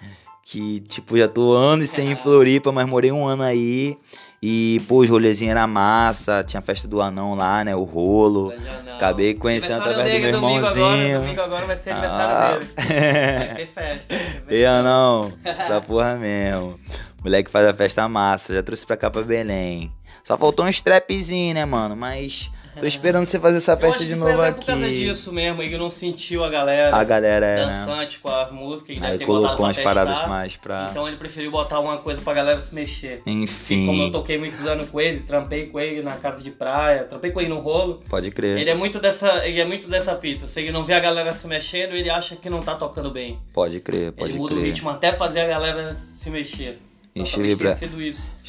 que, 0.41 0.79
tipo, 0.79 1.17
já 1.17 1.27
tô 1.27 1.51
anos 1.51 1.89
sem 1.89 2.07
ir 2.07 2.11
em 2.11 2.15
Floripa, 2.15 2.71
mas 2.71 2.87
morei 2.87 3.11
um 3.11 3.27
ano 3.27 3.43
aí. 3.43 3.97
E, 4.41 4.81
pô, 4.87 4.99
os 4.99 5.09
rolezinhos 5.09 5.51
era 5.51 5.65
massa, 5.65 6.43
tinha 6.43 6.59
a 6.59 6.61
festa 6.61 6.87
do 6.87 7.01
anão 7.01 7.33
lá, 7.33 7.63
né? 7.63 7.75
O 7.75 7.83
rolo. 7.83 8.53
Acabei 8.95 9.33
conhecendo 9.33 9.81
através 9.81 10.13
do 10.13 10.19
meu 10.19 10.29
irmãozinho. 10.29 10.85
Agora, 10.85 11.19
domingo 11.19 11.41
agora 11.41 11.65
vai 11.65 11.77
ser 11.77 11.91
aniversário 11.91 12.35
ah. 12.35 12.51
dele. 12.51 12.71
Vai 12.75 13.55
ter 13.55 13.67
festa. 13.73 14.15
E 14.49 14.65
anão, 14.65 15.33
essa 15.43 15.81
porra 15.81 16.15
mesmo. 16.15 16.79
Moleque 17.23 17.49
faz 17.49 17.67
a 17.67 17.73
festa 17.73 18.07
massa, 18.07 18.53
já 18.53 18.61
trouxe 18.61 18.85
pra 18.85 18.95
cá 18.95 19.09
pra 19.09 19.23
Belém. 19.23 19.91
Só 20.23 20.37
faltou 20.37 20.65
um 20.65 20.69
strapzinho, 20.69 21.55
né, 21.55 21.65
mano? 21.65 21.95
Mas 21.95 22.51
Tô 22.79 22.85
esperando 22.85 23.25
você 23.25 23.39
fazer 23.39 23.57
essa 23.57 23.75
festa 23.77 24.05
de 24.05 24.15
novo 24.15 24.41
aqui. 24.41 24.59
Por 24.59 24.65
causa 24.67 24.87
disso 24.87 25.33
mesmo, 25.33 25.61
ele 25.61 25.77
não 25.77 25.89
sentiu 25.89 26.43
a 26.43 26.49
galera. 26.49 26.95
A 26.95 27.03
galera 27.03 27.45
é. 27.45 27.65
Dançante 27.65 28.15
né? 28.15 28.19
com 28.21 28.29
a 28.29 28.51
música. 28.51 28.91
Ele 28.91 29.05
Aí 29.05 29.19
colocou 29.19 29.65
umas 29.65 29.77
paradas 29.77 30.27
mais 30.27 30.57
pra. 30.57 30.87
Então 30.91 31.07
ele 31.07 31.17
preferiu 31.17 31.51
botar 31.51 31.79
uma 31.79 31.97
coisa 31.97 32.21
pra 32.21 32.33
galera 32.33 32.59
se 32.61 32.73
mexer. 32.73 33.21
Enfim. 33.25 33.83
E 33.83 33.85
como 33.87 34.03
eu 34.03 34.11
toquei 34.11 34.37
muitos 34.37 34.65
anos 34.65 34.89
com 34.89 34.99
ele, 34.99 35.21
trampei 35.21 35.67
com 35.67 35.79
ele 35.79 36.01
na 36.01 36.15
casa 36.15 36.43
de 36.43 36.51
praia, 36.51 37.03
trampei 37.03 37.31
com 37.31 37.39
ele 37.39 37.49
no 37.49 37.59
rolo. 37.59 38.01
Pode 38.09 38.31
crer. 38.31 38.57
Ele 38.57 38.69
é 38.69 38.75
muito 38.75 38.99
dessa, 38.99 39.45
ele 39.45 39.59
é 39.59 39.65
muito 39.65 39.89
dessa 39.89 40.15
fita. 40.15 40.47
Se 40.47 40.61
ele 40.61 40.71
não 40.71 40.83
vê 40.83 40.93
a 40.93 40.99
galera 40.99 41.33
se 41.33 41.47
mexendo, 41.47 41.93
ele 41.93 42.09
acha 42.09 42.35
que 42.35 42.49
não 42.49 42.61
tá 42.61 42.75
tocando 42.75 43.11
bem. 43.11 43.39
Pode 43.53 43.79
crer, 43.79 44.11
pode 44.11 44.31
ele 44.31 44.39
muda 44.39 44.53
crer. 44.53 44.63
o 44.63 44.65
ritmo 44.65 44.89
até 44.89 45.11
fazer 45.11 45.41
a 45.41 45.47
galera 45.47 45.93
se 45.93 46.29
mexer. 46.29 46.79
Deixa 47.17 47.39
eu, 47.39 47.43
ver 47.43 47.57
pra, 47.57 47.71
deixa 47.71 47.85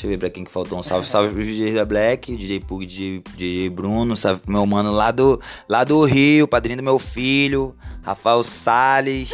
eu 0.04 0.08
ver 0.10 0.18
pra 0.18 0.30
quem 0.30 0.44
que 0.44 0.50
faltou 0.50 0.78
um 0.78 0.82
salve. 0.82 1.06
Salve 1.06 1.32
pro 1.32 1.42
DJ 1.42 1.74
da 1.74 1.84
Black, 1.84 2.36
DJ 2.36 2.60
Pug, 2.60 2.84
DJ, 2.84 3.22
DJ 3.36 3.70
Bruno, 3.70 4.16
salve 4.16 4.40
pro 4.40 4.52
meu 4.52 4.66
mano 4.66 4.90
lá 4.90 5.10
do, 5.10 5.40
lá 5.68 5.84
do 5.84 6.04
Rio, 6.04 6.46
padrinho 6.48 6.76
do 6.78 6.82
meu 6.82 6.98
filho, 6.98 7.76
Rafael 8.02 8.42
Salles, 8.42 9.30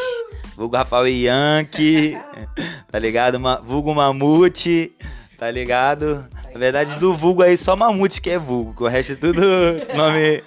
vulgo 0.56 0.76
Rafael 0.76 1.08
Yankee, 1.08 2.16
tá 2.90 2.98
ligado? 2.98 3.40
Ma, 3.40 3.56
vulgo 3.56 3.94
Mamute, 3.94 4.92
tá 5.38 5.50
ligado? 5.50 6.28
Na 6.52 6.60
verdade, 6.60 6.98
do 7.00 7.14
vulgo 7.14 7.42
aí 7.42 7.56
só 7.56 7.76
Mamute 7.76 8.20
que 8.20 8.30
é 8.30 8.38
vulgo, 8.38 8.74
que 8.74 8.82
o 8.82 8.88
resto 8.88 9.14
é 9.14 9.16
tudo 9.16 9.40
nome... 9.94 10.42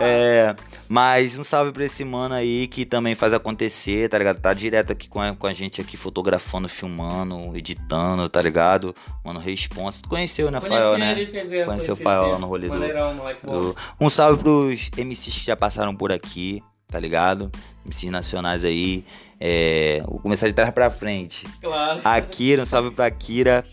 É... 0.00 0.54
Mas 0.88 1.38
um 1.38 1.44
salve 1.44 1.72
pra 1.72 1.84
esse 1.84 2.04
mano 2.04 2.34
aí 2.34 2.68
que 2.68 2.84
também 2.84 3.14
faz 3.14 3.32
acontecer, 3.32 4.08
tá 4.08 4.18
ligado? 4.18 4.40
Tá 4.40 4.52
direto 4.52 4.92
aqui 4.92 5.08
com 5.08 5.20
a, 5.20 5.34
com 5.34 5.46
a 5.46 5.54
gente 5.54 5.80
aqui, 5.80 5.96
fotografando, 5.96 6.68
filmando, 6.68 7.56
editando, 7.56 8.28
tá 8.28 8.42
ligado? 8.42 8.94
Mano, 9.24 9.40
responsa. 9.40 10.02
Tu 10.02 10.08
conheceu, 10.08 10.50
né, 10.50 10.60
Fael, 10.60 10.98
né? 10.98 11.14
Dizer, 11.14 11.66
conheceu 11.66 11.94
o 11.94 11.96
Fael 11.96 12.30
lá 12.30 12.38
no 12.38 12.46
rolê 12.46 12.68
do, 12.68 13.76
Um 14.00 14.08
salve 14.08 14.42
pros 14.42 14.90
MCs 14.96 15.38
que 15.38 15.46
já 15.46 15.56
passaram 15.56 15.96
por 15.96 16.12
aqui, 16.12 16.62
tá 16.88 16.98
ligado? 16.98 17.50
MCs 17.84 18.10
nacionais 18.10 18.64
aí. 18.64 19.04
É, 19.40 20.02
vou 20.06 20.20
começar 20.20 20.46
de 20.46 20.54
trás 20.54 20.70
pra 20.70 20.90
frente. 20.90 21.46
Claro. 21.60 22.00
Akira, 22.04 22.62
um 22.62 22.66
salve 22.66 22.90
pra 22.90 23.06
Akira. 23.06 23.64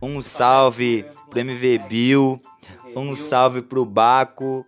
Um 0.00 0.20
salve 0.20 1.04
pro 1.28 1.40
MV 1.40 1.78
Bill. 1.88 2.40
Um 2.94 3.14
salve 3.14 3.62
pro 3.62 3.84
Baco, 3.84 4.66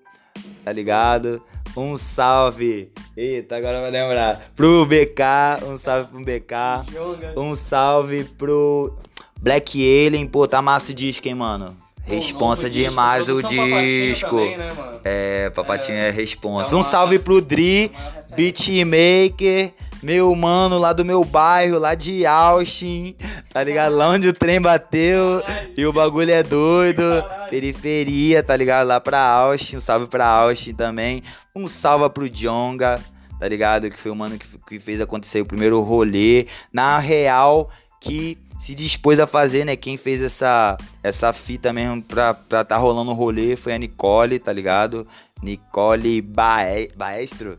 tá 0.65 0.73
ligado? 0.73 1.43
Um 1.77 1.97
salve. 1.97 2.91
Eita, 3.17 3.57
agora 3.57 3.81
vai 3.81 3.91
lembrar. 3.91 4.43
Pro 4.55 4.85
BK, 4.85 5.65
um 5.67 5.77
salve 5.79 6.11
pro 6.11 6.21
BK. 6.21 7.37
Um 7.37 7.55
salve 7.55 8.25
pro 8.25 8.95
Black 9.41 9.79
Alien. 9.81 10.27
Pô, 10.27 10.47
tá 10.47 10.61
massa 10.61 10.93
o 10.93 10.95
disco, 10.95 11.27
hein, 11.27 11.35
mano? 11.35 11.77
Responsa 12.05 12.69
demais 12.69 13.29
o 13.29 13.43
disco. 13.43 14.31
Também, 14.31 14.59
né, 14.59 14.73
é, 15.05 15.51
Papatinho 15.51 15.99
é, 15.99 16.09
é 16.09 16.11
responsa. 16.11 16.77
Um 16.77 16.83
salve 16.83 17.19
pro 17.19 17.41
Dri, 17.41 17.91
beatmaker. 18.35 19.73
Meu 20.03 20.35
mano 20.35 20.79
lá 20.79 20.93
do 20.93 21.05
meu 21.05 21.25
bairro, 21.25 21.79
lá 21.79 21.95
de 21.95 22.27
Austin, 22.27 23.15
tá 23.53 23.63
ligado? 23.63 23.95
Lá 23.95 24.09
onde 24.09 24.27
o 24.27 24.33
trem 24.33 24.61
bateu 24.61 25.41
e 25.77 25.87
o 25.87 25.93
bagulho 25.93 26.33
é 26.33 26.43
doido. 26.43 27.03
Caralho. 27.23 27.51
Periferia, 27.51 28.43
tá 28.43 28.57
ligado? 28.57 28.89
Lá 28.89 29.01
pra 29.01 29.21
Austin, 29.21 29.77
um 29.77 29.81
salve 29.81 30.09
pra 30.09 30.27
Austin 30.27 30.75
também. 30.75 31.23
Um 31.55 31.69
salve 31.69 32.11
pro 32.11 32.29
Jonga, 32.29 33.01
tá 33.39 33.47
ligado? 33.47 33.89
Que 33.89 33.99
foi 33.99 34.11
o 34.11 34.17
mano 34.17 34.37
que, 34.37 34.47
que 34.67 34.81
fez 34.81 35.01
acontecer 35.01 35.41
o 35.41 35.47
primeiro 35.47 35.81
rolê. 35.83 36.49
Na 36.73 36.99
real, 36.99 37.71
que 38.01 38.37
se 38.59 38.75
dispôs 38.75 39.21
a 39.21 39.27
fazer, 39.27 39.65
né? 39.65 39.77
Quem 39.77 39.97
fez 39.97 40.21
essa, 40.21 40.77
essa 41.01 41.33
fita 41.33 41.73
mesmo 41.73 42.03
pra, 42.03 42.35
pra 42.35 42.65
tá 42.65 42.77
rolando 42.77 43.13
o 43.13 43.15
rolê 43.15 43.55
foi 43.55 43.73
a 43.73 43.79
Nicole, 43.79 44.41
tá 44.41 44.53
ligado? 44.53 45.07
Nicole 45.41 46.21
Bae 46.21 46.91
Baestro. 46.97 47.59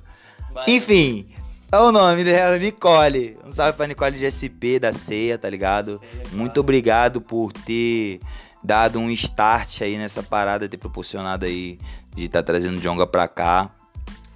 Enfim, 0.67 1.27
é 1.32 1.32
o 1.81 1.91
nome 1.91 2.23
dela, 2.23 2.57
Nicole. 2.59 3.35
Um 3.43 3.51
salve 3.51 3.75
pra 3.75 3.87
Nicole 3.87 4.19
de 4.19 4.29
SP, 4.29 4.77
da 4.79 4.93
Ceia, 4.93 5.39
tá 5.39 5.49
ligado? 5.49 5.99
Muito 6.31 6.59
obrigado 6.59 7.19
por 7.19 7.51
ter 7.51 8.19
dado 8.63 8.99
um 8.99 9.09
start 9.09 9.81
aí 9.81 9.97
nessa 9.97 10.21
parada, 10.21 10.69
ter 10.69 10.77
proporcionado 10.77 11.45
aí 11.45 11.79
de 12.15 12.25
estar 12.25 12.43
tá 12.43 12.53
trazendo 12.53 12.79
Jonga 12.79 13.07
pra 13.07 13.27
cá, 13.27 13.71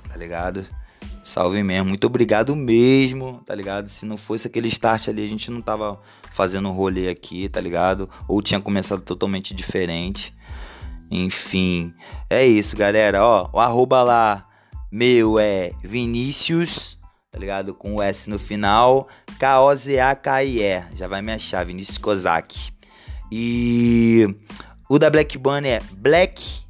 tá 0.10 0.18
ligado? 0.18 0.66
Salve 1.24 1.62
mesmo, 1.62 1.90
muito 1.90 2.08
obrigado 2.08 2.56
mesmo, 2.56 3.42
tá 3.46 3.54
ligado? 3.54 3.88
Se 3.88 4.06
não 4.06 4.18
fosse 4.18 4.48
aquele 4.48 4.68
start 4.70 5.10
ali, 5.10 5.24
a 5.24 5.30
gente 5.30 5.52
não 5.52 5.62
tava 5.62 6.00
fazendo 6.32 6.72
rolê 6.72 7.08
aqui, 7.08 7.48
tá 7.50 7.62
ligado? 7.62 8.10
Ou 8.28 8.42
tinha 8.42 8.60
começado 8.60 9.02
totalmente 9.02 9.54
diferente. 9.54 10.34
Enfim, 11.12 11.94
é 12.30 12.46
isso, 12.48 12.76
galera. 12.76 13.24
Ó, 13.24 13.50
o 13.54 13.60
arroba 13.60 14.02
lá 14.02 14.48
meu 14.92 15.38
é 15.38 15.72
Vinícius 15.84 16.97
tá 17.32 17.40
ligado? 17.40 17.74
Com 17.74 17.96
o 17.96 18.02
S 18.02 18.30
no 18.30 18.40
final, 18.40 19.08
K-O-Z-A-K-I-E, 19.40 20.84
já 20.96 21.08
vai 21.08 21.22
me 21.22 21.34
achar, 21.34 21.66
Vinícius 21.66 21.98
Kozak. 21.98 22.72
E 23.32 24.28
o 24.90 24.98
da 24.98 25.10
Black 25.10 25.38
Bunny 25.38 25.70
é 25.70 25.82
Black, 25.92 26.66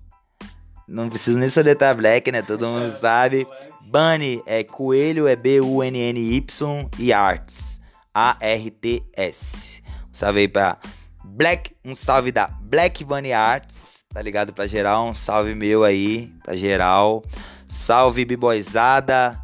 não 0.87 1.09
preciso 1.09 1.37
nem 1.37 1.49
soletrar 1.49 1.95
Black, 1.95 2.31
né? 2.31 2.41
Todo 2.41 2.67
mundo 2.67 2.91
sabe. 2.91 3.47
Bunny 3.81 4.41
é 4.45 4.63
coelho, 4.63 5.27
é 5.27 5.35
B-U-N-N-Y 5.35 6.89
e 6.97 7.13
Arts, 7.13 7.79
A-R-T-S. 8.13 9.81
Um 10.09 10.13
salve 10.13 10.39
aí 10.39 10.47
pra 10.47 10.77
Black, 11.23 11.75
um 11.85 11.93
salve 11.93 12.31
da 12.31 12.47
Black 12.47 13.03
Bunny 13.03 13.31
Arts, 13.31 14.03
tá 14.11 14.21
ligado? 14.21 14.51
Pra 14.51 14.65
geral, 14.65 15.07
um 15.07 15.13
salve 15.13 15.53
meu 15.53 15.83
aí, 15.83 16.33
pra 16.43 16.55
geral. 16.55 17.23
Salve 17.69 18.25
Biboizada, 18.25 19.39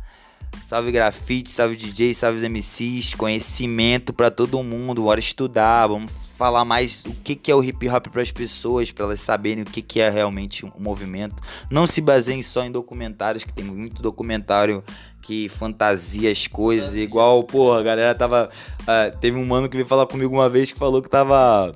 Salve 0.64 0.92
grafite, 0.92 1.50
salve 1.50 1.76
DJ, 1.76 2.14
salve 2.14 2.38
os 2.38 2.44
MCs, 2.44 3.14
conhecimento 3.16 4.14
para 4.14 4.32
todo 4.32 4.62
mundo, 4.64 5.04
bora 5.04 5.20
estudar, 5.20 5.88
vamos 5.88 6.12
falar 6.38 6.66
mais 6.66 7.04
o 7.06 7.14
que, 7.24 7.36
que 7.36 7.52
é 7.52 7.56
o 7.56 7.64
hip 7.64 7.88
hop 7.90 8.08
para 8.08 8.22
as 8.22 8.32
pessoas, 8.32 8.92
para 8.92 9.06
elas 9.06 9.22
saberem 9.22 9.64
o 9.64 9.66
que, 9.66 9.82
que 9.82 10.00
é 10.00 10.10
realmente 10.10 10.66
o 10.66 10.74
um 10.78 10.82
movimento. 10.82 11.42
Não 11.70 11.86
se 11.86 12.02
baseiem 12.02 12.42
só 12.42 12.64
em 12.64 12.72
documentários, 12.72 13.44
que 13.44 13.54
tem 13.54 13.64
muito 13.64 14.02
documentário 14.02 14.84
que 15.22 15.48
fantasia 15.48 16.30
as 16.30 16.48
coisas, 16.48 16.96
igual, 16.96 17.44
pô, 17.44 17.74
a 17.74 17.82
galera 17.82 18.14
tava. 18.14 18.50
Uh, 18.82 19.18
teve 19.20 19.38
um 19.38 19.46
mano 19.46 19.70
que 19.70 19.78
veio 19.78 19.88
falar 19.88 20.06
comigo 20.06 20.36
uma 20.36 20.50
vez 20.50 20.72
que 20.72 20.78
falou 20.78 21.02
que 21.02 21.10
tava 21.10 21.74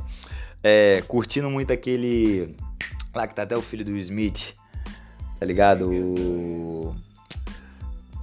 é, 0.61 1.01
curtindo 1.07 1.49
muito 1.49 1.71
aquele. 1.71 2.55
Lá 3.15 3.25
que 3.25 3.33
tá 3.33 3.43
até 3.43 3.55
o 3.55 3.61
filho 3.61 3.85
do 3.85 3.95
Smith, 3.97 4.53
tá 5.39 5.45
ligado? 5.45 5.89
O. 5.89 6.95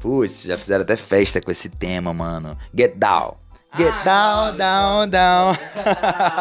Putz, 0.04 0.42
já 0.42 0.58
fizeram 0.58 0.82
até 0.82 0.96
festa 0.96 1.40
com 1.40 1.50
esse 1.50 1.70
tema, 1.70 2.12
mano. 2.12 2.58
Get 2.76 2.96
down. 2.96 3.36
Get 3.74 3.90
ah, 3.90 4.02
down, 4.04 4.56
down, 4.58 5.08
down. 5.08 5.56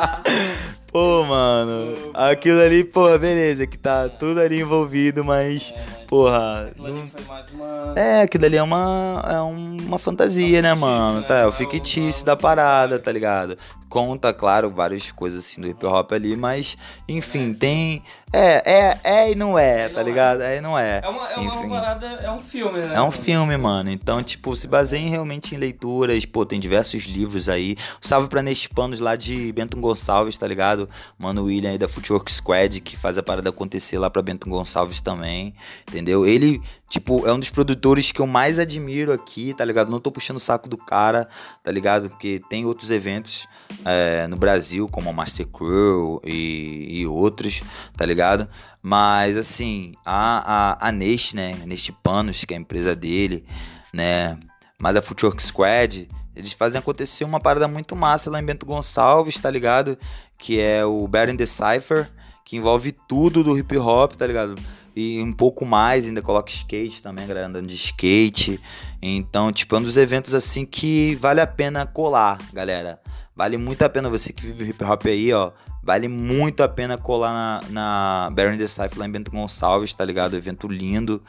pô, 0.92 1.24
mano. 1.24 2.12
Aquilo 2.14 2.60
ali, 2.60 2.84
pô, 2.84 3.18
beleza, 3.18 3.66
que 3.66 3.78
tá 3.78 4.10
tudo 4.10 4.42
ali 4.42 4.60
envolvido, 4.60 5.24
mas, 5.24 5.74
porra. 6.14 6.68
Aquilo 6.70 6.88
não- 6.90 7.02
ali 7.02 7.10
foi 7.10 7.22
mais 7.24 7.50
uma. 7.50 7.94
É, 7.96 8.22
aquilo 8.22 8.46
ali 8.46 8.58
é 8.58 8.64
uma, 8.64 9.24
é 9.28 9.42
uma 9.42 9.98
fantasia, 9.98 10.62
né, 10.62 10.70
fictício, 10.70 10.88
mano? 10.88 11.20
né? 11.22 11.26
Tá, 11.28 11.38
é 11.40 11.46
o 11.46 11.50
é 11.50 11.52
fictício 11.52 12.22
é 12.22 12.26
da 12.26 12.36
parada, 12.36 13.00
tá 13.00 13.12
ligado? 13.12 13.58
Conta, 13.94 14.34
claro, 14.34 14.72
várias 14.72 15.12
coisas 15.12 15.46
assim 15.46 15.62
do 15.62 15.68
hip 15.68 15.86
hop 15.86 16.14
ali, 16.14 16.36
mas, 16.36 16.76
enfim, 17.08 17.54
tem. 17.54 18.02
É, 18.36 18.64
é, 18.66 19.00
é 19.04 19.32
e 19.32 19.36
não 19.36 19.60
é, 19.60 19.82
É 19.82 19.90
tá 19.90 20.02
é. 20.02 20.04
ligado? 20.04 20.42
É 20.42 20.58
e 20.58 20.62
não 20.62 20.76
é. 20.80 21.02
É 21.04 21.08
uma, 21.08 21.30
é 21.30 21.38
uma 21.38 21.70
parada, 21.70 22.08
é 22.08 22.32
um 22.32 22.40
filme, 22.40 22.80
né? 22.80 22.96
É 22.96 23.02
um 23.04 23.12
filme, 23.12 23.56
mano. 23.56 23.92
Então, 23.92 24.24
tipo, 24.24 24.56
se 24.56 24.68
baseia 24.68 25.08
realmente 25.08 25.54
em 25.54 25.60
leituras. 25.60 26.26
Pô, 26.26 26.44
tem 26.44 26.60
diversos 26.60 27.04
livros 27.04 27.48
aí. 27.48 27.78
Um 28.04 28.08
salve 28.08 28.28
pra 28.28 28.42
Neste 28.42 28.68
Panos 28.68 29.00
lá 29.00 29.16
de 29.16 29.52
Bento 29.52 29.78
Gonçalves, 29.80 30.36
tá 30.40 30.48
ligado? 30.48 30.90
Mano 31.16 31.44
William 31.44 31.70
aí 31.70 31.78
da 31.78 31.88
Footwork 31.88 32.32
Squad, 32.32 32.82
que 32.82 32.98
faz 32.98 33.20
a 33.20 33.22
parada 33.22 33.50
acontecer 33.50 34.00
lá 34.00 34.10
pra 34.10 34.24
Bento 34.24 34.50
Gonçalves 34.50 35.00
também. 35.00 35.54
Entendeu? 35.88 36.03
Ele, 36.12 36.62
tipo, 36.90 37.26
é 37.28 37.34
um 37.34 37.40
dos 37.40 37.50
produtores 37.50 38.12
que 38.12 38.20
eu 38.20 38.28
mais 38.28 38.60
admiro 38.60 39.12
aqui, 39.12 39.54
tá 39.54 39.64
ligado? 39.64 39.90
Não 39.90 40.00
tô 40.00 40.12
puxando 40.12 40.38
o 40.38 40.40
saco 40.40 40.68
do 40.68 40.78
cara, 40.78 41.28
tá 41.64 41.72
ligado? 41.72 42.10
Porque 42.10 42.42
tem 42.50 42.66
outros 42.66 42.92
eventos 42.92 43.48
é, 43.86 44.28
no 44.28 44.36
Brasil, 44.36 44.88
como 44.88 45.10
a 45.10 45.14
Master 45.14 45.48
Crew 45.48 46.22
e, 46.26 47.00
e 47.00 47.08
outros, 47.08 47.64
tá 47.96 48.06
ligado? 48.06 48.48
Mas, 48.82 49.38
assim, 49.38 49.94
a, 50.06 50.78
a, 50.78 50.90
a 50.90 50.92
né? 50.92 51.58
Neste 51.66 51.92
Panos, 51.92 52.44
que 52.44 52.54
é 52.54 52.58
a 52.58 52.60
empresa 52.60 52.96
dele, 52.96 53.46
né? 53.94 54.38
Mas 54.80 54.96
a 54.96 55.02
Footwork 55.02 55.42
Squad, 55.42 56.10
eles 56.36 56.52
fazem 56.52 56.80
acontecer 56.80 57.24
uma 57.24 57.40
parada 57.40 57.68
muito 57.68 57.96
massa 57.96 58.30
lá 58.30 58.40
em 58.40 58.46
Bento 58.46 58.66
Gonçalves, 58.66 59.40
tá 59.40 59.50
ligado? 59.50 59.98
Que 60.38 60.60
é 60.60 60.84
o 60.84 61.08
Bear 61.08 61.30
in 61.30 61.38
the 61.38 61.46
Cypher, 61.46 62.10
que 62.44 62.58
envolve 62.58 62.92
tudo 63.08 63.44
do 63.44 63.58
hip 63.58 63.78
hop, 63.78 64.14
tá 64.14 64.28
ligado? 64.28 64.56
E 64.96 65.22
um 65.22 65.34
pouco 65.34 65.66
mais, 65.66 66.06
ainda 66.06 66.22
coloca 66.22 66.52
skate 66.52 67.02
também, 67.02 67.26
a 67.26 67.28
galera 67.28 67.48
andando 67.48 67.68
de 67.68 67.76
skate. 67.76 68.60
Então, 69.02 69.52
tipo, 69.52 69.76
é 69.76 69.80
um 69.80 69.82
dos 69.82 69.98
eventos 69.98 70.36
assim 70.36 70.66
que 70.66 71.16
vale 71.16 71.42
a 71.42 71.48
pena 71.48 71.86
colar, 71.86 72.38
galera. 72.54 73.00
Vale 73.36 73.58
muito 73.58 73.82
a 73.82 73.90
pena 73.90 74.10
você 74.10 74.32
que 74.32 74.46
vive 74.46 74.70
hip 74.70 74.84
hop 74.84 75.06
aí, 75.08 75.34
ó. 75.34 75.52
Vale 75.82 76.08
muito 76.08 76.62
a 76.62 76.70
pena 76.70 76.98
colar 76.98 77.34
na, 77.34 77.70
na 77.70 78.30
Baron 78.32 78.58
the 78.58 78.68
Cypher 78.68 79.00
lá 79.00 79.08
em 79.08 79.12
Bento 79.12 79.32
Gonçalves, 79.32 79.94
tá 79.94 80.06
ligado? 80.06 80.38
Evento 80.38 80.68
lindo. 80.68 81.22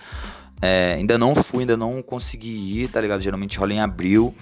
É, 0.61 0.95
ainda 0.99 1.19
não 1.19 1.35
fui, 1.35 1.61
ainda 1.61 1.77
não 1.77 2.01
consegui 2.03 2.83
ir, 2.83 2.89
tá 2.89 3.01
ligado? 3.01 3.21
Geralmente 3.21 3.59
rola 3.59 3.73
em 3.73 3.81
abril. 3.81 4.35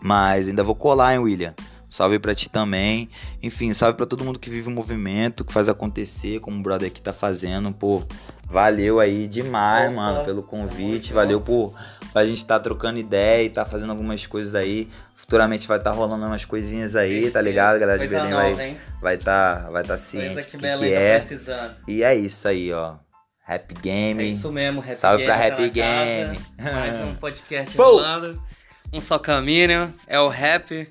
Mas 0.00 0.48
ainda 0.48 0.62
vou 0.62 0.74
colar, 0.74 1.14
hein, 1.14 1.18
William? 1.18 1.54
Salve 1.88 2.18
pra 2.18 2.34
ti 2.34 2.48
também. 2.48 3.08
Enfim, 3.42 3.72
salve 3.72 3.96
pra 3.96 4.06
todo 4.06 4.24
mundo 4.24 4.38
que 4.38 4.50
vive 4.50 4.68
o 4.68 4.72
movimento, 4.72 5.44
que 5.44 5.52
faz 5.52 5.68
acontecer, 5.68 6.40
como 6.40 6.58
o 6.58 6.62
brother 6.62 6.88
aqui 6.88 7.00
tá 7.00 7.12
fazendo. 7.12 7.72
Pô, 7.72 8.02
valeu 8.44 9.00
aí 9.00 9.28
demais, 9.28 9.86
Opa, 9.86 9.96
mano, 9.96 10.24
pelo 10.24 10.42
convite. 10.42 11.12
Valeu 11.12 11.40
por 11.40 11.74
pra 12.12 12.26
gente 12.26 12.44
tá 12.46 12.58
trocando 12.58 12.98
ideia 12.98 13.44
e 13.44 13.50
tá 13.50 13.64
fazendo 13.64 13.90
algumas 13.90 14.26
coisas 14.26 14.54
aí. 14.54 14.88
Futuramente 15.14 15.68
vai 15.68 15.78
tá 15.78 15.90
rolando 15.90 16.24
umas 16.26 16.44
coisinhas 16.44 16.96
aí, 16.96 17.30
tá 17.30 17.42
ligado? 17.42 17.76
A 17.76 17.78
galera 17.78 17.98
de 17.98 18.08
Belém 18.08 18.30
nova, 18.30 18.54
vai, 18.54 18.76
vai 19.02 19.16
tá, 19.18 19.68
vai 19.70 19.84
tá 19.84 19.98
ciente 19.98 20.32
Coisa 20.32 20.50
que 20.50 20.56
que, 20.56 20.62
Belém 20.62 20.90
que 20.90 20.94
tá 20.94 21.00
é. 21.00 21.18
precisando. 21.18 21.76
E 21.86 22.02
é 22.02 22.14
isso 22.14 22.48
aí, 22.48 22.72
ó. 22.72 22.94
Rap 23.46 23.70
É 23.70 23.80
Game. 23.80 24.28
isso 24.28 24.50
mesmo, 24.50 24.80
Happy 24.80 24.96
Salve 24.96 25.24
Game 25.24 25.38
pra 25.38 25.38
tá 25.38 25.54
Happy 25.54 25.62
na 25.62 25.68
Game. 25.68 26.38
casa. 26.56 26.72
Mais 26.74 26.94
um 27.06 27.14
podcast 27.14 27.76
rolando. 27.76 28.40
Um 28.92 29.00
só 29.00 29.18
caminho, 29.18 29.92
é 30.06 30.18
o 30.18 30.28
rap. 30.28 30.90